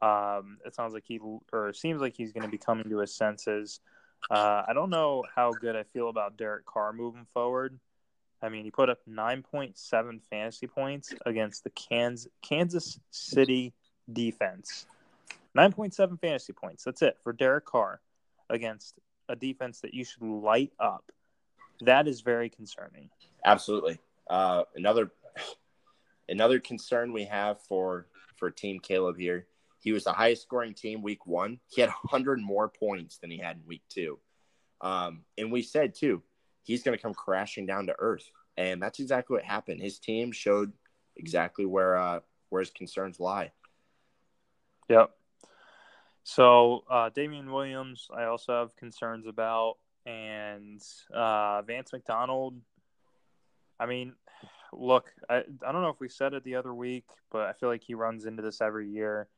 um, 0.00 0.58
it 0.64 0.74
sounds 0.74 0.94
like 0.94 1.04
he 1.06 1.20
or 1.52 1.72
seems 1.72 2.00
like 2.00 2.14
he's 2.16 2.32
going 2.32 2.44
to 2.44 2.50
be 2.50 2.58
coming 2.58 2.88
to 2.90 2.98
his 2.98 3.14
senses. 3.14 3.80
Uh, 4.30 4.62
I 4.66 4.72
don't 4.72 4.90
know 4.90 5.24
how 5.34 5.52
good 5.52 5.76
I 5.76 5.84
feel 5.84 6.08
about 6.08 6.36
Derek 6.36 6.66
Carr 6.66 6.92
moving 6.92 7.26
forward. 7.32 7.78
I 8.42 8.48
mean, 8.48 8.64
he 8.64 8.70
put 8.70 8.88
up 8.88 8.98
9.7 9.08 10.20
fantasy 10.30 10.66
points 10.66 11.12
against 11.26 11.64
the 11.64 11.70
Kansas, 11.70 12.30
Kansas 12.42 13.00
City 13.10 13.74
defense. 14.12 14.86
9.7 15.56 16.20
fantasy 16.20 16.52
points. 16.52 16.84
That's 16.84 17.02
it 17.02 17.16
for 17.22 17.32
Derek 17.32 17.64
Carr 17.64 18.00
against 18.48 18.98
a 19.28 19.34
defense 19.34 19.80
that 19.80 19.94
you 19.94 20.04
should 20.04 20.22
light 20.22 20.72
up. 20.78 21.10
That 21.81 22.09
is 22.09 22.20
very 22.20 22.49
concerning. 22.49 23.11
Absolutely. 23.45 23.99
Uh, 24.29 24.64
another 24.74 25.11
another 26.29 26.59
concern 26.61 27.12
we 27.12 27.24
have 27.24 27.61
for 27.62 28.07
for 28.37 28.51
Team 28.51 28.81
Caleb 28.81 29.18
here 29.18 29.47
he 29.81 29.93
was 29.93 30.05
the 30.05 30.12
highest 30.12 30.43
scoring 30.43 30.74
team 30.74 31.03
week 31.03 31.26
one. 31.26 31.61
He 31.68 31.81
had 31.81 31.91
100 32.03 32.41
more 32.41 32.68
points 32.68 33.18
than 33.18 33.31
he 33.31 33.39
had 33.39 33.57
in 33.57 33.62
week 33.66 33.83
two. 33.89 34.18
Um, 34.81 35.22
and 35.37 35.51
we 35.51 35.62
said, 35.62 35.95
too, 35.95 36.22
he's 36.62 36.83
going 36.83 36.97
to 36.97 37.03
come 37.03 37.14
crashing 37.14 37.66
down 37.66 37.87
to 37.87 37.95
earth. 37.99 38.31
And 38.57 38.83
that's 38.83 38.99
exactly 38.99 39.35
what 39.35 39.45
happened. 39.45 39.81
His 39.81 39.99
team 39.99 40.33
showed 40.33 40.72
exactly 41.16 41.64
where 41.64 41.97
uh, 41.97 42.20
where 42.49 42.61
his 42.61 42.70
concerns 42.70 43.20
lie. 43.20 43.53
Yep. 44.89 45.11
So 46.24 46.85
uh, 46.91 47.11
Damien 47.11 47.53
Williams, 47.53 48.09
I 48.14 48.24
also 48.24 48.59
have 48.59 48.74
concerns 48.76 49.26
about, 49.26 49.76
and 50.09 50.82
uh, 51.12 51.62
Vance 51.62 51.92
McDonald. 51.92 52.54
I 53.78 53.86
mean, 53.86 54.14
look, 54.72 55.12
I, 55.28 55.38
I 55.66 55.72
don't 55.72 55.82
know 55.82 55.90
if 55.90 56.00
we 56.00 56.09
said 56.09 56.32
it 56.32 56.44
the 56.44 56.56
other 56.56 56.74
week, 56.74 57.04
but 57.30 57.42
I 57.42 57.52
feel 57.52 57.68
like 57.68 57.82
he 57.84 57.94
runs 57.94 58.24
into 58.24 58.42
this 58.42 58.61
every 58.61 58.88
year. 58.88 59.28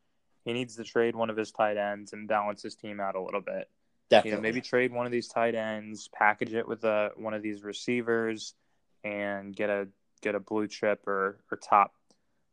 He 0.44 0.52
needs 0.52 0.76
to 0.76 0.84
trade 0.84 1.16
one 1.16 1.28
of 1.28 1.36
his 1.36 1.50
tight 1.50 1.76
ends 1.76 2.12
and 2.12 2.28
balance 2.28 2.62
his 2.62 2.74
team 2.74 3.00
out 3.00 3.16
a 3.16 3.20
little 3.20 3.42
bit. 3.42 3.68
Definitely. 4.08 4.30
You 4.30 4.36
know, 4.36 4.42
maybe 4.42 4.60
trade 4.60 4.92
one 4.92 5.06
of 5.06 5.12
these 5.12 5.28
tight 5.28 5.54
ends, 5.54 6.08
package 6.14 6.54
it 6.54 6.66
with 6.66 6.84
a 6.84 7.10
one 7.16 7.34
of 7.34 7.42
these 7.42 7.62
receivers, 7.62 8.54
and 9.04 9.54
get 9.54 9.70
a 9.70 9.88
get 10.22 10.34
a 10.34 10.40
blue 10.40 10.66
chip 10.66 11.06
or, 11.06 11.38
or 11.50 11.58
top 11.58 11.94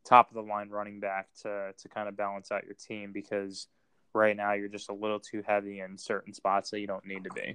top 0.04 0.28
of 0.28 0.34
the 0.34 0.42
line 0.42 0.68
running 0.70 1.00
back 1.00 1.28
to 1.42 1.72
to 1.78 1.88
kind 1.88 2.08
of 2.08 2.16
balance 2.16 2.52
out 2.52 2.64
your 2.64 2.74
team 2.74 3.12
because 3.12 3.66
right 4.14 4.36
now 4.36 4.52
you're 4.52 4.68
just 4.68 4.88
a 4.88 4.94
little 4.94 5.20
too 5.20 5.42
heavy 5.46 5.80
in 5.80 5.98
certain 5.98 6.32
spots 6.32 6.70
that 6.70 6.80
you 6.80 6.86
don't 6.86 7.06
need 7.06 7.24
to 7.24 7.30
be. 7.30 7.54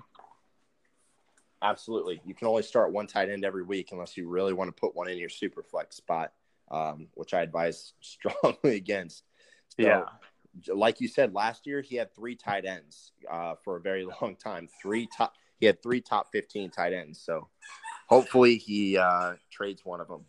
Absolutely. 1.63 2.21
You 2.25 2.35
can 2.35 2.47
only 2.47 2.61
start 2.61 2.91
one 2.91 3.07
tight 3.07 3.29
end 3.29 3.45
every 3.45 3.63
week 3.63 3.89
unless 3.93 4.17
you 4.17 4.27
really 4.27 4.51
want 4.51 4.67
to 4.67 4.79
put 4.79 4.95
one 4.95 5.09
in 5.09 5.17
your 5.17 5.29
super 5.29 5.63
flex 5.63 5.95
spot, 5.95 6.33
um, 6.69 7.07
which 7.13 7.33
I 7.33 7.41
advise 7.41 7.93
strongly 8.01 8.75
against. 8.75 9.23
So, 9.69 9.87
yeah. 9.87 10.03
Like 10.67 11.01
you 11.01 11.07
said, 11.07 11.33
last 11.33 11.65
year 11.65 11.81
he 11.81 11.95
had 11.95 12.13
three 12.13 12.35
tight 12.35 12.65
ends 12.65 13.13
uh, 13.31 13.55
for 13.63 13.77
a 13.77 13.81
very 13.81 14.05
long 14.21 14.35
time. 14.35 14.67
Three 14.81 15.07
top. 15.07 15.33
He 15.59 15.65
had 15.65 15.81
three 15.81 16.01
top 16.01 16.27
fifteen 16.31 16.69
tight 16.69 16.93
ends. 16.93 17.19
So 17.19 17.47
hopefully 18.07 18.57
he 18.57 18.97
uh, 18.97 19.33
trades 19.49 19.81
one 19.83 20.01
of 20.01 20.09
them. 20.09 20.25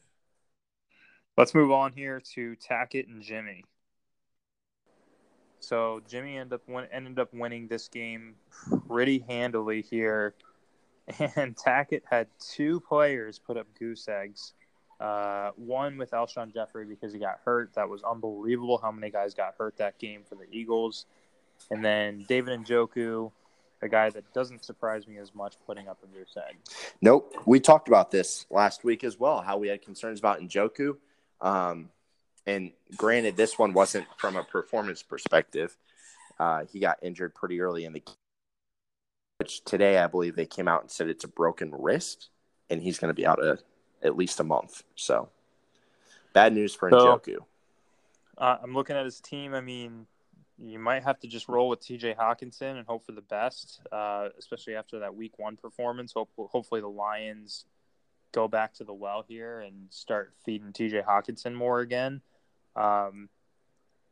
Let's 1.36 1.54
move 1.54 1.72
on 1.72 1.92
here 1.92 2.22
to 2.34 2.56
Tackett 2.56 3.08
and 3.08 3.20
Jimmy. 3.20 3.64
So 5.60 6.00
Jimmy 6.08 6.38
ended 6.38 6.54
up 6.54 6.68
win- 6.68 6.88
ended 6.92 7.18
up 7.18 7.34
winning 7.34 7.66
this 7.66 7.88
game 7.88 8.36
pretty 8.86 9.24
handily 9.28 9.82
here, 9.82 10.34
and 11.36 11.56
Tackett 11.56 12.02
had 12.08 12.28
two 12.40 12.80
players 12.80 13.38
put 13.38 13.56
up 13.56 13.66
goose 13.78 14.08
eggs. 14.08 14.52
Uh, 15.00 15.50
one 15.56 15.98
with 15.98 16.12
Alshon 16.12 16.52
Jeffery 16.52 16.86
because 16.86 17.12
he 17.12 17.18
got 17.18 17.40
hurt. 17.44 17.74
That 17.74 17.88
was 17.88 18.02
unbelievable 18.02 18.78
how 18.78 18.90
many 18.90 19.10
guys 19.10 19.34
got 19.34 19.54
hurt 19.58 19.76
that 19.78 19.98
game 19.98 20.22
for 20.26 20.34
the 20.36 20.46
Eagles. 20.50 21.06
And 21.70 21.84
then 21.84 22.24
David 22.28 22.60
Njoku, 22.60 23.30
a 23.82 23.88
guy 23.88 24.10
that 24.10 24.32
doesn't 24.32 24.64
surprise 24.64 25.06
me 25.06 25.18
as 25.18 25.34
much, 25.34 25.56
putting 25.66 25.88
up 25.88 25.98
a 26.02 26.06
goose 26.06 26.36
egg. 26.36 26.56
Nope. 27.02 27.34
We 27.44 27.60
talked 27.60 27.88
about 27.88 28.10
this 28.10 28.46
last 28.50 28.84
week 28.84 29.04
as 29.04 29.18
well, 29.18 29.40
how 29.40 29.58
we 29.58 29.68
had 29.68 29.82
concerns 29.82 30.18
about 30.18 30.40
Njoku. 30.40 30.96
Um, 31.40 31.90
and 32.46 32.72
granted, 32.96 33.36
this 33.36 33.58
one 33.58 33.72
wasn't 33.72 34.06
from 34.16 34.36
a 34.36 34.44
performance 34.44 35.02
perspective. 35.02 35.76
Uh, 36.38 36.64
he 36.72 36.78
got 36.78 36.98
injured 37.02 37.34
pretty 37.34 37.60
early 37.60 37.84
in 37.84 37.92
the 37.92 38.00
game. 38.00 38.14
Which 39.38 39.64
today, 39.64 39.98
I 39.98 40.06
believe 40.06 40.36
they 40.36 40.46
came 40.46 40.68
out 40.68 40.82
and 40.82 40.90
said 40.90 41.08
it's 41.08 41.24
a 41.24 41.28
broken 41.28 41.72
wrist, 41.76 42.28
and 42.70 42.80
he's 42.80 42.98
going 43.00 43.08
to 43.08 43.14
be 43.14 43.26
out 43.26 43.42
a, 43.42 43.58
at 44.02 44.16
least 44.16 44.38
a 44.38 44.44
month. 44.44 44.84
So, 44.94 45.28
bad 46.32 46.52
news 46.52 46.74
for 46.74 46.88
So- 46.90 47.18
Njoku. 47.18 47.38
Uh, 48.38 48.58
I'm 48.62 48.74
looking 48.74 48.96
at 48.96 49.04
his 49.04 49.20
team. 49.20 49.54
I 49.54 49.60
mean, 49.60 50.06
you 50.58 50.78
might 50.78 51.02
have 51.04 51.18
to 51.20 51.28
just 51.28 51.48
roll 51.48 51.68
with 51.68 51.80
T.J. 51.80 52.14
Hockenson 52.14 52.76
and 52.76 52.86
hope 52.86 53.06
for 53.06 53.12
the 53.12 53.20
best, 53.22 53.80
uh, 53.92 54.28
especially 54.38 54.74
after 54.76 55.00
that 55.00 55.14
Week 55.14 55.38
One 55.38 55.56
performance. 55.56 56.12
Hope, 56.12 56.30
hopefully, 56.36 56.80
the 56.80 56.88
Lions 56.88 57.64
go 58.32 58.46
back 58.48 58.74
to 58.74 58.84
the 58.84 58.92
well 58.94 59.24
here 59.28 59.60
and 59.60 59.86
start 59.90 60.32
feeding 60.44 60.72
T.J. 60.72 61.02
Hockenson 61.02 61.54
more 61.54 61.80
again. 61.80 62.22
Um, 62.74 63.28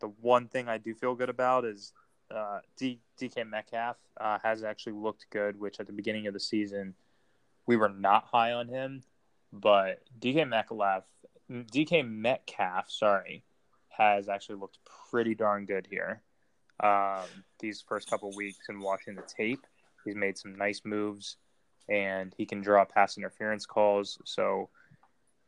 the 0.00 0.08
one 0.20 0.46
thing 0.48 0.68
I 0.68 0.78
do 0.78 0.94
feel 0.94 1.14
good 1.16 1.28
about 1.30 1.64
is 1.64 1.92
uh, 2.34 2.60
D- 2.76 3.00
DK 3.20 3.48
Metcalf 3.48 3.96
uh, 4.20 4.38
has 4.42 4.64
actually 4.64 4.94
looked 4.94 5.26
good, 5.30 5.58
which 5.58 5.80
at 5.80 5.86
the 5.86 5.92
beginning 5.92 6.26
of 6.26 6.34
the 6.34 6.40
season 6.40 6.94
we 7.66 7.76
were 7.76 7.88
not 7.88 8.24
high 8.24 8.52
on 8.52 8.68
him, 8.68 9.02
but 9.52 10.00
DK 10.18 10.48
Metcalf, 10.48 11.04
DK 11.50 12.08
Metcalf, 12.08 12.90
sorry, 12.90 13.44
has 13.88 14.28
actually 14.28 14.56
looked 14.56 14.78
pretty 15.10 15.34
darn 15.34 15.66
good 15.66 15.86
here. 15.88 16.22
Um, 16.80 17.44
these 17.60 17.84
first 17.86 18.10
couple 18.10 18.34
weeks 18.34 18.68
and 18.68 18.80
watching 18.80 19.14
the 19.14 19.22
tape, 19.22 19.66
he's 20.04 20.16
made 20.16 20.36
some 20.36 20.56
nice 20.56 20.82
moves, 20.84 21.36
and 21.88 22.34
he 22.36 22.46
can 22.46 22.60
draw 22.62 22.84
pass 22.84 23.16
interference 23.16 23.66
calls. 23.66 24.18
So 24.24 24.70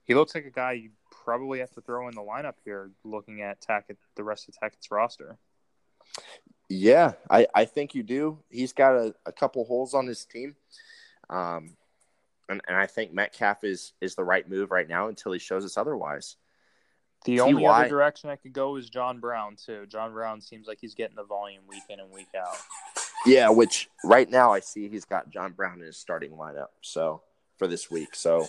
he 0.05 0.14
looks 0.14 0.35
like 0.35 0.45
a 0.45 0.51
guy 0.51 0.72
you 0.72 0.91
probably 1.24 1.61
have 1.61 1.72
to 1.72 1.80
throw 1.80 2.09
in 2.09 2.14
the 2.14 2.20
lineup 2.20 2.55
here, 2.64 2.91
looking 3.05 3.43
at 3.43 3.61
Tackett, 3.61 3.97
the 4.14 4.24
rest 4.24 4.49
of 4.49 4.55
Tackett's 4.55 4.91
roster. 4.91 5.39
Yeah, 6.69 7.12
I, 7.31 7.47
I 7.55 7.65
think 7.67 7.95
you 7.95 8.03
do. 8.03 8.39
He's 8.51 8.73
got 8.73 8.95
a, 8.95 9.15
a 9.27 9.33
couple 9.33 9.65
holes 9.65 9.95
on 9.95 10.07
his 10.07 10.25
team. 10.25 10.57
Um, 11.29 11.77
and, 12.49 12.61
and 12.67 12.77
I 12.77 12.87
think 12.87 13.12
Metcalf 13.12 13.65
is, 13.65 13.93
is 14.01 14.15
the 14.15 14.25
right 14.25 14.49
move 14.49 14.71
right 14.71 14.89
now 14.89 15.09
until 15.09 15.33
he 15.33 15.39
shows 15.39 15.65
us 15.65 15.77
otherwise. 15.77 16.37
The 17.25 17.39
Ty 17.39 17.43
only 17.43 17.67
other 17.67 17.89
direction 17.89 18.29
I 18.29 18.37
could 18.37 18.53
go 18.53 18.77
is 18.77 18.91
John 18.91 19.19
Brown 19.19 19.57
too. 19.57 19.87
John 19.89 20.12
Brown 20.12 20.41
seems 20.41 20.67
like 20.67 20.79
he's 20.81 20.95
getting 20.95 21.17
the 21.17 21.25
volume 21.25 21.62
week 21.69 21.83
in 21.89 22.01
and 22.01 22.11
week 22.11 22.29
out. 22.39 22.57
Yeah, 23.25 23.49
which 23.49 23.89
right 24.05 24.29
now 24.29 24.53
I 24.53 24.61
see 24.61 24.89
he's 24.89 25.07
got 25.07 25.31
John 25.31 25.53
Brown 25.53 25.81
in 25.81 25.87
his 25.87 25.97
starting 25.97 26.33
lineup. 26.33 26.69
So 26.83 27.23
for 27.57 27.67
this 27.67 27.91
week, 27.91 28.15
so 28.15 28.47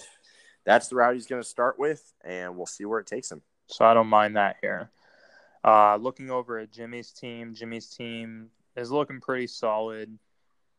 that's 0.65 0.89
the 0.89 0.97
route 0.97 1.13
he's 1.13 1.27
going 1.27 1.41
to 1.41 1.47
start 1.47 1.79
with, 1.79 2.13
and 2.25 2.57
we'll 2.57 2.65
see 2.65 2.83
where 2.83 2.99
it 2.99 3.07
takes 3.07 3.31
him. 3.31 3.41
So 3.67 3.85
I 3.85 3.93
don't 3.93 4.07
mind 4.07 4.35
that 4.35 4.57
here. 4.61 4.89
Uh, 5.65 5.95
looking 5.95 6.29
over 6.29 6.59
at 6.59 6.71
Jimmy's 6.71 7.11
team, 7.11 7.55
Jimmy's 7.55 7.87
team 7.87 8.51
is 8.75 8.91
looking 8.91 9.19
pretty 9.19 9.47
solid. 9.47 10.15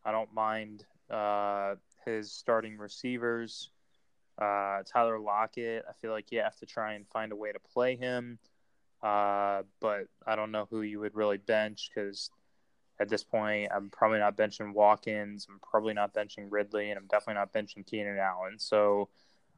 I 0.05 0.13
don't 0.13 0.33
mind 0.33 0.85
uh, 1.11 1.75
his 2.05 2.31
starting 2.31 2.79
receivers. 2.79 3.71
Uh, 4.41 4.85
Tyler 4.87 5.19
Lockett, 5.19 5.85
I 5.89 5.93
feel 5.95 6.13
like 6.13 6.31
you 6.31 6.39
have 6.39 6.55
to 6.59 6.67
try 6.67 6.93
and 6.93 7.05
find 7.09 7.33
a 7.33 7.37
way 7.37 7.51
to 7.51 7.59
play 7.59 7.97
him. 7.97 8.39
Uh, 9.03 9.63
but 9.81 10.07
I 10.25 10.37
don't 10.37 10.53
know 10.53 10.69
who 10.71 10.83
you 10.83 11.01
would 11.01 11.17
really 11.17 11.39
bench 11.39 11.91
because 11.93 12.31
at 13.01 13.09
this 13.09 13.25
point, 13.25 13.73
I'm 13.75 13.91
probably 13.91 14.21
not 14.21 14.37
benching 14.37 14.73
Watkins. 14.73 15.49
I'm 15.51 15.59
probably 15.59 15.95
not 15.95 16.15
benching 16.15 16.47
Ridley, 16.49 16.91
and 16.91 16.99
I'm 16.99 17.07
definitely 17.07 17.35
not 17.35 17.53
benching 17.53 17.85
Keenan 17.85 18.19
Allen. 18.19 18.61
So 18.61 19.09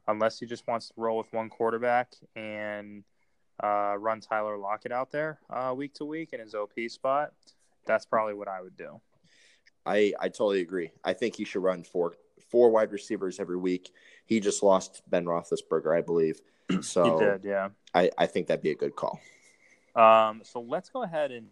unless 0.07 0.39
he 0.39 0.47
just 0.47 0.67
wants 0.67 0.87
to 0.87 0.93
roll 0.97 1.19
with 1.19 1.31
one 1.31 1.49
quarterback 1.49 2.15
and 2.35 3.03
uh, 3.63 3.95
run 3.97 4.21
Tyler 4.21 4.57
Lockett 4.57 4.91
out 4.91 5.11
there 5.11 5.39
uh, 5.49 5.73
week 5.75 5.93
to 5.95 6.05
week 6.05 6.33
in 6.33 6.39
his 6.39 6.55
OP 6.55 6.73
spot, 6.87 7.33
that's 7.85 8.05
probably 8.05 8.33
what 8.33 8.47
I 8.47 8.61
would 8.61 8.77
do. 8.77 8.99
I, 9.85 10.13
I 10.19 10.29
totally 10.29 10.61
agree. 10.61 10.91
I 11.03 11.13
think 11.13 11.35
he 11.35 11.45
should 11.45 11.63
run 11.63 11.83
four 11.83 12.15
four 12.49 12.69
wide 12.69 12.91
receivers 12.91 13.39
every 13.39 13.57
week. 13.57 13.91
He 14.25 14.39
just 14.39 14.63
lost 14.63 15.01
Ben 15.09 15.25
Roethlisberger, 15.25 15.97
I 15.97 16.01
believe. 16.01 16.41
So 16.81 17.17
he 17.17 17.25
did, 17.25 17.43
yeah. 17.43 17.69
I, 17.95 18.11
I 18.15 18.27
think 18.27 18.45
that'd 18.45 18.61
be 18.61 18.69
a 18.69 18.75
good 18.75 18.95
call. 18.95 19.19
Um, 19.95 20.41
so 20.43 20.61
let's 20.61 20.87
go 20.89 21.01
ahead 21.01 21.31
and 21.31 21.47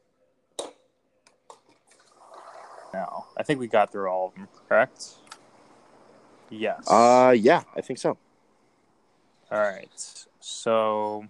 now 2.94 3.26
I 3.36 3.42
think 3.42 3.60
we 3.60 3.68
got 3.68 3.92
through 3.92 4.08
all 4.10 4.28
of 4.28 4.36
them, 4.36 4.48
correct? 4.70 5.16
Yes. 6.52 6.88
Uh, 6.88 7.34
yeah, 7.36 7.64
I 7.76 7.82
think 7.82 7.98
so. 7.98 8.18
All 9.52 9.60
right. 9.60 9.90
So 10.40 11.26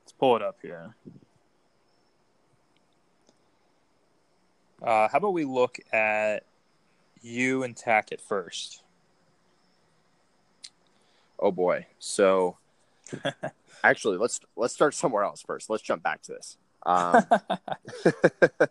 let's 0.00 0.12
pull 0.24 0.36
it 0.36 0.42
up 0.42 0.56
here. 0.62 0.94
Uh, 4.82 5.06
how 5.08 5.18
about 5.18 5.34
we 5.34 5.44
look 5.44 5.78
at 5.92 6.44
you 7.20 7.62
and 7.62 7.76
Tackett 7.76 8.22
first? 8.22 8.82
Oh 11.38 11.52
boy. 11.52 11.86
So 11.98 12.56
actually, 13.84 14.16
let's 14.16 14.40
let's 14.56 14.72
start 14.72 14.94
somewhere 14.94 15.24
else 15.24 15.42
first. 15.42 15.68
Let's 15.68 15.82
jump 15.82 16.02
back 16.02 16.22
to 16.22 16.32
this. 16.32 16.56
Um, 16.86 17.26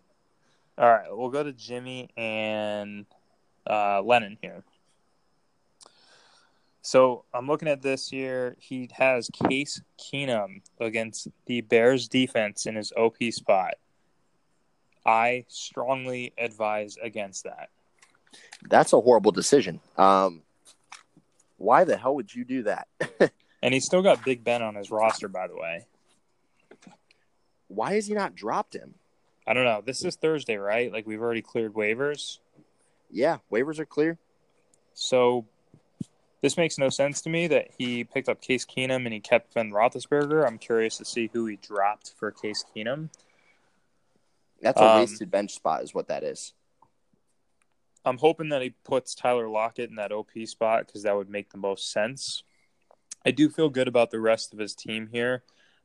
All 0.76 0.90
right, 0.90 1.06
we'll 1.08 1.30
go 1.30 1.44
to 1.44 1.52
Jimmy 1.52 2.10
and 2.16 3.06
uh, 3.64 4.02
Lennon 4.02 4.38
here. 4.42 4.64
So 6.84 7.24
I'm 7.32 7.46
looking 7.46 7.68
at 7.68 7.80
this 7.80 8.10
here. 8.10 8.56
He 8.60 8.90
has 8.92 9.30
Case 9.48 9.80
Keenum 9.98 10.60
against 10.78 11.28
the 11.46 11.62
Bears 11.62 12.08
defense 12.08 12.66
in 12.66 12.74
his 12.74 12.92
OP 12.94 13.16
spot. 13.30 13.76
I 15.06 15.46
strongly 15.48 16.34
advise 16.36 16.98
against 17.02 17.44
that. 17.44 17.70
that's 18.68 18.92
a 18.92 19.00
horrible 19.00 19.32
decision. 19.32 19.80
Um, 19.96 20.42
why 21.56 21.84
the 21.84 21.96
hell 21.96 22.16
would 22.16 22.34
you 22.34 22.44
do 22.44 22.64
that? 22.64 22.86
And 23.62 23.72
he's 23.72 23.86
still 23.86 24.02
got 24.02 24.22
Big 24.22 24.44
Ben 24.44 24.60
on 24.60 24.74
his 24.74 24.90
roster, 24.90 25.26
by 25.26 25.46
the 25.46 25.56
way. 25.56 25.86
why 27.68 27.94
has 27.94 28.06
he 28.06 28.12
not 28.12 28.34
dropped 28.34 28.74
him? 28.74 28.92
I 29.46 29.54
don't 29.54 29.64
know. 29.64 29.82
This 29.82 30.04
is 30.04 30.16
Thursday, 30.16 30.56
right? 30.58 30.92
Like 30.92 31.06
we've 31.06 31.22
already 31.22 31.40
cleared 31.40 31.72
waivers. 31.72 32.40
Yeah, 33.10 33.38
waivers 33.50 33.78
are 33.78 33.86
clear. 33.86 34.18
So 34.92 35.46
this 36.44 36.58
makes 36.58 36.76
no 36.76 36.90
sense 36.90 37.22
to 37.22 37.30
me 37.30 37.46
that 37.46 37.70
he 37.78 38.04
picked 38.04 38.28
up 38.28 38.42
Case 38.42 38.66
Keenum 38.66 39.06
and 39.06 39.14
he 39.14 39.20
kept 39.20 39.54
Ben 39.54 39.70
Roethlisberger. 39.70 40.46
I'm 40.46 40.58
curious 40.58 40.98
to 40.98 41.04
see 41.06 41.30
who 41.32 41.46
he 41.46 41.56
dropped 41.56 42.12
for 42.18 42.30
Case 42.30 42.62
Keenum. 42.76 43.08
That's 44.60 44.78
a 44.78 44.84
Um, 44.84 45.00
wasted 45.00 45.30
bench 45.30 45.54
spot, 45.54 45.82
is 45.82 45.94
what 45.94 46.08
that 46.08 46.22
is. 46.22 46.52
I'm 48.04 48.18
hoping 48.18 48.50
that 48.50 48.60
he 48.60 48.74
puts 48.84 49.14
Tyler 49.14 49.48
Lockett 49.48 49.88
in 49.88 49.96
that 49.96 50.12
OP 50.12 50.32
spot 50.44 50.86
because 50.86 51.04
that 51.04 51.16
would 51.16 51.30
make 51.30 51.48
the 51.48 51.56
most 51.56 51.90
sense. 51.90 52.42
I 53.24 53.30
do 53.30 53.48
feel 53.48 53.70
good 53.70 53.88
about 53.88 54.10
the 54.10 54.20
rest 54.20 54.52
of 54.52 54.58
his 54.58 54.74
team 54.74 55.08
here. 55.10 55.44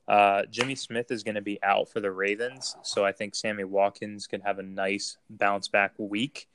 Uh, 0.09 0.43
Jimmy 0.47 0.75
Smith 0.75 1.09
is 1.09 1.23
going 1.23 1.35
to 1.35 1.41
be 1.41 1.63
out 1.63 1.87
for 1.87 2.01
the 2.01 2.11
Ravens, 2.11 2.75
so 2.81 3.05
I 3.05 3.13
think 3.13 3.33
Sammy 3.33 3.63
Watkins 3.63 4.27
can 4.27 4.41
have 4.41 4.59
a 4.59 4.63
nice 4.63 5.19
bounce 5.29 5.69
back 5.69 5.93
week. 5.97 6.48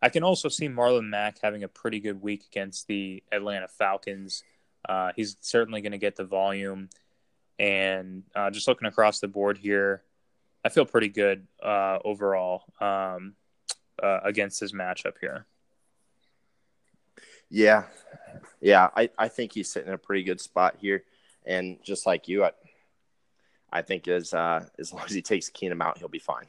I 0.00 0.08
can 0.08 0.22
also 0.22 0.48
see 0.48 0.68
Marlon 0.68 1.08
Mack 1.08 1.38
having 1.42 1.64
a 1.64 1.68
pretty 1.68 2.00
good 2.00 2.22
week 2.22 2.44
against 2.50 2.86
the 2.86 3.22
Atlanta 3.32 3.68
Falcons. 3.68 4.44
Uh, 4.88 5.12
he's 5.16 5.36
certainly 5.40 5.80
going 5.80 5.92
to 5.92 5.98
get 5.98 6.16
the 6.16 6.24
volume. 6.24 6.88
And 7.58 8.22
uh, 8.34 8.50
just 8.50 8.68
looking 8.68 8.86
across 8.86 9.18
the 9.18 9.28
board 9.28 9.58
here, 9.58 10.02
I 10.64 10.68
feel 10.68 10.84
pretty 10.84 11.08
good 11.08 11.46
uh, 11.62 11.98
overall 12.04 12.62
um, 12.80 13.34
uh, 14.00 14.20
against 14.22 14.60
his 14.60 14.72
matchup 14.72 15.14
here. 15.20 15.46
Yeah, 17.50 17.84
yeah, 18.60 18.90
I, 18.94 19.10
I 19.18 19.28
think 19.28 19.52
he's 19.52 19.70
sitting 19.70 19.88
in 19.88 19.94
a 19.94 19.98
pretty 19.98 20.22
good 20.22 20.40
spot 20.40 20.76
here, 20.78 21.04
and 21.46 21.78
just 21.82 22.06
like 22.06 22.28
you, 22.28 22.44
I, 22.44 22.50
I 23.72 23.82
think 23.82 24.06
as 24.06 24.34
uh, 24.34 24.66
as 24.78 24.92
long 24.92 25.04
as 25.06 25.12
he 25.12 25.22
takes 25.22 25.48
Keenum 25.48 25.82
out, 25.82 25.96
he'll 25.98 26.08
be 26.08 26.18
fine. 26.18 26.44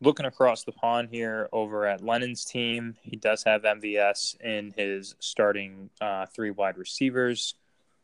Looking 0.00 0.26
across 0.26 0.64
the 0.64 0.72
pond 0.72 1.08
here 1.10 1.48
over 1.52 1.86
at 1.86 2.04
Lennon's 2.04 2.44
team, 2.44 2.96
he 3.02 3.16
does 3.16 3.44
have 3.44 3.62
MVS 3.62 4.38
in 4.42 4.74
his 4.76 5.14
starting 5.20 5.88
uh, 6.02 6.26
three 6.26 6.50
wide 6.50 6.76
receivers, 6.76 7.54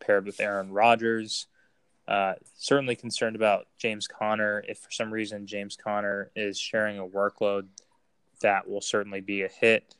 paired 0.00 0.24
with 0.24 0.40
Aaron 0.40 0.72
Rodgers. 0.72 1.46
Uh, 2.08 2.34
certainly 2.56 2.96
concerned 2.96 3.36
about 3.36 3.66
James 3.76 4.08
Conner. 4.08 4.64
If 4.66 4.78
for 4.78 4.90
some 4.90 5.12
reason 5.12 5.46
James 5.46 5.76
Conner 5.76 6.30
is 6.34 6.58
sharing 6.58 6.98
a 6.98 7.06
workload, 7.06 7.66
that 8.40 8.68
will 8.68 8.80
certainly 8.80 9.20
be 9.20 9.42
a 9.42 9.48
hit. 9.48 9.94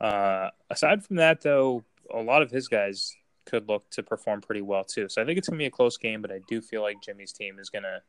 Uh, 0.00 0.50
aside 0.70 1.04
from 1.04 1.16
that, 1.16 1.40
though, 1.40 1.84
a 2.12 2.20
lot 2.20 2.42
of 2.42 2.50
his 2.50 2.68
guys 2.68 3.16
could 3.44 3.68
look 3.68 3.88
to 3.90 4.02
perform 4.02 4.40
pretty 4.40 4.60
well 4.60 4.84
too. 4.84 5.08
So 5.08 5.22
I 5.22 5.24
think 5.24 5.38
it's 5.38 5.48
going 5.48 5.58
to 5.58 5.62
be 5.62 5.66
a 5.66 5.70
close 5.70 5.96
game, 5.96 6.20
but 6.20 6.30
I 6.30 6.40
do 6.48 6.60
feel 6.60 6.82
like 6.82 7.00
Jimmy's 7.00 7.32
team 7.32 7.58
is 7.58 7.70
going 7.70 7.84
to 7.84 8.02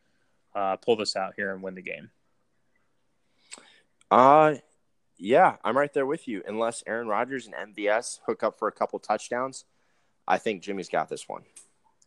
uh, 0.53 0.75
pull 0.77 0.95
this 0.95 1.15
out 1.15 1.33
here 1.35 1.53
and 1.53 1.61
win 1.63 1.75
the 1.75 1.81
game. 1.81 2.09
Uh, 4.11 4.55
yeah, 5.17 5.57
I'm 5.63 5.77
right 5.77 5.93
there 5.93 6.05
with 6.05 6.27
you. 6.27 6.41
Unless 6.47 6.83
Aaron 6.87 7.07
Rodgers 7.07 7.47
and 7.47 7.75
MVS 7.75 8.19
hook 8.25 8.43
up 8.43 8.57
for 8.57 8.67
a 8.67 8.71
couple 8.71 8.99
touchdowns, 8.99 9.65
I 10.27 10.37
think 10.37 10.63
Jimmy's 10.63 10.89
got 10.89 11.09
this 11.09 11.27
one. 11.27 11.43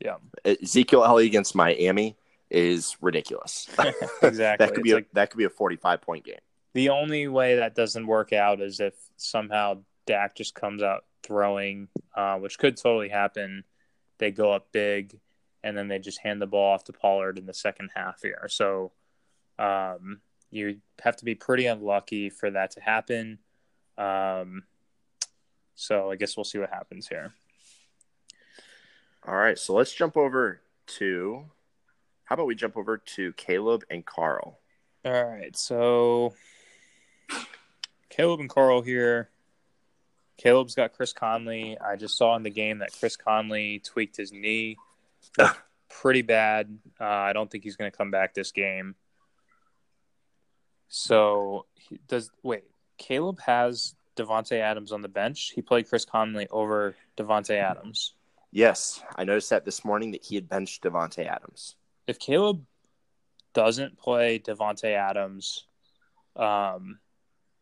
Yeah. 0.01 0.17
Ezekiel 0.45 1.05
Elliott 1.05 1.31
against 1.31 1.55
Miami 1.55 2.17
is 2.51 2.97
ridiculous. 3.01 3.69
exactly. 4.23 4.31
that 4.39 4.75
could 4.75 4.83
be 4.83 4.93
a, 4.93 4.97
like, 4.97 5.13
that 5.13 5.31
could 5.31 5.39
be 5.39 5.45
a 5.45 5.51
45 5.51 6.01
point 6.03 6.25
game. 6.25 6.37
The 6.75 6.89
only 6.89 7.29
way 7.29 7.57
that 7.57 7.75
doesn't 7.75 8.07
work 8.07 8.33
out 8.33 8.61
is 8.61 8.81
if 8.81 8.95
somehow 9.17 9.83
Dak 10.07 10.35
just 10.35 10.55
comes 10.55 10.83
out 10.83 11.05
throwing, 11.23 11.89
uh, 12.17 12.37
which 12.37 12.59
could 12.59 12.77
totally 12.77 13.11
happen. 13.11 13.65
They 14.19 14.31
go 14.31 14.53
up 14.53 14.69
big, 14.73 15.19
and 15.63 15.77
then 15.77 15.89
they 15.89 15.99
just 15.99 16.21
hand 16.21 16.41
the 16.41 16.47
ball 16.47 16.75
off 16.75 16.85
to 16.85 16.93
Pollard 16.93 17.39
in 17.39 17.47
the 17.47 17.55
second 17.55 17.91
half 17.95 18.23
here. 18.23 18.47
So 18.49 18.93
um, 19.59 20.21
you 20.53 20.79
have 21.03 21.17
to 21.17 21.25
be 21.25 21.35
pretty 21.35 21.67
unlucky 21.67 22.31
for 22.31 22.51
that 22.51 22.73
to 22.73 22.81
happen. 22.81 23.39
Um, 23.99 24.65
so 25.75 26.11
I 26.11 26.17
guess 26.17 26.37
we'll 26.37 26.45
see 26.45 26.59
what 26.59 26.71
happens 26.71 27.09
here. 27.09 27.33
All 29.27 29.35
right, 29.35 29.59
so 29.59 29.75
let's 29.75 29.93
jump 29.93 30.17
over 30.17 30.61
to. 30.99 31.45
How 32.25 32.35
about 32.35 32.47
we 32.47 32.55
jump 32.55 32.77
over 32.77 32.99
to 32.99 33.33
Caleb 33.33 33.85
and 33.91 34.05
Carl? 34.05 34.59
All 35.05 35.25
right, 35.25 35.57
so 35.57 36.35
Caleb 38.11 38.41
and 38.41 38.49
Carl 38.49 38.83
here. 38.83 39.31
Caleb's 40.37 40.75
got 40.75 40.93
Chris 40.93 41.13
Conley. 41.13 41.79
I 41.79 41.97
just 41.97 42.17
saw 42.17 42.37
in 42.37 42.43
the 42.43 42.51
game 42.51 42.79
that 42.79 42.93
Chris 42.99 43.17
Conley 43.17 43.81
tweaked 43.85 44.17
his 44.17 44.33
knee 44.33 44.77
pretty 45.89 46.23
bad. 46.23 46.79
Uh, 47.01 47.05
I 47.05 47.33
don't 47.33 47.51
think 47.51 47.65
he's 47.65 47.77
going 47.77 47.91
to 47.91 47.97
come 47.97 48.11
back 48.11 48.35
this 48.35 48.51
game. 48.53 48.97
So 50.95 51.65
he 51.75 51.99
does 52.07 52.31
wait? 52.43 52.65
Caleb 52.99 53.41
has 53.41 53.95
Davante 54.15 54.61
Adams 54.61 54.93
on 54.93 55.01
the 55.01 55.09
bench. 55.09 55.53
He 55.55 55.63
played 55.63 55.89
Chris 55.89 56.05
Conley 56.05 56.47
over 56.51 56.95
Davante 57.17 57.57
Adams. 57.57 58.13
Yes, 58.51 59.03
I 59.17 59.25
noticed 59.25 59.49
that 59.49 59.65
this 59.65 59.87
morning 59.87 60.11
that 60.11 60.23
he 60.23 60.35
had 60.35 60.51
benched 60.51 60.83
Davante 60.83 61.27
Adams. 61.27 61.77
If 62.07 62.19
Caleb 62.19 62.67
doesn't 63.55 63.97
play 63.97 64.39
Davante 64.39 64.95
Adams, 64.95 65.65
um, 66.37 66.99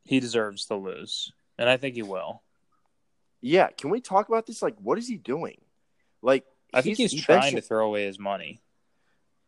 he 0.02 0.18
deserves 0.18 0.66
to 0.66 0.74
lose, 0.74 1.32
and 1.56 1.68
I 1.68 1.76
think 1.76 1.94
he 1.94 2.02
will. 2.02 2.42
Yeah, 3.40 3.68
can 3.68 3.90
we 3.90 4.00
talk 4.00 4.28
about 4.28 4.46
this? 4.46 4.60
Like, 4.60 4.74
what 4.82 4.98
is 4.98 5.06
he 5.06 5.16
doing? 5.16 5.60
Like, 6.20 6.44
I 6.74 6.82
think 6.82 6.96
he's, 6.96 7.12
he's 7.12 7.22
trying 7.22 7.54
to 7.54 7.62
throw 7.62 7.86
away 7.86 8.06
his 8.06 8.18
money. 8.18 8.60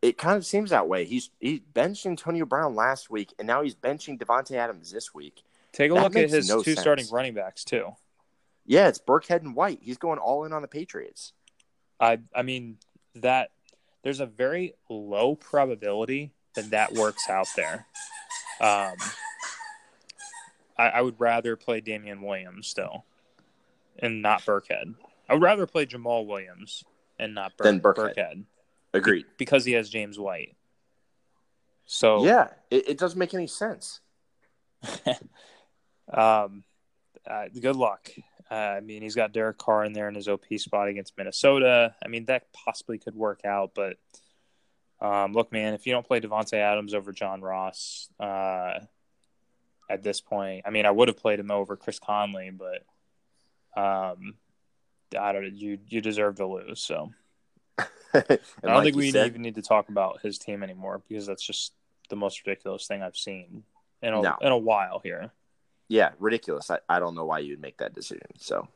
It 0.03 0.17
kind 0.17 0.35
of 0.35 0.45
seems 0.45 0.71
that 0.71 0.89
way. 0.89 1.05
He's 1.05 1.29
he 1.39 1.59
benched 1.73 2.05
Antonio 2.05 2.45
Brown 2.45 2.75
last 2.75 3.09
week, 3.09 3.33
and 3.39 3.47
now 3.47 3.61
he's 3.61 3.73
benching 3.73 4.19
Davante 4.19 4.51
Adams 4.51 4.91
this 4.91 5.13
week. 5.13 5.43
Take 5.71 5.91
a 5.91 5.93
that 5.93 6.03
look 6.03 6.15
at 6.17 6.29
his 6.29 6.49
no 6.49 6.61
two 6.61 6.71
sense. 6.71 6.81
starting 6.81 7.05
running 7.09 7.33
backs 7.33 7.63
too. 7.63 7.95
Yeah, 8.65 8.89
it's 8.89 8.99
Burkhead 8.99 9.43
and 9.43 9.55
White. 9.55 9.79
He's 9.81 9.97
going 9.97 10.19
all 10.19 10.43
in 10.43 10.51
on 10.51 10.61
the 10.61 10.67
Patriots. 10.67 11.31
I 12.01 12.19
I 12.35 12.41
mean 12.41 12.79
that 13.15 13.51
there's 14.03 14.19
a 14.19 14.25
very 14.25 14.73
low 14.89 15.35
probability 15.35 16.33
that 16.55 16.71
that 16.71 16.93
works 16.93 17.29
out 17.29 17.47
there. 17.55 17.87
Um, 18.59 18.95
I, 20.77 20.89
I 20.89 21.01
would 21.01 21.17
rather 21.17 21.55
play 21.55 21.79
Damien 21.79 22.21
Williams 22.21 22.67
still 22.67 23.05
and 23.99 24.21
not 24.21 24.41
Burkhead. 24.41 24.95
I 25.29 25.33
would 25.33 25.43
rather 25.43 25.65
play 25.65 25.85
Jamaal 25.85 26.27
Williams 26.27 26.83
and 27.17 27.33
not 27.33 27.55
Bur- 27.55 27.71
Burkhead. 27.79 28.15
Burkhead. 28.15 28.43
Agreed. 28.93 29.25
Because 29.37 29.65
he 29.65 29.73
has 29.73 29.89
James 29.89 30.19
White. 30.19 30.55
So 31.85 32.25
yeah, 32.25 32.49
it, 32.71 32.89
it 32.89 32.97
doesn't 32.97 33.19
make 33.19 33.33
any 33.33 33.47
sense. 33.47 33.99
um, 36.13 36.63
uh, 37.29 37.45
good 37.59 37.75
luck. 37.75 38.09
Uh, 38.49 38.53
I 38.53 38.79
mean, 38.81 39.01
he's 39.01 39.15
got 39.15 39.33
Derek 39.33 39.57
Carr 39.57 39.83
in 39.85 39.93
there 39.93 40.07
in 40.07 40.15
his 40.15 40.27
OP 40.27 40.45
spot 40.57 40.87
against 40.87 41.17
Minnesota. 41.17 41.95
I 42.03 42.07
mean, 42.07 42.25
that 42.25 42.53
possibly 42.53 42.99
could 42.99 43.15
work 43.15 43.41
out, 43.45 43.71
but 43.73 43.97
um, 45.03 45.33
look, 45.33 45.51
man, 45.51 45.73
if 45.73 45.85
you 45.85 45.93
don't 45.93 46.07
play 46.07 46.21
Davante 46.21 46.53
Adams 46.53 46.93
over 46.93 47.11
John 47.11 47.41
Ross 47.41 48.09
uh, 48.19 48.79
at 49.89 50.01
this 50.01 50.21
point, 50.21 50.63
I 50.65 50.69
mean, 50.69 50.85
I 50.85 50.91
would 50.91 51.09
have 51.09 51.17
played 51.17 51.39
him 51.39 51.51
over 51.51 51.75
Chris 51.75 51.99
Conley, 51.99 52.51
but 52.51 52.85
um, 53.79 54.35
I 55.19 55.33
don't. 55.33 55.55
You 55.55 55.79
you 55.87 55.99
deserve 55.99 56.35
to 56.37 56.47
lose. 56.47 56.79
So 56.79 57.11
I 58.13 58.21
don't 58.63 58.75
like 58.75 58.83
think 58.83 58.95
we 58.95 59.11
said, 59.11 59.27
even 59.27 59.41
need 59.41 59.55
to 59.55 59.61
talk 59.61 59.89
about 59.89 60.21
his 60.21 60.37
team 60.37 60.63
anymore 60.63 61.01
because 61.07 61.25
that's 61.25 61.45
just 61.45 61.73
the 62.09 62.15
most 62.15 62.45
ridiculous 62.45 62.85
thing 62.85 63.01
I've 63.01 63.17
seen 63.17 63.63
in 64.01 64.13
a 64.13 64.21
no. 64.21 64.37
in 64.41 64.51
a 64.51 64.57
while 64.57 64.99
here. 65.03 65.31
Yeah, 65.87 66.11
ridiculous. 66.19 66.69
I, 66.69 66.79
I 66.87 66.99
don't 66.99 67.15
know 67.15 67.25
why 67.25 67.39
you'd 67.39 67.61
make 67.61 67.77
that 67.77 67.93
decision. 67.93 68.27
So 68.37 68.67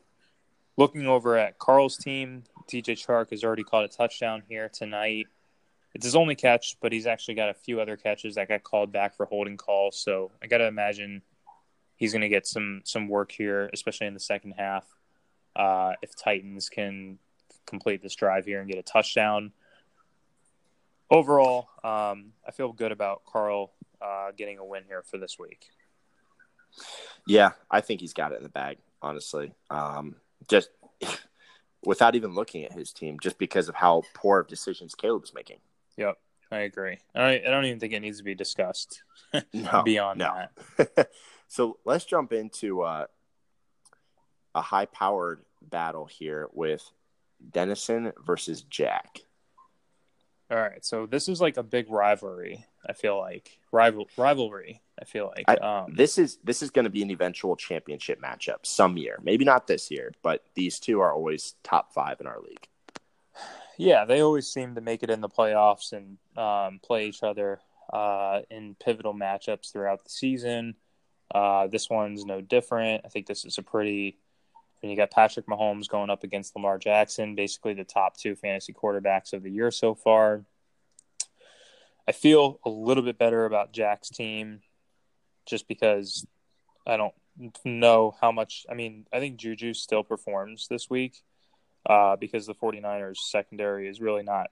looking 0.76 1.06
over 1.06 1.36
at 1.36 1.58
Carl's 1.58 1.96
team, 1.96 2.44
DJ 2.70 2.94
Chark 2.94 3.30
has 3.30 3.44
already 3.44 3.64
caught 3.64 3.84
a 3.84 3.88
touchdown 3.88 4.42
here 4.48 4.68
tonight. 4.68 5.26
It's 5.94 6.04
his 6.04 6.16
only 6.16 6.34
catch, 6.34 6.76
but 6.80 6.92
he's 6.92 7.06
actually 7.06 7.34
got 7.34 7.48
a 7.48 7.54
few 7.54 7.80
other 7.80 7.96
catches 7.96 8.34
that 8.34 8.48
got 8.48 8.62
called 8.62 8.92
back 8.92 9.16
for 9.16 9.26
holding 9.26 9.56
calls. 9.56 9.98
So 9.98 10.30
I 10.42 10.46
got 10.46 10.58
to 10.58 10.66
imagine 10.66 11.22
he's 11.96 12.12
going 12.12 12.22
to 12.22 12.28
get 12.28 12.46
some 12.46 12.82
some 12.84 13.08
work 13.08 13.32
here, 13.32 13.70
especially 13.72 14.06
in 14.06 14.14
the 14.14 14.20
second 14.20 14.54
half. 14.56 14.86
Uh, 15.56 15.94
if 16.02 16.14
Titans 16.14 16.68
can 16.68 17.18
complete 17.68 18.02
this 18.02 18.14
drive 18.14 18.46
here 18.46 18.60
and 18.60 18.68
get 18.68 18.78
a 18.78 18.82
touchdown. 18.82 19.52
Overall, 21.10 21.68
um, 21.84 22.32
I 22.46 22.50
feel 22.52 22.72
good 22.72 22.92
about 22.92 23.22
Carl 23.24 23.72
uh, 24.00 24.32
getting 24.36 24.58
a 24.58 24.64
win 24.64 24.84
here 24.86 25.02
for 25.02 25.18
this 25.18 25.38
week. 25.38 25.70
Yeah, 27.26 27.50
I 27.70 27.80
think 27.80 28.00
he's 28.00 28.12
got 28.12 28.32
it 28.32 28.36
in 28.36 28.42
the 28.42 28.48
bag. 28.48 28.78
Honestly, 29.00 29.52
um, 29.70 30.16
just 30.48 30.70
without 31.84 32.14
even 32.14 32.34
looking 32.34 32.64
at 32.64 32.72
his 32.72 32.92
team, 32.92 33.18
just 33.22 33.38
because 33.38 33.68
of 33.68 33.74
how 33.74 34.02
poor 34.14 34.40
of 34.40 34.48
decisions 34.48 34.94
Caleb's 34.94 35.32
making. 35.34 35.58
Yep, 35.96 36.18
I 36.50 36.58
agree. 36.60 36.98
I, 37.14 37.34
I 37.34 37.50
don't 37.50 37.64
even 37.64 37.80
think 37.80 37.92
it 37.92 38.00
needs 38.00 38.18
to 38.18 38.24
be 38.24 38.34
discussed 38.34 39.02
no, 39.52 39.82
beyond 39.82 40.18
no. 40.18 40.46
that. 40.76 41.10
so 41.48 41.78
let's 41.84 42.04
jump 42.04 42.32
into 42.32 42.82
uh, 42.82 43.06
a 44.54 44.62
high-powered 44.62 45.42
battle 45.62 46.06
here 46.06 46.48
with 46.52 46.82
Dennison 47.50 48.12
versus 48.24 48.62
Jack. 48.62 49.20
All 50.50 50.56
right, 50.56 50.82
so 50.82 51.04
this 51.04 51.28
is 51.28 51.42
like 51.42 51.58
a 51.58 51.62
big 51.62 51.90
rivalry. 51.90 52.64
I 52.86 52.94
feel 52.94 53.18
like 53.18 53.58
rival 53.70 54.08
rivalry. 54.16 54.80
I 55.00 55.04
feel 55.04 55.30
like 55.36 55.44
I, 55.46 55.56
um, 55.56 55.94
this 55.94 56.16
is 56.16 56.38
this 56.42 56.62
is 56.62 56.70
going 56.70 56.84
to 56.84 56.90
be 56.90 57.02
an 57.02 57.10
eventual 57.10 57.54
championship 57.54 58.20
matchup 58.20 58.64
some 58.64 58.96
year. 58.96 59.18
Maybe 59.22 59.44
not 59.44 59.66
this 59.66 59.90
year, 59.90 60.12
but 60.22 60.42
these 60.54 60.78
two 60.78 61.00
are 61.00 61.12
always 61.12 61.54
top 61.62 61.92
five 61.92 62.20
in 62.20 62.26
our 62.26 62.40
league. 62.40 62.66
Yeah, 63.76 64.06
they 64.06 64.20
always 64.20 64.48
seem 64.48 64.74
to 64.74 64.80
make 64.80 65.02
it 65.02 65.10
in 65.10 65.20
the 65.20 65.28
playoffs 65.28 65.92
and 65.92 66.16
um, 66.36 66.80
play 66.82 67.06
each 67.06 67.22
other 67.22 67.60
uh, 67.92 68.40
in 68.50 68.74
pivotal 68.74 69.14
matchups 69.14 69.70
throughout 69.70 70.02
the 70.02 70.10
season. 70.10 70.74
Uh, 71.32 71.66
this 71.66 71.90
one's 71.90 72.24
no 72.24 72.40
different. 72.40 73.02
I 73.04 73.08
think 73.08 73.26
this 73.26 73.44
is 73.44 73.58
a 73.58 73.62
pretty. 73.62 74.18
Mean, 74.82 74.90
you 74.90 74.96
got 74.96 75.10
Patrick 75.10 75.46
Mahomes 75.46 75.88
going 75.88 76.10
up 76.10 76.22
against 76.22 76.54
Lamar 76.54 76.78
Jackson, 76.78 77.34
basically 77.34 77.74
the 77.74 77.84
top 77.84 78.16
two 78.16 78.36
fantasy 78.36 78.72
quarterbacks 78.72 79.32
of 79.32 79.42
the 79.42 79.50
year 79.50 79.70
so 79.70 79.94
far. 79.94 80.44
I 82.06 82.12
feel 82.12 82.60
a 82.64 82.70
little 82.70 83.02
bit 83.02 83.18
better 83.18 83.44
about 83.44 83.72
Jack's 83.72 84.08
team 84.08 84.60
just 85.46 85.66
because 85.66 86.26
I 86.86 86.96
don't 86.96 87.14
know 87.64 88.14
how 88.20 88.32
much. 88.32 88.66
I 88.70 88.74
mean, 88.74 89.06
I 89.12 89.18
think 89.18 89.36
Juju 89.36 89.74
still 89.74 90.04
performs 90.04 90.68
this 90.68 90.88
week 90.88 91.22
uh, 91.84 92.16
because 92.16 92.46
the 92.46 92.54
49ers 92.54 93.16
secondary 93.16 93.88
is 93.88 94.00
really 94.00 94.22
not 94.22 94.48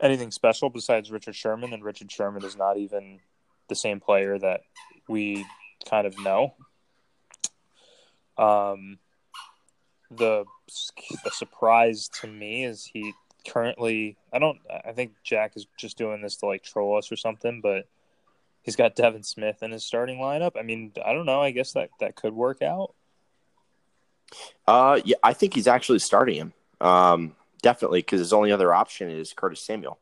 anything 0.00 0.30
special 0.30 0.70
besides 0.70 1.10
Richard 1.10 1.36
Sherman, 1.36 1.72
and 1.72 1.84
Richard 1.84 2.10
Sherman 2.10 2.44
is 2.44 2.56
not 2.56 2.76
even 2.76 3.20
the 3.68 3.74
same 3.74 4.00
player 4.00 4.38
that 4.38 4.62
we 5.08 5.46
kind 5.88 6.06
of 6.06 6.18
know. 6.18 6.54
Um, 8.36 8.98
the 10.16 10.44
the 11.24 11.30
surprise 11.30 12.08
to 12.20 12.26
me 12.26 12.64
is 12.64 12.84
he 12.84 13.12
currently 13.46 14.16
I 14.32 14.38
don't 14.38 14.58
I 14.84 14.92
think 14.92 15.12
Jack 15.22 15.52
is 15.56 15.66
just 15.78 15.98
doing 15.98 16.22
this 16.22 16.36
to 16.36 16.46
like 16.46 16.62
troll 16.62 16.96
us 16.96 17.12
or 17.12 17.16
something, 17.16 17.60
but 17.60 17.86
he's 18.62 18.76
got 18.76 18.96
Devin 18.96 19.22
Smith 19.22 19.62
in 19.62 19.70
his 19.70 19.84
starting 19.84 20.18
lineup. 20.18 20.52
I 20.58 20.62
mean, 20.62 20.92
I 21.04 21.12
don't 21.12 21.26
know. 21.26 21.40
I 21.40 21.50
guess 21.50 21.72
that 21.72 21.90
that 22.00 22.16
could 22.16 22.34
work 22.34 22.62
out. 22.62 22.94
Uh, 24.66 25.00
yeah, 25.04 25.16
I 25.22 25.32
think 25.34 25.54
he's 25.54 25.68
actually 25.68 25.98
starting 25.98 26.36
him. 26.36 26.52
Um, 26.80 27.36
definitely 27.62 28.00
because 28.00 28.20
his 28.20 28.32
only 28.32 28.52
other 28.52 28.74
option 28.74 29.08
is 29.10 29.32
Curtis 29.32 29.60
Samuel. 29.60 29.98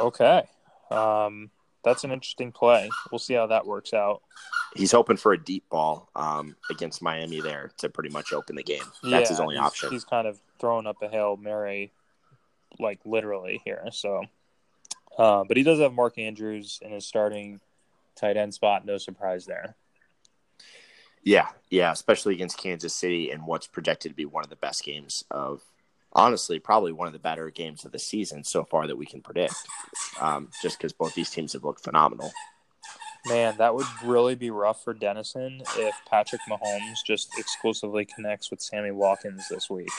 Okay, 0.00 0.42
um, 0.90 1.50
that's 1.84 2.04
an 2.04 2.10
interesting 2.10 2.52
play. 2.52 2.90
We'll 3.10 3.18
see 3.18 3.34
how 3.34 3.46
that 3.46 3.66
works 3.66 3.94
out. 3.94 4.22
He's 4.74 4.92
hoping 4.92 5.16
for 5.16 5.32
a 5.32 5.42
deep 5.42 5.64
ball 5.70 6.08
um, 6.14 6.56
against 6.70 7.02
Miami 7.02 7.40
there 7.40 7.70
to 7.78 7.88
pretty 7.88 8.10
much 8.10 8.32
open 8.32 8.56
the 8.56 8.62
game. 8.62 8.82
That's 9.02 9.04
yeah, 9.04 9.28
his 9.28 9.40
only 9.40 9.56
he's, 9.56 9.64
option. 9.64 9.90
He's 9.90 10.04
kind 10.04 10.26
of 10.26 10.38
throwing 10.58 10.86
up 10.86 11.00
a 11.02 11.08
hail 11.08 11.36
mary, 11.36 11.92
like 12.78 13.00
literally 13.04 13.60
here. 13.64 13.84
So, 13.92 14.24
uh, 15.16 15.44
but 15.44 15.56
he 15.56 15.62
does 15.62 15.80
have 15.80 15.92
Mark 15.92 16.18
Andrews 16.18 16.80
in 16.82 16.92
his 16.92 17.06
starting 17.06 17.60
tight 18.16 18.36
end 18.36 18.54
spot. 18.54 18.84
No 18.84 18.98
surprise 18.98 19.46
there. 19.46 19.74
Yeah, 21.22 21.48
yeah, 21.70 21.92
especially 21.92 22.34
against 22.34 22.58
Kansas 22.58 22.94
City 22.94 23.30
and 23.30 23.46
what's 23.46 23.66
projected 23.66 24.12
to 24.12 24.16
be 24.16 24.24
one 24.24 24.44
of 24.44 24.50
the 24.50 24.56
best 24.56 24.84
games 24.84 25.24
of, 25.30 25.62
honestly, 26.18 26.58
probably 26.58 26.90
one 26.92 27.06
of 27.06 27.12
the 27.12 27.18
better 27.18 27.48
games 27.48 27.84
of 27.84 27.92
the 27.92 27.98
season 27.98 28.42
so 28.42 28.64
far 28.64 28.88
that 28.88 28.96
we 28.98 29.06
can 29.06 29.20
predict. 29.20 29.54
Um, 30.20 30.50
just 30.60 30.76
because 30.76 30.92
both 30.92 31.14
these 31.14 31.30
teams 31.30 31.52
have 31.52 31.62
looked 31.64 31.84
phenomenal. 31.84 32.32
Man, 33.26 33.56
that 33.58 33.74
would 33.74 33.86
really 34.04 34.34
be 34.34 34.50
rough 34.50 34.82
for 34.82 34.94
Dennison 34.94 35.62
if 35.76 35.94
Patrick 36.10 36.40
Mahomes 36.50 36.96
just 37.06 37.38
exclusively 37.38 38.04
connects 38.04 38.50
with 38.50 38.60
Sammy 38.60 38.90
Watkins 38.90 39.46
this 39.48 39.70
week. 39.70 39.90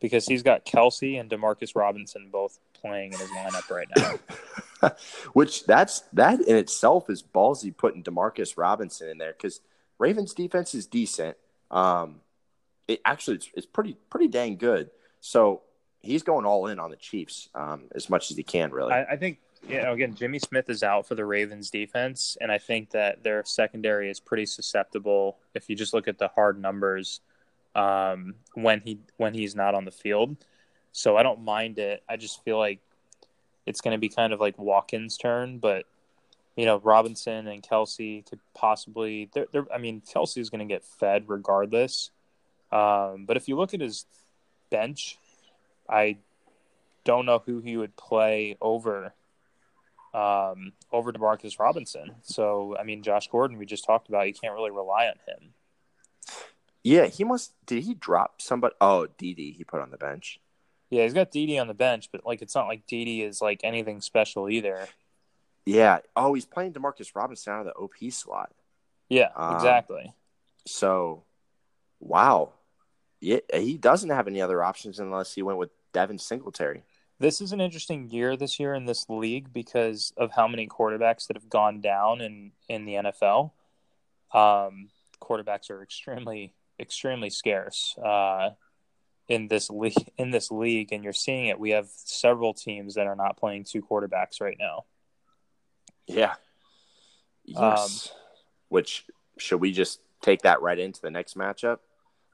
Because 0.00 0.26
he's 0.26 0.42
got 0.42 0.66
Kelce 0.66 1.18
and 1.18 1.30
Demarcus 1.30 1.74
Robinson 1.74 2.28
both 2.30 2.58
playing 2.74 3.12
in 3.12 3.18
his 3.18 3.30
lineup 3.30 3.70
right 3.70 3.88
now. 3.96 4.90
Which 5.32 5.64
that's 5.64 6.00
that 6.12 6.40
in 6.40 6.56
itself 6.56 7.08
is 7.08 7.22
ballsy 7.22 7.74
putting 7.74 8.02
Demarcus 8.02 8.58
Robinson 8.58 9.08
in 9.08 9.18
there 9.18 9.32
because 9.32 9.60
Ravens 9.98 10.34
defense 10.34 10.74
is 10.74 10.86
decent. 10.86 11.36
Um, 11.70 12.21
it 12.92 13.00
actually 13.04 13.36
it's, 13.36 13.50
it's, 13.54 13.66
pretty 13.66 13.96
pretty 14.10 14.28
dang 14.28 14.56
good. 14.56 14.90
So 15.20 15.62
he's 16.00 16.22
going 16.22 16.44
all 16.44 16.66
in 16.66 16.78
on 16.78 16.90
the 16.90 16.96
Chiefs 16.96 17.48
um, 17.54 17.84
as 17.94 18.10
much 18.10 18.30
as 18.30 18.36
he 18.36 18.42
can. 18.42 18.70
Really, 18.70 18.92
I, 18.92 19.12
I 19.12 19.16
think 19.16 19.38
you 19.68 19.80
know, 19.80 19.92
again, 19.92 20.14
Jimmy 20.14 20.38
Smith 20.38 20.68
is 20.68 20.82
out 20.82 21.06
for 21.06 21.14
the 21.14 21.24
Ravens 21.24 21.70
defense, 21.70 22.36
and 22.40 22.50
I 22.50 22.58
think 22.58 22.90
that 22.90 23.22
their 23.22 23.44
secondary 23.44 24.10
is 24.10 24.18
pretty 24.18 24.46
susceptible 24.46 25.38
if 25.54 25.70
you 25.70 25.76
just 25.76 25.94
look 25.94 26.08
at 26.08 26.18
the 26.18 26.28
hard 26.28 26.60
numbers 26.60 27.20
um, 27.74 28.34
when 28.54 28.80
he 28.80 28.98
when 29.16 29.34
he's 29.34 29.54
not 29.54 29.74
on 29.74 29.84
the 29.84 29.90
field. 29.90 30.36
So 30.90 31.16
I 31.16 31.22
don't 31.22 31.42
mind 31.42 31.78
it. 31.78 32.02
I 32.08 32.16
just 32.16 32.44
feel 32.44 32.58
like 32.58 32.80
it's 33.64 33.80
going 33.80 33.94
to 33.94 33.98
be 33.98 34.08
kind 34.08 34.32
of 34.32 34.40
like 34.40 34.58
Watkins' 34.58 35.16
turn, 35.16 35.58
but 35.58 35.86
you 36.56 36.66
know 36.66 36.78
Robinson 36.78 37.46
and 37.46 37.62
Kelce 37.62 38.28
could 38.28 38.40
possibly. 38.54 39.30
They're, 39.32 39.46
they're, 39.52 39.66
I 39.72 39.78
mean, 39.78 40.02
Kelce 40.02 40.38
is 40.38 40.50
going 40.50 40.66
to 40.66 40.72
get 40.72 40.84
fed 40.84 41.24
regardless. 41.28 42.10
Um, 42.72 43.26
but 43.26 43.36
if 43.36 43.48
you 43.48 43.56
look 43.56 43.74
at 43.74 43.80
his 43.80 44.06
bench, 44.70 45.18
I 45.88 46.16
don't 47.04 47.26
know 47.26 47.42
who 47.44 47.60
he 47.60 47.76
would 47.76 47.96
play 47.96 48.56
over 48.60 49.12
um, 50.14 50.72
over 50.90 51.12
Demarcus 51.12 51.58
Robinson. 51.58 52.12
So, 52.22 52.76
I 52.78 52.84
mean, 52.84 53.02
Josh 53.02 53.28
Gordon, 53.28 53.58
we 53.58 53.66
just 53.66 53.84
talked 53.84 54.08
about, 54.08 54.28
you 54.28 54.34
can't 54.34 54.54
really 54.54 54.70
rely 54.70 55.06
on 55.06 55.14
him. 55.26 55.54
Yeah, 56.84 57.06
he 57.06 57.24
must. 57.24 57.52
Did 57.64 57.84
he 57.84 57.94
drop 57.94 58.42
somebody? 58.42 58.74
Oh, 58.80 59.06
Dede, 59.16 59.54
he 59.56 59.64
put 59.64 59.80
on 59.80 59.90
the 59.90 59.96
bench. 59.96 60.40
Yeah, 60.90 61.04
he's 61.04 61.14
got 61.14 61.30
Dede 61.30 61.58
on 61.60 61.68
the 61.68 61.74
bench, 61.74 62.08
but 62.10 62.26
like 62.26 62.42
it's 62.42 62.56
not 62.56 62.66
like 62.66 62.86
Dede 62.86 63.24
is 63.24 63.40
like 63.40 63.60
anything 63.62 64.00
special 64.00 64.50
either. 64.50 64.88
Yeah. 65.64 66.00
Oh, 66.16 66.34
he's 66.34 66.44
playing 66.44 66.72
Demarcus 66.72 67.14
Robinson 67.14 67.52
out 67.52 67.66
of 67.66 67.66
the 67.66 67.74
OP 67.74 68.12
slot. 68.12 68.52
Yeah, 69.08 69.28
um, 69.36 69.54
exactly. 69.54 70.12
So, 70.66 71.22
wow. 72.00 72.52
Yeah, 73.22 73.38
he 73.54 73.78
doesn't 73.78 74.10
have 74.10 74.26
any 74.26 74.42
other 74.42 74.62
options 74.62 74.98
unless 74.98 75.32
he 75.32 75.42
went 75.42 75.58
with 75.58 75.70
Devin 75.92 76.18
Singletary 76.18 76.82
this 77.22 77.40
is 77.40 77.52
an 77.52 77.60
interesting 77.60 78.10
year 78.10 78.36
this 78.36 78.58
year 78.58 78.74
in 78.74 78.84
this 78.84 79.08
league 79.08 79.52
because 79.52 80.12
of 80.16 80.32
how 80.32 80.48
many 80.48 80.66
quarterbacks 80.66 81.28
that 81.28 81.36
have 81.36 81.48
gone 81.48 81.80
down 81.80 82.20
in 82.20 82.50
in 82.68 82.84
the 82.84 82.94
NFL. 82.94 83.52
Um, 84.34 84.90
quarterbacks 85.20 85.70
are 85.70 85.82
extremely 85.82 86.52
extremely 86.80 87.30
scarce 87.30 87.96
uh, 87.98 88.50
in 89.28 89.46
this 89.46 89.70
league 89.70 89.94
in 90.18 90.32
this 90.32 90.50
league, 90.50 90.92
and 90.92 91.04
you're 91.04 91.12
seeing 91.12 91.46
it. 91.46 91.60
We 91.60 91.70
have 91.70 91.88
several 91.94 92.52
teams 92.52 92.96
that 92.96 93.06
are 93.06 93.16
not 93.16 93.36
playing 93.36 93.64
two 93.64 93.82
quarterbacks 93.82 94.40
right 94.40 94.56
now. 94.58 94.84
Yeah. 96.08 96.34
Yes. 97.44 98.10
Um, 98.10 98.16
Which 98.68 99.06
should 99.38 99.60
we 99.60 99.70
just 99.70 100.00
take 100.20 100.42
that 100.42 100.60
right 100.60 100.78
into 100.78 101.00
the 101.00 101.10
next 101.10 101.36
matchup? 101.36 101.78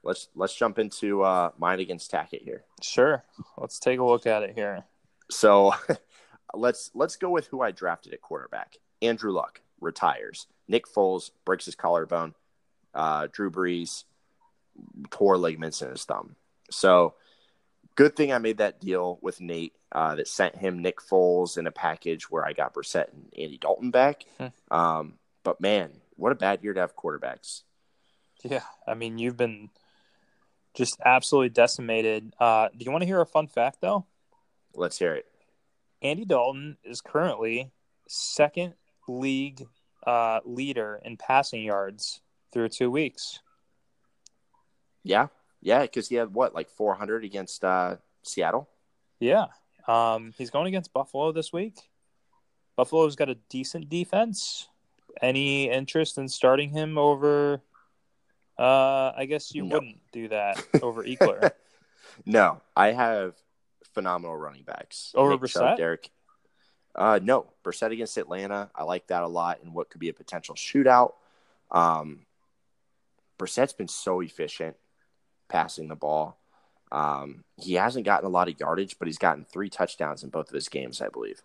Let's 0.03 0.29
let's 0.35 0.55
jump 0.55 0.79
into 0.79 1.23
uh, 1.23 1.51
mine 1.57 1.79
against 1.79 2.11
Tackett 2.11 2.43
here. 2.43 2.63
Sure, 2.81 3.23
let's 3.57 3.79
take 3.79 3.99
a 3.99 4.03
look 4.03 4.25
at 4.25 4.43
it 4.43 4.55
here. 4.55 4.83
So 5.29 5.73
let's 6.53 6.91
let's 6.93 7.15
go 7.15 7.29
with 7.29 7.47
who 7.47 7.61
I 7.61 7.71
drafted 7.71 8.13
at 8.13 8.21
quarterback. 8.21 8.77
Andrew 9.01 9.31
Luck 9.31 9.61
retires. 9.79 10.47
Nick 10.67 10.85
Foles 10.85 11.31
breaks 11.45 11.65
his 11.65 11.75
collarbone. 11.75 12.35
Uh, 12.93 13.27
Drew 13.31 13.51
Brees 13.51 14.03
tore 15.09 15.37
ligaments 15.37 15.81
in 15.81 15.89
his 15.89 16.03
thumb. 16.03 16.35
So 16.71 17.15
good 17.95 18.15
thing 18.15 18.31
I 18.31 18.37
made 18.37 18.57
that 18.57 18.79
deal 18.79 19.19
with 19.21 19.41
Nate 19.41 19.73
uh, 19.91 20.15
that 20.15 20.27
sent 20.27 20.55
him 20.55 20.81
Nick 20.81 20.99
Foles 20.99 21.57
in 21.57 21.67
a 21.67 21.71
package 21.71 22.29
where 22.29 22.45
I 22.45 22.53
got 22.53 22.73
Brissett 22.73 23.11
and 23.11 23.31
Andy 23.37 23.57
Dalton 23.57 23.91
back. 23.91 24.25
Hmm. 24.37 24.47
Um, 24.71 25.13
but 25.43 25.59
man, 25.61 25.91
what 26.15 26.31
a 26.31 26.35
bad 26.35 26.63
year 26.63 26.73
to 26.73 26.79
have 26.79 26.95
quarterbacks. 26.95 27.61
Yeah, 28.43 28.63
I 28.87 28.93
mean 28.93 29.17
you've 29.17 29.37
been 29.37 29.69
just 30.75 30.97
absolutely 31.05 31.49
decimated. 31.49 32.33
Uh, 32.39 32.69
do 32.69 32.85
you 32.85 32.91
want 32.91 33.01
to 33.01 33.07
hear 33.07 33.21
a 33.21 33.25
fun 33.25 33.47
fact, 33.47 33.81
though? 33.81 34.05
Let's 34.75 34.97
hear 34.97 35.13
it. 35.13 35.25
Andy 36.01 36.25
Dalton 36.25 36.77
is 36.83 37.01
currently 37.01 37.71
second 38.07 38.75
league 39.07 39.65
uh, 40.05 40.39
leader 40.45 41.01
in 41.03 41.17
passing 41.17 41.63
yards 41.63 42.21
through 42.51 42.69
two 42.69 42.89
weeks. 42.89 43.39
Yeah, 45.03 45.27
yeah, 45.61 45.81
because 45.81 46.07
he 46.07 46.15
had 46.15 46.33
what, 46.33 46.53
like 46.53 46.69
400 46.69 47.23
against 47.23 47.63
uh, 47.63 47.97
Seattle. 48.23 48.69
Yeah, 49.19 49.47
um, 49.87 50.33
he's 50.37 50.49
going 50.49 50.67
against 50.67 50.93
Buffalo 50.93 51.31
this 51.31 51.51
week. 51.51 51.77
Buffalo's 52.75 53.15
got 53.15 53.29
a 53.29 53.35
decent 53.49 53.89
defense. 53.89 54.69
Any 55.21 55.69
interest 55.69 56.17
in 56.17 56.29
starting 56.29 56.69
him 56.69 56.97
over 56.97 57.61
uh, 58.59 59.13
I 59.15 59.25
guess 59.25 59.55
you 59.55 59.63
no. 59.63 59.75
wouldn't 59.75 59.99
do 60.11 60.27
that 60.27 60.61
over 60.81 61.03
Ekeler. 61.03 61.51
no, 62.25 62.61
I 62.75 62.91
have 62.91 63.35
phenomenal 63.93 64.35
running 64.35 64.63
backs. 64.63 65.13
Over 65.15 65.31
Nick 65.31 65.41
Brissett? 65.41 65.53
Chubb, 65.53 65.77
Derek. 65.77 66.11
Uh, 66.93 67.19
no, 67.23 67.47
Brissett 67.63 67.93
against 67.93 68.17
Atlanta. 68.17 68.69
I 68.75 68.83
like 68.83 69.07
that 69.07 69.23
a 69.23 69.27
lot 69.27 69.59
in 69.63 69.71
what 69.71 69.89
could 69.89 70.01
be 70.01 70.09
a 70.09 70.13
potential 70.13 70.55
shootout. 70.55 71.13
Um, 71.71 72.25
Brissett's 73.37 73.71
been 73.71 73.87
so 73.87 74.19
efficient 74.19 74.75
passing 75.47 75.87
the 75.87 75.95
ball. 75.95 76.37
Um, 76.91 77.45
he 77.55 77.75
hasn't 77.75 78.05
gotten 78.05 78.25
a 78.25 78.29
lot 78.29 78.49
of 78.49 78.59
yardage, 78.59 78.97
but 78.99 79.07
he's 79.07 79.19
gotten 79.19 79.45
three 79.45 79.69
touchdowns 79.69 80.23
in 80.23 80.31
both 80.31 80.49
of 80.49 80.55
his 80.55 80.67
games, 80.67 81.01
I 81.01 81.07
believe. 81.07 81.41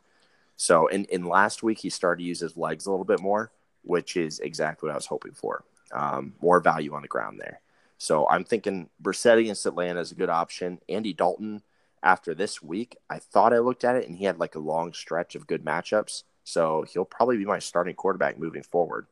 So, 0.57 0.89
in, 0.89 1.05
in 1.05 1.27
last 1.27 1.63
week, 1.63 1.79
he 1.79 1.91
started 1.91 2.23
to 2.23 2.29
use 2.29 2.41
his 2.41 2.57
legs 2.57 2.87
a 2.87 2.91
little 2.91 3.05
bit 3.05 3.21
more, 3.21 3.53
which 3.83 4.17
is 4.17 4.41
exactly 4.41 4.89
what 4.89 4.95
I 4.95 4.97
was 4.97 5.07
hoping 5.07 5.33
for 5.33 5.65
um, 5.95 6.35
more 6.43 6.61
value 6.61 6.95
on 6.95 7.03
the 7.03 7.09
ground 7.09 7.41
there. 7.41 7.61
So 7.99 8.29
I'm 8.29 8.45
thinking 8.45 8.91
Brissett 9.03 9.39
against 9.39 9.67
Atlanta 9.67 10.01
is 10.01 10.13
a 10.13 10.17
good 10.17 10.29
option. 10.29 10.81
Andy 10.89 11.13
Dalton 11.13 11.63
after 12.03 12.35
this 12.35 12.63
week, 12.63 12.97
I 13.09 13.19
thought 13.19 13.55
I 13.55 13.59
looked 13.59 13.85
at 13.85 13.97
it 13.97 14.07
and 14.07 14.17
he 14.17 14.27
had 14.27 14.39
like 14.39 14.57
a 14.57 14.61
long 14.61 14.93
stretch 14.93 15.35
of 15.35 15.47
good 15.47 15.65
matchups. 15.65 16.25
So 16.43 16.85
he'll 16.93 17.07
probably 17.07 17.39
be 17.39 17.47
my 17.47 17.59
starting 17.59 17.95
quarterback 17.95 18.39
moving 18.39 18.63
forward. 18.63 19.07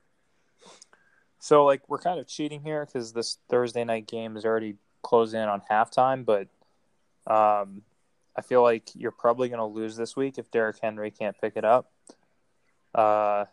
So 1.39 1.65
like 1.65 1.89
we're 1.89 1.99
kind 1.99 2.21
of 2.21 2.29
cheating 2.29 2.61
here 2.61 2.85
because 2.85 3.13
this 3.13 3.39
Thursday 3.49 3.85
night 3.85 4.07
game 4.07 4.37
is 4.37 4.45
already 4.45 4.77
closing 5.03 5.41
in 5.41 5.49
on 5.49 5.63
halftime, 5.71 6.25
but 6.25 6.49
um, 7.27 7.83
I 8.37 8.43
feel 8.43 8.63
like 8.63 8.91
you're 8.95 9.11
probably 9.11 9.49
going 9.49 9.59
to 9.59 9.65
lose 9.65 9.97
this 9.97 10.17
week 10.17 10.39
if 10.39 10.51
Derrick 10.51 10.77
Henry 10.81 11.11
can't 11.11 11.39
pick 11.41 11.57
it 11.57 11.65
up. 11.65 11.91
Uh, 12.95 13.47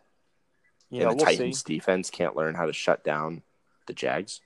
you 0.90 1.00
and 1.00 1.04
know, 1.04 1.10
the 1.10 1.16
we'll 1.16 1.26
Titans 1.26 1.64
see. 1.64 1.74
defense 1.74 2.10
can't 2.10 2.36
learn 2.36 2.54
how 2.54 2.66
to 2.66 2.72
shut 2.72 3.04
down 3.04 3.42
the 3.86 3.92
Jags. 3.92 4.40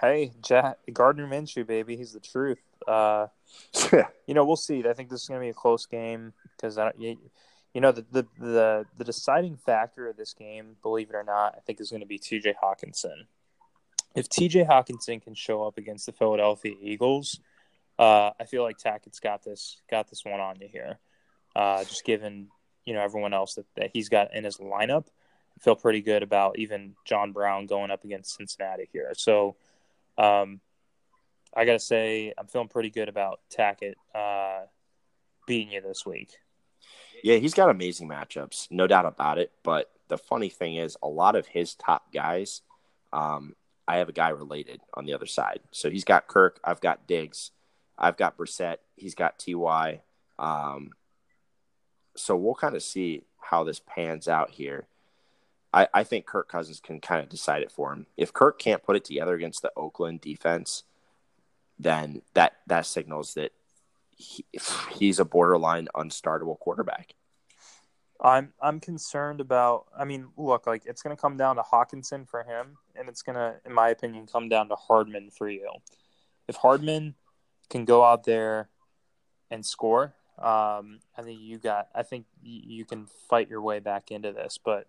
Hey, 0.00 0.32
ja- 0.48 0.74
Gardner 0.92 1.26
Minshew, 1.26 1.66
baby, 1.66 1.96
he's 1.96 2.12
the 2.12 2.20
truth. 2.20 2.60
Uh, 2.86 3.28
you 4.26 4.34
know, 4.34 4.44
we'll 4.44 4.56
see. 4.56 4.84
I 4.86 4.92
think 4.92 5.08
this 5.10 5.22
is 5.22 5.28
going 5.28 5.40
to 5.40 5.44
be 5.44 5.50
a 5.50 5.54
close 5.54 5.86
game 5.86 6.32
because 6.56 6.78
I 6.78 6.84
don't. 6.84 7.00
You, 7.00 7.16
you 7.74 7.80
know, 7.80 7.92
the, 7.92 8.04
the 8.10 8.26
the 8.38 8.86
the 8.98 9.04
deciding 9.04 9.56
factor 9.56 10.08
of 10.08 10.16
this 10.16 10.34
game, 10.34 10.76
believe 10.82 11.08
it 11.10 11.14
or 11.14 11.24
not, 11.24 11.54
I 11.56 11.60
think 11.60 11.80
is 11.80 11.90
going 11.90 12.00
to 12.00 12.06
be 12.06 12.18
T.J. 12.18 12.54
Hockenson. 12.62 13.26
If 14.14 14.28
T.J. 14.28 14.64
Hockenson 14.64 15.22
can 15.22 15.34
show 15.34 15.64
up 15.66 15.78
against 15.78 16.04
the 16.04 16.12
Philadelphia 16.12 16.74
Eagles, 16.82 17.40
uh, 17.98 18.30
I 18.38 18.44
feel 18.44 18.62
like 18.62 18.76
Tackett's 18.76 19.20
got 19.20 19.42
this 19.42 19.80
got 19.90 20.10
this 20.10 20.24
one 20.24 20.40
on 20.40 20.56
you 20.60 20.68
here. 20.70 20.98
Uh, 21.56 21.84
just 21.84 22.04
given 22.04 22.48
you 22.84 22.94
know 22.94 23.00
everyone 23.00 23.32
else 23.32 23.54
that, 23.54 23.66
that 23.76 23.90
he's 23.92 24.08
got 24.10 24.34
in 24.34 24.44
his 24.44 24.58
lineup, 24.58 25.06
feel 25.60 25.76
pretty 25.76 26.00
good 26.00 26.22
about 26.22 26.58
even 26.58 26.94
John 27.04 27.32
Brown 27.32 27.66
going 27.66 27.90
up 27.90 28.04
against 28.04 28.36
Cincinnati 28.36 28.88
here. 28.92 29.10
So, 29.14 29.56
um, 30.18 30.60
I 31.54 31.64
gotta 31.64 31.78
say, 31.78 32.32
I'm 32.36 32.46
feeling 32.46 32.68
pretty 32.68 32.90
good 32.90 33.08
about 33.08 33.40
Tackett 33.54 33.94
uh, 34.14 34.66
beating 35.46 35.72
you 35.72 35.80
this 35.80 36.06
week. 36.06 36.30
Yeah, 37.22 37.36
he's 37.36 37.54
got 37.54 37.70
amazing 37.70 38.08
matchups, 38.08 38.68
no 38.70 38.86
doubt 38.86 39.06
about 39.06 39.38
it. 39.38 39.52
But 39.62 39.90
the 40.08 40.18
funny 40.18 40.48
thing 40.48 40.76
is, 40.76 40.96
a 41.02 41.08
lot 41.08 41.36
of 41.36 41.46
his 41.46 41.74
top 41.74 42.12
guys, 42.12 42.62
um, 43.12 43.54
I 43.86 43.98
have 43.98 44.08
a 44.08 44.12
guy 44.12 44.30
related 44.30 44.80
on 44.94 45.04
the 45.04 45.14
other 45.14 45.26
side. 45.26 45.60
So 45.70 45.90
he's 45.90 46.04
got 46.04 46.26
Kirk, 46.26 46.58
I've 46.64 46.80
got 46.80 47.06
Diggs, 47.06 47.50
I've 47.98 48.16
got 48.16 48.36
Brissett, 48.36 48.78
he's 48.96 49.14
got 49.14 49.38
Ty. 49.38 50.00
Um, 50.38 50.92
so 52.16 52.36
we'll 52.36 52.54
kind 52.54 52.74
of 52.74 52.82
see 52.82 53.22
how 53.40 53.64
this 53.64 53.80
pans 53.80 54.28
out 54.28 54.50
here. 54.50 54.86
I, 55.72 55.88
I 55.94 56.04
think 56.04 56.26
Kirk 56.26 56.48
Cousins 56.48 56.80
can 56.80 57.00
kind 57.00 57.22
of 57.22 57.28
decide 57.28 57.62
it 57.62 57.72
for 57.72 57.92
him. 57.92 58.06
If 58.16 58.32
Kirk 58.32 58.58
can't 58.58 58.82
put 58.82 58.96
it 58.96 59.04
together 59.04 59.34
against 59.34 59.62
the 59.62 59.72
Oakland 59.76 60.20
defense, 60.20 60.84
then 61.78 62.22
that 62.34 62.58
that 62.66 62.86
signals 62.86 63.34
that 63.34 63.52
he, 64.16 64.44
he's 64.92 65.18
a 65.18 65.24
borderline 65.24 65.88
unstartable 65.94 66.58
quarterback. 66.58 67.14
I'm 68.20 68.52
I'm 68.62 68.78
concerned 68.78 69.40
about. 69.40 69.86
I 69.98 70.04
mean, 70.04 70.28
look, 70.36 70.66
like 70.66 70.82
it's 70.86 71.02
going 71.02 71.14
to 71.16 71.20
come 71.20 71.36
down 71.36 71.56
to 71.56 71.62
Hockenson 71.62 72.28
for 72.28 72.44
him, 72.44 72.78
and 72.94 73.08
it's 73.08 73.22
going 73.22 73.34
to, 73.34 73.56
in 73.66 73.72
my 73.72 73.88
opinion, 73.88 74.26
come 74.26 74.48
down 74.48 74.68
to 74.68 74.76
Hardman 74.76 75.30
for 75.30 75.48
you. 75.48 75.68
If 76.46 76.56
Hardman 76.56 77.16
can 77.68 77.84
go 77.84 78.04
out 78.04 78.24
there 78.24 78.68
and 79.50 79.66
score, 79.66 80.14
um, 80.38 81.00
I 81.16 81.22
think 81.22 81.40
you 81.40 81.58
got. 81.58 81.88
I 81.94 82.04
think 82.04 82.26
you 82.42 82.84
can 82.84 83.06
fight 83.28 83.50
your 83.50 83.60
way 83.60 83.80
back 83.80 84.12
into 84.12 84.32
this, 84.32 84.56
but 84.62 84.86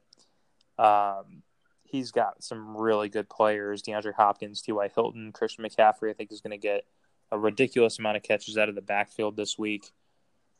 um, 0.77 1.43
he's 1.83 2.11
got 2.11 2.43
some 2.43 2.75
really 2.75 3.09
good 3.09 3.29
players: 3.29 3.81
DeAndre 3.83 4.13
Hopkins, 4.13 4.61
T.Y. 4.61 4.89
Hilton, 4.93 5.31
Christian 5.31 5.65
McCaffrey. 5.65 6.09
I 6.09 6.13
think 6.13 6.31
is 6.31 6.41
going 6.41 6.51
to 6.51 6.57
get 6.57 6.85
a 7.31 7.39
ridiculous 7.39 7.99
amount 7.99 8.17
of 8.17 8.23
catches 8.23 8.57
out 8.57 8.69
of 8.69 8.75
the 8.75 8.81
backfield 8.81 9.35
this 9.35 9.57
week. 9.57 9.91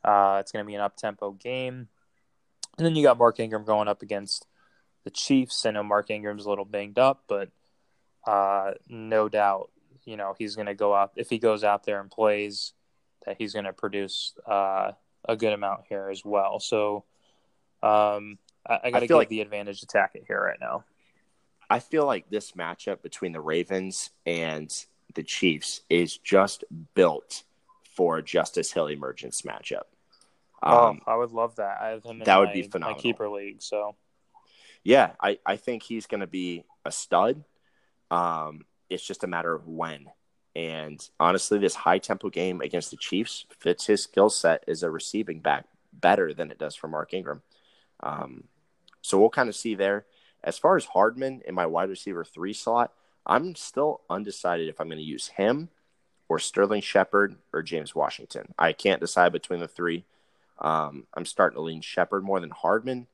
Uh, 0.04 0.38
it's 0.40 0.52
going 0.52 0.64
to 0.64 0.66
be 0.66 0.74
an 0.74 0.80
up 0.80 0.96
tempo 0.96 1.32
game. 1.32 1.88
And 2.76 2.84
then 2.84 2.96
you 2.96 3.04
got 3.04 3.18
Mark 3.18 3.38
Ingram 3.38 3.64
going 3.64 3.88
up 3.88 4.02
against 4.02 4.46
the 5.04 5.10
Chiefs. 5.10 5.64
I 5.64 5.70
know 5.70 5.82
Mark 5.82 6.10
Ingram's 6.10 6.44
a 6.44 6.48
little 6.48 6.64
banged 6.64 6.98
up, 6.98 7.24
but 7.28 7.50
uh, 8.26 8.72
no 8.88 9.28
doubt, 9.28 9.70
you 10.04 10.16
know, 10.16 10.34
he's 10.36 10.56
going 10.56 10.66
to 10.66 10.74
go 10.74 10.94
out. 10.94 11.12
If 11.16 11.30
he 11.30 11.38
goes 11.38 11.62
out 11.62 11.84
there 11.84 12.00
and 12.00 12.10
plays, 12.10 12.72
that 13.24 13.36
he's 13.38 13.52
going 13.52 13.64
to 13.64 13.72
produce 13.72 14.34
uh, 14.46 14.92
a 15.26 15.36
good 15.36 15.52
amount 15.52 15.82
here 15.88 16.08
as 16.10 16.24
well. 16.24 16.58
So 16.60 17.04
um, 17.82 18.38
I, 18.66 18.80
I 18.84 18.90
got 18.90 19.00
to 19.00 19.06
give 19.06 19.16
like- 19.16 19.28
the 19.28 19.40
advantage 19.40 19.80
to 19.80 19.86
Tackett 19.86 20.26
here 20.26 20.42
right 20.42 20.58
now. 20.60 20.84
I 21.70 21.78
feel 21.80 22.04
like 22.04 22.28
this 22.28 22.52
matchup 22.52 23.02
between 23.02 23.32
the 23.32 23.40
Ravens 23.40 24.10
and 24.26 24.70
the 25.14 25.22
Chiefs 25.22 25.80
is 25.88 26.18
just 26.18 26.62
built 26.94 27.42
for 27.96 28.18
a 28.18 28.22
Justice 28.22 28.72
Hill 28.72 28.88
emergence 28.88 29.42
matchup. 29.42 29.84
Um, 30.62 31.00
oh, 31.06 31.12
I 31.12 31.16
would 31.16 31.30
love 31.30 31.56
that. 31.56 31.78
I 31.80 31.88
have 31.88 32.04
him 32.04 32.20
that 32.24 32.38
would 32.38 32.48
my, 32.48 32.54
be 32.54 32.62
my 32.62 32.68
phenomenal. 32.68 33.00
keeper 33.00 33.28
league. 33.28 33.62
So 33.62 33.96
yeah, 34.82 35.12
I, 35.20 35.38
I 35.44 35.56
think 35.56 35.82
he's 35.82 36.06
going 36.06 36.20
to 36.20 36.26
be 36.26 36.64
a 36.84 36.92
stud. 36.92 37.44
Um, 38.10 38.66
it's 38.90 39.04
just 39.04 39.24
a 39.24 39.26
matter 39.26 39.54
of 39.54 39.66
when. 39.66 40.06
And 40.54 41.06
honestly, 41.18 41.58
this 41.58 41.74
high 41.74 41.98
tempo 41.98 42.30
game 42.30 42.60
against 42.60 42.90
the 42.90 42.96
Chiefs 42.96 43.46
fits 43.58 43.86
his 43.86 44.02
skill 44.02 44.30
set 44.30 44.64
as 44.68 44.82
a 44.82 44.90
receiving 44.90 45.40
back 45.40 45.66
better 45.92 46.32
than 46.32 46.50
it 46.50 46.58
does 46.58 46.76
for 46.76 46.88
Mark 46.88 47.12
Ingram. 47.12 47.42
Um, 48.00 48.44
so 49.04 49.20
we'll 49.20 49.28
kind 49.28 49.50
of 49.50 49.54
see 49.54 49.74
there. 49.74 50.06
As 50.42 50.56
far 50.56 50.76
as 50.76 50.86
Hardman 50.86 51.42
in 51.46 51.54
my 51.54 51.66
wide 51.66 51.90
receiver 51.90 52.24
three 52.24 52.54
slot, 52.54 52.90
I'm 53.26 53.54
still 53.54 54.00
undecided 54.08 54.66
if 54.66 54.80
I'm 54.80 54.88
going 54.88 54.96
to 54.96 55.04
use 55.04 55.28
him 55.28 55.68
or 56.26 56.38
Sterling 56.38 56.80
Shepard 56.80 57.36
or 57.52 57.62
James 57.62 57.94
Washington. 57.94 58.54
I 58.58 58.72
can't 58.72 59.02
decide 59.02 59.30
between 59.30 59.60
the 59.60 59.68
three. 59.68 60.06
Um, 60.58 61.06
I'm 61.12 61.26
starting 61.26 61.56
to 61.56 61.62
lean 61.62 61.82
Shepard 61.82 62.24
more 62.24 62.40
than 62.40 62.48
Hardman, 62.48 63.06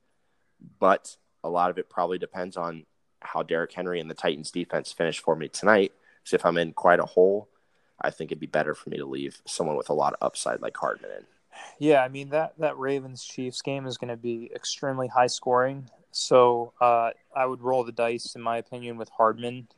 but 0.79 1.17
a 1.43 1.49
lot 1.49 1.71
of 1.71 1.79
it 1.79 1.91
probably 1.91 2.19
depends 2.19 2.57
on 2.57 2.87
how 3.19 3.43
Derrick 3.43 3.73
Henry 3.73 3.99
and 3.99 4.09
the 4.09 4.15
Titans 4.15 4.53
defense 4.53 4.93
finish 4.93 5.19
for 5.19 5.35
me 5.35 5.49
tonight. 5.49 5.91
So 6.23 6.37
if 6.37 6.47
I'm 6.47 6.57
in 6.57 6.73
quite 6.73 7.01
a 7.01 7.05
hole, 7.05 7.49
I 8.01 8.11
think 8.11 8.31
it'd 8.31 8.39
be 8.39 8.47
better 8.47 8.77
for 8.77 8.91
me 8.91 8.99
to 8.99 9.07
leave 9.07 9.43
someone 9.45 9.77
with 9.77 9.91
a 9.91 9.95
lot 9.95 10.13
of 10.13 10.25
upside 10.25 10.63
like 10.63 10.77
Hardman 10.77 11.11
in. 11.19 11.25
Yeah, 11.79 12.03
I 12.03 12.09
mean 12.09 12.31
that 12.31 12.55
that 12.59 12.79
Ravens 12.79 13.25
Chiefs 13.25 13.63
game 13.63 13.87
is 13.87 13.97
going 13.97 14.09
to 14.09 14.17
be 14.17 14.51
extremely 14.55 15.09
high 15.09 15.27
scoring. 15.27 15.89
So 16.13 16.73
uh, 16.81 17.11
I 17.35 17.47
would 17.47 17.63
roll 17.63 17.85
the 17.85 17.93
dice, 17.93 18.35
in 18.35 18.43
my 18.43 18.59
opinion, 18.59 18.97
with 18.97 19.09
Hardman, 19.11 19.69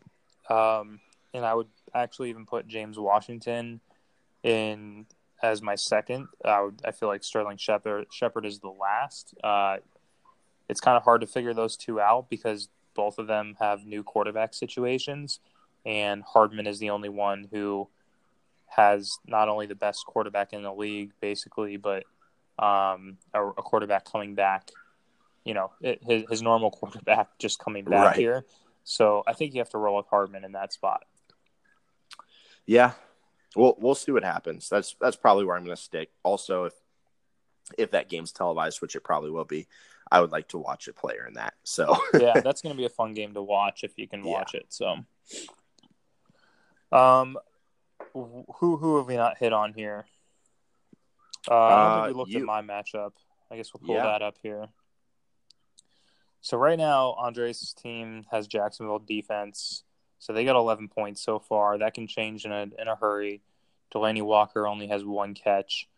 um, 0.48 1.00
and 1.34 1.44
I 1.44 1.54
would 1.54 1.68
actually 1.94 2.30
even 2.30 2.46
put 2.46 2.66
James 2.66 2.98
Washington 2.98 3.80
in 4.42 5.06
as 5.42 5.60
my 5.60 5.74
second. 5.74 6.28
I 6.44 6.62
would. 6.62 6.80
I 6.84 6.92
feel 6.92 7.08
like 7.08 7.24
Sterling 7.24 7.56
Shepard 7.56 8.06
Shepard 8.10 8.46
is 8.46 8.60
the 8.60 8.70
last. 8.70 9.34
Uh, 9.42 9.78
it's 10.68 10.80
kind 10.80 10.96
of 10.96 11.02
hard 11.02 11.20
to 11.20 11.26
figure 11.26 11.52
those 11.52 11.76
two 11.76 12.00
out 12.00 12.30
because 12.30 12.68
both 12.94 13.18
of 13.18 13.26
them 13.26 13.56
have 13.58 13.84
new 13.84 14.02
quarterback 14.02 14.54
situations, 14.54 15.40
and 15.84 16.22
Hardman 16.22 16.66
is 16.66 16.78
the 16.78 16.90
only 16.90 17.08
one 17.08 17.48
who 17.52 17.88
has 18.74 19.18
not 19.26 19.48
only 19.48 19.66
the 19.66 19.74
best 19.74 20.06
quarterback 20.06 20.52
in 20.52 20.62
the 20.62 20.72
league, 20.72 21.12
basically, 21.20 21.76
but 21.76 22.04
um, 22.58 23.18
a, 23.34 23.44
a 23.46 23.52
quarterback 23.62 24.04
coming 24.10 24.34
back. 24.34 24.70
You 25.44 25.54
know, 25.54 25.72
it, 25.80 26.00
his, 26.02 26.24
his 26.30 26.42
normal 26.42 26.70
quarterback 26.78 27.38
just 27.38 27.58
coming 27.58 27.84
back 27.84 28.04
Right. 28.04 28.16
here. 28.16 28.44
So 28.84 29.22
I 29.26 29.32
think 29.32 29.54
you 29.54 29.60
have 29.60 29.70
to 29.70 29.78
roll 29.78 29.96
with 29.96 30.06
Hardman 30.06 30.44
in 30.44 30.52
that 30.52 30.72
spot. 30.72 31.04
Yeah, 32.66 32.92
we'll 33.56 33.76
we'll 33.78 33.94
see 33.94 34.12
what 34.12 34.22
happens. 34.24 34.68
That's 34.68 34.94
that's 35.00 35.16
probably 35.16 35.44
where 35.44 35.56
I'm 35.56 35.64
going 35.64 35.76
to 35.76 35.82
stick. 35.82 36.10
Also, 36.22 36.64
if 36.64 36.74
if 37.78 37.90
that 37.92 38.08
game's 38.08 38.32
televised, 38.32 38.80
which 38.80 38.96
it 38.96 39.00
probably 39.00 39.30
will 39.30 39.44
be, 39.44 39.66
I 40.10 40.20
would 40.20 40.30
like 40.32 40.48
to 40.48 40.58
watch 40.58 40.88
a 40.88 40.92
player 40.92 41.26
in 41.26 41.34
that. 41.34 41.54
So 41.64 41.96
yeah, 42.18 42.40
that's 42.40 42.62
going 42.62 42.74
to 42.74 42.78
be 42.78 42.84
a 42.84 42.90
fun 42.90 43.14
game 43.14 43.34
to 43.34 43.42
watch 43.42 43.82
if 43.84 43.98
you 43.98 44.06
can 44.08 44.24
Yeah. 44.24 44.32
watch 44.32 44.54
it. 44.54 44.66
So, 44.68 44.96
um, 46.92 47.36
who 48.14 48.76
who 48.76 48.96
have 48.98 49.06
we 49.06 49.16
not 49.16 49.38
hit 49.38 49.52
on 49.52 49.72
here? 49.74 50.06
Uh, 51.50 51.54
I 51.54 51.70
don't 51.70 51.78
Uh, 51.80 52.04
think 52.04 52.14
we 52.14 52.18
looked 52.18 52.30
you- 52.32 52.40
at 52.40 52.44
my 52.46 52.62
matchup. 52.62 53.12
I 53.50 53.56
guess 53.56 53.72
we'll 53.74 53.84
pull 53.86 53.94
Yeah. 53.96 54.04
that 54.04 54.22
up 54.22 54.38
here. 54.42 54.68
So 56.40 56.56
right 56.56 56.78
now, 56.78 57.10
Andres' 57.12 57.72
team 57.72 58.24
has 58.30 58.46
Jacksonville 58.48 58.98
defense, 58.98 59.84
so 60.18 60.32
they 60.32 60.44
got 60.44 60.56
11 60.56 60.88
points 60.88 61.22
so 61.22 61.38
far. 61.38 61.78
That 61.78 61.94
can 61.94 62.06
change 62.06 62.44
in 62.44 62.52
a 62.52 62.62
in 62.78 62.88
a 62.88 62.96
hurry. 62.96 63.42
Delanie 63.94 64.22
Walker 64.22 64.66
only 64.66 64.86
has 64.88 65.04
one 65.04 65.34
catch. 65.34 65.88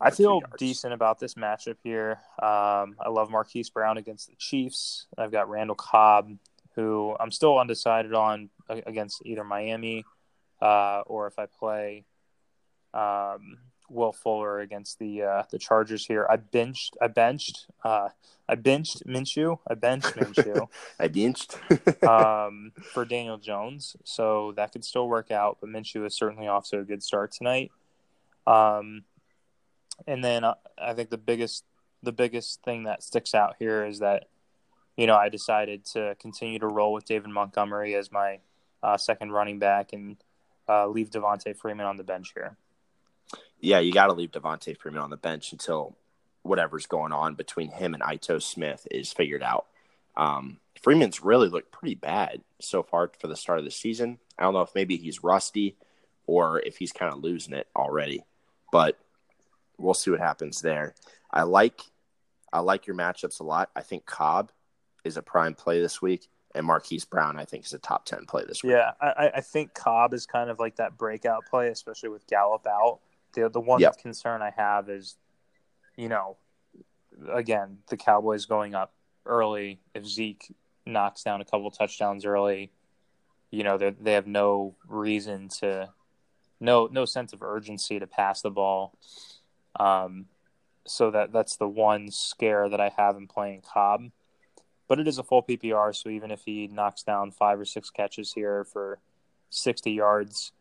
I 0.00 0.10
feel 0.10 0.40
decent 0.58 0.92
about 0.94 1.18
this 1.18 1.34
matchup 1.34 1.78
here. 1.82 2.20
Um, 2.40 2.94
I 3.00 3.08
love 3.08 3.30
Marquise 3.30 3.68
Brown 3.70 3.96
against 3.98 4.28
the 4.28 4.36
Chiefs. 4.36 5.08
I've 5.16 5.32
got 5.32 5.48
Randall 5.48 5.74
Cobb, 5.74 6.38
who 6.74 7.16
I'm 7.18 7.32
still 7.32 7.58
undecided 7.58 8.14
on 8.14 8.50
against 8.68 9.22
either 9.26 9.42
Miami 9.42 10.04
uh, 10.60 11.02
or 11.06 11.26
if 11.26 11.38
I 11.38 11.46
play 11.46 12.04
um, 12.94 13.58
Will 13.90 14.12
Fuller 14.12 14.60
against 14.60 14.98
the 14.98 15.22
uh, 15.22 15.42
the 15.50 15.58
Chargers 15.58 16.06
here. 16.06 16.26
I 16.28 16.36
benched. 16.36 16.96
I 17.00 17.08
benched. 17.08 17.66
Uh, 17.82 18.08
I 18.48 18.54
benched 18.54 19.06
Minshew. 19.06 19.58
I 19.66 19.74
benched 19.74 20.14
Minshew 20.14 20.68
I 21.00 21.08
benched. 21.08 21.58
um, 22.02 22.72
for 22.92 23.04
Daniel 23.04 23.38
Jones, 23.38 23.96
so 24.04 24.52
that 24.56 24.72
could 24.72 24.84
still 24.84 25.08
work 25.08 25.30
out. 25.30 25.58
But 25.60 25.70
Minshew 25.70 26.06
is 26.06 26.16
certainly 26.16 26.48
off 26.48 26.68
to 26.70 26.80
a 26.80 26.84
good 26.84 27.02
start 27.02 27.32
tonight. 27.32 27.70
Um, 28.46 29.04
and 30.06 30.22
then 30.22 30.44
uh, 30.44 30.54
I 30.78 30.94
think 30.94 31.10
the 31.10 31.18
biggest 31.18 31.64
the 32.02 32.12
biggest 32.12 32.62
thing 32.62 32.84
that 32.84 33.02
sticks 33.02 33.34
out 33.34 33.56
here 33.58 33.84
is 33.84 34.00
that 34.00 34.26
you 34.98 35.06
know, 35.06 35.16
I 35.16 35.28
decided 35.28 35.84
to 35.92 36.16
continue 36.18 36.58
to 36.58 36.66
roll 36.66 36.92
with 36.92 37.04
David 37.04 37.30
Montgomery 37.30 37.94
as 37.94 38.10
my 38.10 38.40
uh, 38.82 38.96
second 38.96 39.30
running 39.30 39.60
back 39.60 39.92
and 39.92 40.16
uh, 40.68 40.86
leave 40.88 41.10
Devonta 41.10 41.56
Freeman 41.56 41.86
on 41.86 41.96
the 41.96 42.04
bench 42.04 42.32
here. 42.34 42.56
Yeah, 43.60 43.80
you 43.80 43.92
got 43.92 44.06
to 44.06 44.12
leave 44.12 44.30
Devonta 44.30 44.76
Freeman 44.76 45.02
on 45.02 45.10
the 45.10 45.16
bench 45.16 45.52
until 45.52 45.96
whatever's 46.42 46.86
going 46.86 47.12
on 47.12 47.34
between 47.34 47.70
him 47.70 47.94
and 47.94 48.02
Ito 48.02 48.38
Smith 48.38 48.86
is 48.90 49.12
figured 49.12 49.42
out. 49.42 49.66
Um, 50.16 50.58
Freeman's 50.80 51.22
really 51.22 51.48
looked 51.48 51.72
pretty 51.72 51.94
bad 51.94 52.42
so 52.60 52.82
far 52.82 53.10
for 53.18 53.26
the 53.26 53.36
start 53.36 53.58
of 53.58 53.64
the 53.64 53.70
season. 53.70 54.18
I 54.38 54.44
don't 54.44 54.54
know 54.54 54.62
if 54.62 54.74
maybe 54.74 54.96
he's 54.96 55.22
rusty 55.22 55.76
or 56.26 56.60
if 56.60 56.76
he's 56.76 56.92
kind 56.92 57.12
of 57.12 57.20
losing 57.20 57.54
it 57.54 57.66
already, 57.74 58.24
but 58.70 58.98
we'll 59.76 59.94
see 59.94 60.10
what 60.10 60.20
happens 60.20 60.60
there. 60.60 60.94
I 61.30 61.42
like 61.42 61.82
I 62.52 62.60
like 62.60 62.86
your 62.86 62.96
matchups 62.96 63.40
a 63.40 63.44
lot. 63.44 63.70
I 63.76 63.82
think 63.82 64.06
Cobb 64.06 64.50
is 65.04 65.16
a 65.16 65.22
prime 65.22 65.54
play 65.54 65.80
this 65.80 66.00
week, 66.00 66.28
and 66.58 66.66
Marquise 66.66 67.04
Brown 67.04 67.38
I 67.38 67.44
think 67.44 67.64
is 67.64 67.72
a 67.72 67.78
top 67.78 68.04
ten 68.04 68.26
play 68.26 68.44
this 68.46 68.62
week. 68.62 68.72
Yeah, 68.72 68.90
I, 69.00 69.30
I 69.36 69.40
think 69.40 69.72
Cobb 69.72 70.12
is 70.12 70.26
kind 70.26 70.50
of 70.50 70.58
like 70.58 70.76
that 70.76 70.98
breakout 70.98 71.46
play, 71.48 71.68
especially 71.68 72.10
with 72.10 72.26
Gallup 72.26 72.66
out. 72.66 72.98
The 73.32 73.48
the 73.48 73.60
one 73.60 73.80
yep. 73.80 73.96
concern 73.98 74.42
I 74.42 74.50
have 74.56 74.90
is, 74.90 75.16
you 75.96 76.08
know, 76.08 76.36
again 77.32 77.78
the 77.88 77.96
Cowboys 77.96 78.44
going 78.44 78.74
up 78.74 78.92
early. 79.24 79.80
If 79.94 80.04
Zeke 80.04 80.54
knocks 80.84 81.22
down 81.22 81.40
a 81.40 81.44
couple 81.44 81.70
touchdowns 81.70 82.24
early, 82.24 82.72
you 83.50 83.62
know 83.62 83.78
they 83.78 83.90
they 83.90 84.12
have 84.12 84.26
no 84.26 84.74
reason 84.86 85.48
to, 85.60 85.88
no 86.60 86.88
no 86.90 87.04
sense 87.04 87.32
of 87.32 87.42
urgency 87.42 87.98
to 87.98 88.06
pass 88.06 88.42
the 88.42 88.50
ball. 88.50 88.92
Um, 89.78 90.26
so 90.86 91.10
that 91.12 91.32
that's 91.32 91.56
the 91.56 91.68
one 91.68 92.10
scare 92.10 92.68
that 92.68 92.80
I 92.80 92.90
have 92.96 93.16
in 93.16 93.28
playing 93.28 93.62
Cobb. 93.62 94.10
But 94.88 94.98
it 94.98 95.06
is 95.06 95.18
a 95.18 95.22
full 95.22 95.42
PPR, 95.42 95.94
so 95.94 96.08
even 96.08 96.30
if 96.30 96.42
he 96.44 96.66
knocks 96.66 97.02
down 97.02 97.30
five 97.30 97.60
or 97.60 97.64
six 97.64 97.90
catches 97.90 98.32
here 98.32 98.64
for 98.64 98.98
sixty 99.50 99.92
yards, 99.92 100.52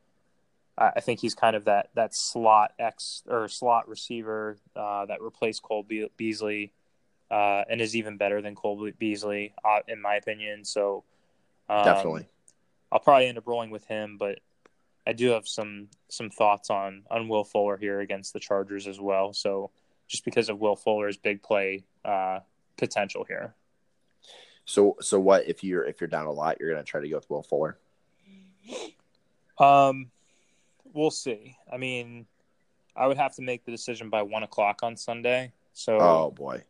I 0.78 1.00
think 1.00 1.20
he's 1.20 1.34
kind 1.34 1.56
of 1.56 1.66
that 1.66 1.90
that 1.96 2.14
slot 2.14 2.74
X 2.78 3.24
or 3.28 3.48
slot 3.48 3.88
receiver 3.88 4.58
uh, 4.76 5.06
that 5.06 5.22
replaced 5.22 5.64
Cole 5.64 5.84
Be- 5.84 6.12
Beasley 6.18 6.72
uh, 7.32 7.64
and 7.70 7.82
is 7.82 7.96
even 7.96 8.18
better 8.18 8.42
than 8.42 8.54
Cole 8.54 8.92
Beasley, 9.00 9.54
uh, 9.66 9.80
in 9.88 10.02
my 10.02 10.16
opinion. 10.16 10.64
So 10.66 11.04
um, 11.68 11.84
definitely, 11.84 12.28
I'll 12.92 13.00
probably 13.00 13.28
end 13.28 13.38
up 13.38 13.48
rolling 13.48 13.72
with 13.72 13.86
him, 13.86 14.18
but 14.18 14.40
I 15.08 15.14
do 15.14 15.30
have 15.30 15.48
some 15.48 15.88
some 16.10 16.30
thoughts 16.30 16.70
on 16.70 17.04
on 17.10 17.28
Will 17.28 17.44
Fuller 17.44 17.78
here 17.78 18.02
against 18.02 18.34
the 18.34 18.40
Chargers 18.40 18.88
as 18.88 19.00
well. 19.00 19.34
So 19.34 19.72
just 20.08 20.26
because 20.26 20.48
of 20.48 20.60
Will 20.60 20.76
Fuller's 20.76 21.18
big 21.18 21.42
play 21.42 21.86
uh, 22.06 22.40
potential 22.78 23.26
here. 23.28 23.56
So 24.68 24.98
so 25.00 25.18
what 25.18 25.48
if 25.48 25.64
you're 25.64 25.86
if 25.86 26.02
you're 26.02 26.10
down 26.10 26.28
a 26.28 26.32
lot, 26.32 26.58
you're 26.60 26.70
gonna 26.70 26.84
try 26.84 27.00
to 27.00 27.08
go 27.08 27.16
with 27.16 27.30
Will 27.30 27.42
Fuller? 27.42 27.80
Um, 29.58 30.12
we'll 30.94 31.10
see. 31.10 31.56
I 31.72 31.78
mean, 31.78 32.28
I 32.96 33.08
would 33.08 33.18
have 33.18 33.34
to 33.36 33.42
make 33.42 33.64
the 33.66 33.72
decision 33.72 34.10
by 34.10 34.22
one 34.24 34.44
o'clock 34.44 34.82
on 34.84 34.98
Sunday. 34.98 35.54
So 35.72 35.98
oh 36.00 36.32
boy, 36.32 36.64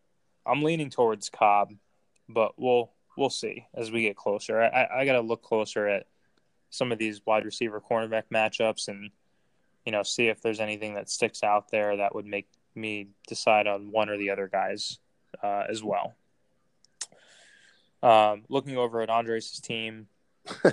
I'm 0.46 0.62
leaning 0.62 0.92
towards 0.92 1.30
Cobb, 1.30 1.74
but 2.30 2.54
we'll 2.58 2.92
we'll 3.18 3.32
see 3.32 3.66
as 3.74 3.92
we 3.92 4.04
get 4.04 4.16
closer. 4.16 4.62
I, 4.62 4.68
I, 4.68 5.00
I 5.00 5.06
got 5.06 5.14
to 5.14 5.22
look 5.22 5.42
closer 5.42 5.88
at 5.88 6.06
some 6.70 6.92
of 6.92 7.00
these 7.00 7.26
wide 7.26 7.46
receiver 7.46 7.82
cornerback 7.82 8.26
matchups 8.32 8.90
and 8.90 9.10
you 9.88 9.92
know 9.92 10.04
see 10.04 10.28
if 10.28 10.40
there's 10.42 10.60
anything 10.60 10.94
that 10.94 11.10
sticks 11.10 11.42
out 11.42 11.72
there 11.72 11.98
that 11.98 12.14
would 12.14 12.28
make 12.28 12.48
me 12.76 13.08
decide 13.28 13.66
on 13.66 13.92
one 13.92 14.08
or 14.08 14.18
the 14.18 14.30
other 14.30 14.48
guys 14.48 15.00
uh, 15.44 15.64
as 15.68 15.84
well. 15.84 16.14
Um, 18.04 18.44
looking 18.50 18.78
over 18.78 19.02
at 19.02 19.10
Andres' 19.10 19.60
team, 19.60 20.08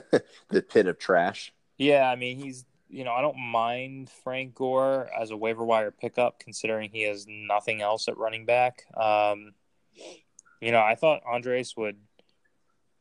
the 0.51 0.63
pit 0.63 0.87
of 0.87 0.99
trash. 0.99 1.53
Yeah, 1.79 2.09
I 2.09 2.17
mean 2.17 2.39
he's 2.39 2.65
you 2.89 3.05
know 3.05 3.13
I 3.13 3.23
don't 3.23 3.39
mind 3.39 4.11
Frank 4.11 4.55
Gore 4.55 5.09
as 5.19 5.31
a 5.31 5.37
waiver 5.37 5.65
wire 5.65 5.91
pickup 5.91 6.39
considering 6.39 6.91
he 6.91 7.03
has 7.03 7.27
nothing 7.29 7.81
else 7.81 8.09
at 8.09 8.19
running 8.19 8.45
back. 8.45 8.85
Um, 8.97 9.55
you 10.61 10.73
know 10.73 10.81
I 10.81 10.95
thought 10.95 11.23
Andres 11.27 11.77
would 11.77 11.97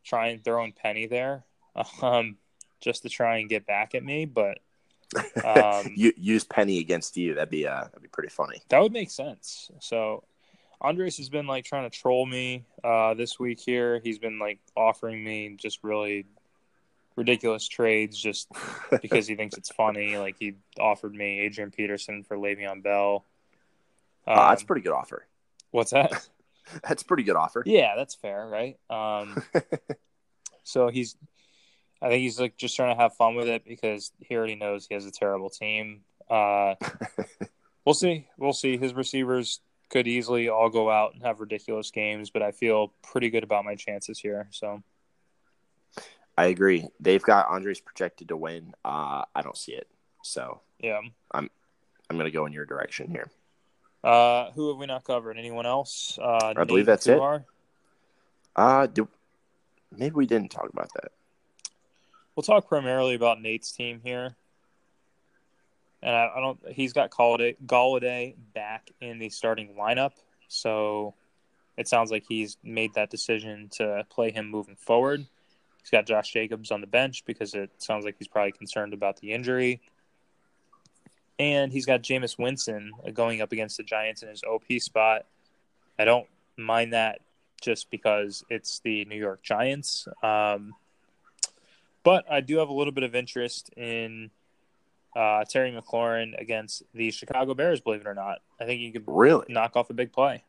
try 0.04 0.28
and 0.28 0.44
throw 0.44 0.64
in 0.64 0.72
Penny 0.72 1.08
there, 1.08 1.44
um, 2.02 2.38
just 2.82 3.04
to 3.04 3.10
try 3.10 3.38
and 3.38 3.50
get 3.50 3.66
back 3.66 3.96
at 3.96 4.04
me, 4.04 4.26
but 4.26 4.60
um, 5.46 5.94
use 5.96 6.44
Penny 6.44 6.80
against 6.80 7.18
you. 7.18 7.36
That'd 7.36 7.50
be 7.50 7.68
uh, 7.68 7.84
that'd 7.84 8.02
be 8.02 8.08
pretty 8.08 8.30
funny. 8.30 8.62
That 8.70 8.82
would 8.82 8.94
make 8.94 9.12
sense. 9.12 9.70
So 9.80 10.24
Andres 10.84 11.18
has 11.18 11.30
been 11.30 11.48
like 11.48 11.64
trying 11.64 11.90
to 11.90 11.98
troll 11.98 12.26
me 12.26 12.66
uh, 12.84 13.14
this 13.14 13.40
week 13.40 13.60
here. 13.60 14.02
He's 14.04 14.20
been 14.20 14.38
like 14.38 14.60
offering 14.76 15.24
me 15.24 15.56
just 15.58 15.80
really 15.82 16.26
ridiculous 17.16 17.68
trades 17.68 18.18
just 18.18 18.50
because 19.02 19.26
he 19.26 19.36
thinks 19.36 19.58
it's 19.58 19.72
funny. 19.72 20.18
Like 20.18 20.36
he 20.38 20.56
offered 20.80 21.14
me 21.14 21.40
Adrian 21.42 21.72
Peterson 21.72 22.24
for 22.24 22.38
Le'Veon 22.38 22.84
Bell. 22.84 23.26
Um, 24.28 24.38
uh, 24.38 24.50
that's 24.50 24.64
a 24.64 24.66
pretty 24.66 24.82
good 24.82 24.94
offer. 24.94 25.26
What's 25.72 25.92
that? 25.92 26.28
that's 26.84 27.02
a 27.02 27.06
pretty 27.06 27.24
good 27.24 27.36
offer. 27.36 27.64
Yeah, 27.66 27.96
that's 27.96 28.16
fair, 28.16 28.46
right? 28.46 28.78
Um, 28.90 29.42
so 30.64 30.90
he's, 30.90 31.16
I 32.02 32.10
think 32.10 32.22
he's 32.22 32.40
like 32.40 32.58
just 32.58 32.76
trying 32.76 32.96
to 32.96 33.02
have 33.02 33.16
fun 33.16 33.36
with 33.36 33.48
it 33.48 33.64
because 33.66 34.12
he 34.20 34.36
already 34.36 34.56
knows 34.56 34.86
he 34.86 34.94
has 34.96 35.06
a 35.06 35.12
terrible 35.12 35.50
team. 35.50 36.02
Uh, 36.30 36.76
we'll 37.86 37.96
see. 37.96 38.28
We'll 38.38 38.54
see. 38.54 38.78
His 38.78 38.94
receivers 38.94 39.62
could 39.90 40.08
easily 40.08 40.50
all 40.50 40.70
go 40.70 40.90
out 40.90 41.14
and 41.14 41.24
have 41.24 41.40
ridiculous 41.40 41.92
games, 41.92 42.30
but 42.30 42.42
I 42.42 42.52
feel 42.52 42.94
pretty 43.04 43.30
good 43.30 43.44
about 43.44 43.66
my 43.66 43.76
chances 43.76 44.20
here. 44.20 44.48
So 44.52 44.82
I 46.38 46.46
agree. 46.46 46.88
They've 47.00 47.22
got 47.22 47.50
Andres 47.50 47.80
projected 47.80 48.30
to 48.30 48.38
win. 48.38 48.74
Uh, 48.84 49.24
I 49.36 49.42
don't 49.42 49.58
see 49.58 49.74
it. 49.74 49.88
So 50.24 50.62
yeah, 50.80 51.00
I'm 51.32 51.50
I'm 52.10 52.18
gonna 52.18 52.32
go 52.32 52.46
in 52.46 52.54
your 52.54 52.66
direction 52.66 53.10
here. 53.10 53.30
Uh, 54.04 54.52
who 54.52 54.70
have 54.70 54.78
we 54.78 54.86
not 54.86 55.04
covered? 55.04 55.38
Anyone 55.38 55.66
else? 55.66 56.20
Uh, 56.22 56.54
I 56.58 56.64
believe 56.66 56.86
that's 56.86 57.08
Kuhar? 57.08 57.40
it. 57.40 57.46
Uh, 58.56 58.88
do, 58.88 59.08
maybe 59.96 60.14
we 60.14 60.26
didn't 60.26 60.50
talk 60.50 60.70
about 60.72 60.90
that. 60.96 61.12
We'll 62.36 62.44
talk 62.44 62.68
primarily 62.68 63.16
about 63.16 63.42
Nate's 63.42 63.72
team 63.72 64.02
here 64.04 64.36
and 66.04 66.14
I, 66.16 66.30
I 66.36 66.40
don't. 66.42 66.60
He's 66.70 66.94
got 66.94 67.10
Golladay, 67.10 67.56
Golladay 67.66 68.36
back 68.54 68.92
in 69.02 69.20
the 69.20 69.30
starting 69.30 69.74
lineup, 69.80 70.12
so 70.50 71.16
it 71.78 71.88
sounds 71.88 72.12
like 72.12 72.26
he's 72.28 72.58
made 72.64 72.94
that 72.96 73.10
decision 73.10 73.70
to 73.78 74.06
play 74.10 74.32
him 74.32 74.50
moving 74.50 74.76
forward. 74.76 75.26
He's 75.82 75.90
got 75.90 76.06
Josh 76.06 76.32
Jacobs 76.32 76.72
on 76.72 76.82
the 76.82 76.88
bench 76.88 77.24
because 77.26 77.54
it 77.56 77.72
sounds 77.78 78.06
like 78.06 78.16
he's 78.20 78.28
probably 78.28 78.52
concerned 78.52 78.94
about 78.94 79.18
the 79.18 79.32
injury. 79.32 79.82
And 81.40 81.72
he's 81.72 81.86
got 81.86 82.04
Jameis 82.04 82.38
Winston 82.38 82.92
going 83.14 83.42
up 83.42 83.52
against 83.52 83.78
the 83.78 83.84
Giants 83.84 84.22
in 84.22 84.30
his 84.30 84.44
OP 84.44 84.66
spot. 84.80 85.26
I 85.98 86.06
don't 86.06 86.28
mind 86.58 86.94
that 86.94 87.20
just 87.62 87.90
because 87.90 88.44
it's 88.50 88.80
the 88.80 89.06
New 89.06 89.18
York 89.18 89.42
Giants. 89.42 90.08
Um, 90.22 90.76
but 92.04 92.32
I 92.32 92.42
do 92.42 92.58
have 92.58 92.70
a 92.70 92.74
little 92.74 92.94
bit 92.94 93.04
of 93.04 93.16
interest 93.16 93.72
in 93.76 94.30
uh, 95.16 95.46
Terry 95.46 95.72
McLaurin 95.72 96.40
against 96.40 96.84
the 96.94 97.12
Chicago 97.12 97.54
Bears. 97.54 97.82
Believe 97.82 98.02
it 98.02 98.08
or 98.08 98.14
not, 98.14 98.40
I 98.60 98.66
think 98.66 98.82
you 98.82 98.92
could 98.92 99.04
really 99.08 99.46
knock 99.50 99.76
off 99.76 99.90
a 99.90 99.94
big 99.94 100.12
play. 100.12 100.44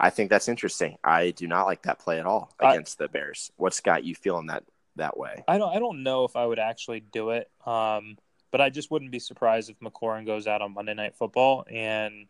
I 0.00 0.10
think 0.10 0.30
that's 0.30 0.48
interesting. 0.48 0.96
I 1.02 1.32
do 1.32 1.46
not 1.46 1.66
like 1.66 1.82
that 1.82 1.98
play 1.98 2.20
at 2.20 2.26
all 2.26 2.54
against 2.60 3.00
I, 3.00 3.04
the 3.04 3.08
Bears. 3.08 3.50
What's 3.56 3.80
got 3.80 4.04
you 4.04 4.14
feeling 4.14 4.46
that 4.46 4.64
that 4.96 5.16
way? 5.16 5.42
I 5.48 5.58
don't. 5.58 5.74
I 5.74 5.78
don't 5.78 6.02
know 6.02 6.24
if 6.24 6.36
I 6.36 6.46
would 6.46 6.60
actually 6.60 7.00
do 7.00 7.30
it. 7.30 7.50
Um, 7.66 8.16
but 8.50 8.60
I 8.60 8.70
just 8.70 8.90
wouldn't 8.90 9.10
be 9.10 9.18
surprised 9.18 9.70
if 9.70 9.78
McLaurin 9.80 10.24
goes 10.24 10.46
out 10.46 10.62
on 10.62 10.72
Monday 10.72 10.94
Night 10.94 11.16
Football 11.16 11.64
and 11.70 12.26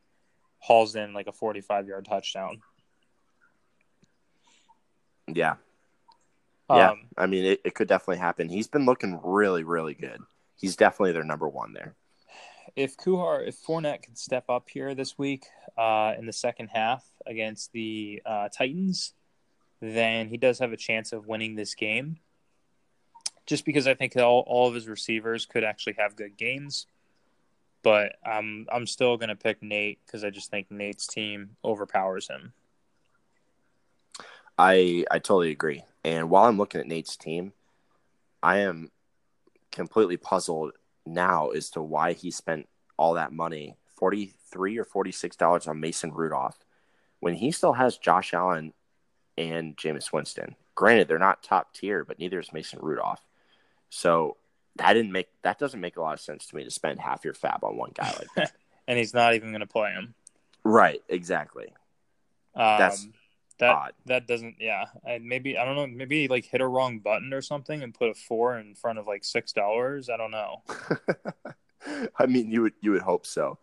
hauls 0.59 0.97
in 0.97 1.13
like 1.13 1.27
a 1.27 1.33
forty-five 1.33 1.87
yard 1.87 2.07
touchdown. 2.07 2.61
Yeah. 5.27 5.57
Yeah. 6.71 6.91
Um, 6.91 7.01
I 7.17 7.27
mean, 7.27 7.45
it, 7.45 7.61
it 7.65 7.75
could 7.75 7.89
definitely 7.89 8.19
happen. 8.19 8.49
He's 8.49 8.67
been 8.67 8.85
looking 8.85 9.21
really, 9.23 9.63
really 9.63 9.95
good 9.95 10.21
he's 10.59 10.77
definitely 10.77 11.13
their 11.13 11.25
number 11.25 11.49
one 11.49 11.73
there. 11.73 11.95
If 12.77 12.97
Kuhar, 12.97 13.47
if 13.47 13.57
Fournette 13.57 14.03
can 14.03 14.15
step 14.15 14.45
up 14.51 14.69
here 14.69 14.95
this 14.95 15.17
week 15.17 15.47
uh, 15.77 16.15
in 16.19 16.27
the 16.27 16.33
second 16.33 16.69
half 16.69 17.05
against 17.27 17.73
the 17.73 18.23
uh, 18.27 18.49
Titans, 18.51 19.15
then 19.81 20.29
he 20.29 20.37
does 20.37 20.59
have 20.59 20.73
a 20.73 20.77
chance 20.77 21.13
of 21.13 21.27
winning 21.27 21.55
this 21.55 21.75
game. 21.75 22.19
Just 23.47 23.65
because 23.65 23.87
I 23.87 23.95
think 23.95 24.15
all, 24.17 24.45
all 24.47 24.69
of 24.69 24.75
his 24.75 24.87
receivers 24.87 25.47
could 25.47 25.65
actually 25.65 25.95
have 25.99 26.17
good 26.17 26.37
games, 26.37 26.87
but 27.83 28.17
I'm 28.25 28.67
I'm 28.71 28.87
still 28.87 29.17
going 29.17 29.31
to 29.31 29.37
pick 29.37 29.63
Nate 29.63 30.01
because 30.05 30.23
I 30.23 30.29
just 30.29 30.51
think 30.51 30.71
Nate's 30.71 31.07
team 31.07 31.57
overpowers 31.65 32.29
him. 32.29 32.53
I 34.59 35.07
I 35.11 35.19
totally 35.19 35.51
agree. 35.51 35.83
And 36.05 36.29
while 36.29 36.45
I'm 36.45 36.59
looking 36.59 36.81
at 36.81 36.87
Nate's 36.87 37.17
team, 37.17 37.53
I 38.43 38.59
am 38.59 38.91
completely 39.79 40.17
puzzled 40.17 40.73
now 41.07 41.51
as 41.51 41.71
to 41.71 41.81
why 41.81 42.13
he 42.13 42.33
spent 42.33 42.69
all 42.97 43.15
that 43.15 43.33
money 43.33 43.77
43 43.97 44.77
or 44.77 44.85
46 44.85 45.37
dollars 45.37 45.69
on 45.69 45.79
Mason 45.79 46.13
Rudolph 46.13 46.59
when 47.21 47.35
he 47.35 47.53
still 47.53 47.75
has 47.75 47.97
Josh 47.97 48.35
Allen 48.35 48.73
and 49.37 49.77
Jameis 49.77 50.13
Winston. 50.13 50.57
Granted, 50.75 51.07
they're 51.07 51.21
not 51.21 51.45
top 51.45 51.73
tier, 51.75 52.05
but 52.05 52.19
neither 52.19 52.41
is 52.41 52.53
Mason 52.53 52.81
Rudolph. 52.83 53.25
So 53.89 54.37
that 54.77 54.95
didn't 54.95 55.13
make 55.13 55.29
that 55.43 55.61
doesn't 55.61 55.81
make 55.81 55.97
a 55.97 56.01
lot 56.01 56.15
of 56.15 56.21
sense 56.21 56.47
to 56.49 56.57
me 56.57 56.65
to 56.65 56.71
spend 56.73 56.99
half 56.99 57.25
your 57.25 57.35
FAAB 57.35 57.63
on 57.63 57.77
one 57.77 57.93
guy 57.95 58.13
like 58.19 58.35
that. 58.35 58.53
and 58.89 58.99
he's 58.99 59.15
not 59.15 59.35
even 59.35 59.51
going 59.51 59.61
to 59.61 59.67
play 59.67 59.93
him. 59.93 60.13
Right, 60.65 61.03
exactly. 61.09 61.69
Um, 62.57 62.79
That's 62.79 63.07
that 63.59 63.75
odd. 63.75 63.93
that 64.07 64.27
doesn't 64.27 64.57
yeah. 64.59 64.87
I, 65.07 65.19
maybe 65.19 65.59
I 65.59 65.65
don't 65.65 65.77
know. 65.77 65.87
Maybe 65.87 66.29
like 66.29 66.45
hit 66.45 66.61
a 66.61 66.67
wrong 66.67 66.99
button 66.99 67.33
or 67.33 67.43
something 67.43 67.83
and 67.83 67.95
put 67.95 68.11
a 68.11 68.15
four 68.15 68.59
in 68.59 68.75
front 68.75 68.99
of 68.99 69.07
like 69.07 69.25
six 69.25 69.53
dollars. 69.53 70.09
I 70.09 70.17
don't 70.17 70.31
know. 70.31 70.63
I 72.19 72.27
mean, 72.27 72.51
you 72.51 72.63
would 72.63 72.75
you 72.81 72.93
would 72.93 73.03
hope 73.03 73.27
so. 73.27 73.59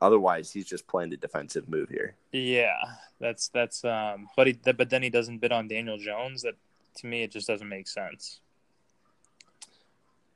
Otherwise, 0.00 0.52
he's 0.52 0.66
just 0.66 0.86
playing 0.86 1.10
the 1.10 1.16
defensive 1.16 1.68
move 1.68 1.88
here. 1.88 2.14
Yeah, 2.32 2.78
that's 3.20 3.48
that's 3.48 3.84
um. 3.84 4.28
But 4.36 4.46
he 4.46 4.52
but 4.52 4.90
then 4.90 5.02
he 5.02 5.10
doesn't 5.10 5.38
bid 5.38 5.52
on 5.52 5.68
Daniel 5.68 5.98
Jones. 5.98 6.42
That 6.42 6.54
to 6.96 7.06
me, 7.06 7.22
it 7.22 7.32
just 7.32 7.46
doesn't 7.46 7.68
make 7.68 7.88
sense. 7.88 8.40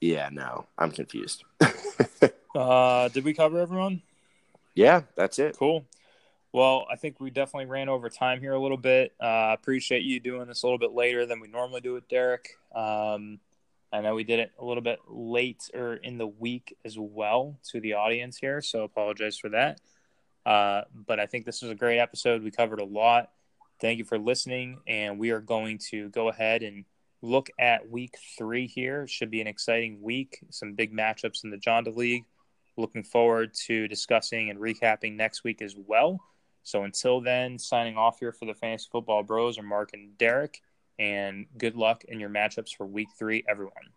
Yeah, 0.00 0.28
no, 0.30 0.66
I'm 0.78 0.90
confused. 0.90 1.44
uh, 2.54 3.08
did 3.08 3.24
we 3.24 3.34
cover 3.34 3.60
everyone? 3.60 4.02
Yeah, 4.74 5.02
that's 5.14 5.38
it. 5.38 5.56
Cool. 5.56 5.86
Well, 6.56 6.86
I 6.90 6.96
think 6.96 7.20
we 7.20 7.28
definitely 7.28 7.66
ran 7.66 7.90
over 7.90 8.08
time 8.08 8.40
here 8.40 8.54
a 8.54 8.58
little 8.58 8.78
bit. 8.78 9.12
Uh, 9.20 9.50
appreciate 9.52 10.04
you 10.04 10.18
doing 10.18 10.48
this 10.48 10.62
a 10.62 10.66
little 10.66 10.78
bit 10.78 10.92
later 10.92 11.26
than 11.26 11.38
we 11.38 11.48
normally 11.48 11.82
do 11.82 11.92
with 11.92 12.08
Derek. 12.08 12.56
Um, 12.74 13.40
I 13.92 14.00
know 14.00 14.14
we 14.14 14.24
did 14.24 14.38
it 14.38 14.52
a 14.58 14.64
little 14.64 14.82
bit 14.82 15.00
late 15.06 15.68
or 15.74 15.96
in 15.96 16.16
the 16.16 16.26
week 16.26 16.74
as 16.82 16.96
well 16.98 17.58
to 17.72 17.80
the 17.82 17.92
audience 17.92 18.38
here, 18.38 18.62
so 18.62 18.84
apologize 18.84 19.36
for 19.36 19.50
that. 19.50 19.82
Uh, 20.46 20.84
but 20.94 21.20
I 21.20 21.26
think 21.26 21.44
this 21.44 21.60
was 21.60 21.70
a 21.70 21.74
great 21.74 21.98
episode. 21.98 22.42
We 22.42 22.50
covered 22.50 22.80
a 22.80 22.86
lot. 22.86 23.32
Thank 23.78 23.98
you 23.98 24.06
for 24.06 24.18
listening, 24.18 24.80
and 24.86 25.18
we 25.18 25.32
are 25.32 25.42
going 25.42 25.76
to 25.90 26.08
go 26.08 26.30
ahead 26.30 26.62
and 26.62 26.86
look 27.20 27.50
at 27.58 27.90
week 27.90 28.16
three 28.38 28.66
here. 28.66 29.06
Should 29.06 29.30
be 29.30 29.42
an 29.42 29.46
exciting 29.46 30.00
week. 30.00 30.38
Some 30.48 30.72
big 30.72 30.94
matchups 30.94 31.44
in 31.44 31.50
the 31.50 31.58
Jonda 31.58 31.94
League. 31.94 32.24
Looking 32.78 33.04
forward 33.04 33.52
to 33.66 33.88
discussing 33.88 34.48
and 34.48 34.58
recapping 34.58 35.16
next 35.16 35.44
week 35.44 35.60
as 35.60 35.76
well. 35.76 36.18
So 36.66 36.82
until 36.82 37.20
then, 37.20 37.60
signing 37.60 37.96
off 37.96 38.18
here 38.18 38.32
for 38.32 38.44
the 38.44 38.52
Fantasy 38.52 38.88
Football 38.90 39.22
Bros 39.22 39.56
are 39.56 39.62
Mark 39.62 39.90
and 39.92 40.18
Derek 40.18 40.62
and 40.98 41.46
good 41.56 41.76
luck 41.76 42.02
in 42.02 42.18
your 42.18 42.28
matchups 42.28 42.74
for 42.74 42.84
week 42.84 43.06
three, 43.16 43.44
everyone. 43.48 43.92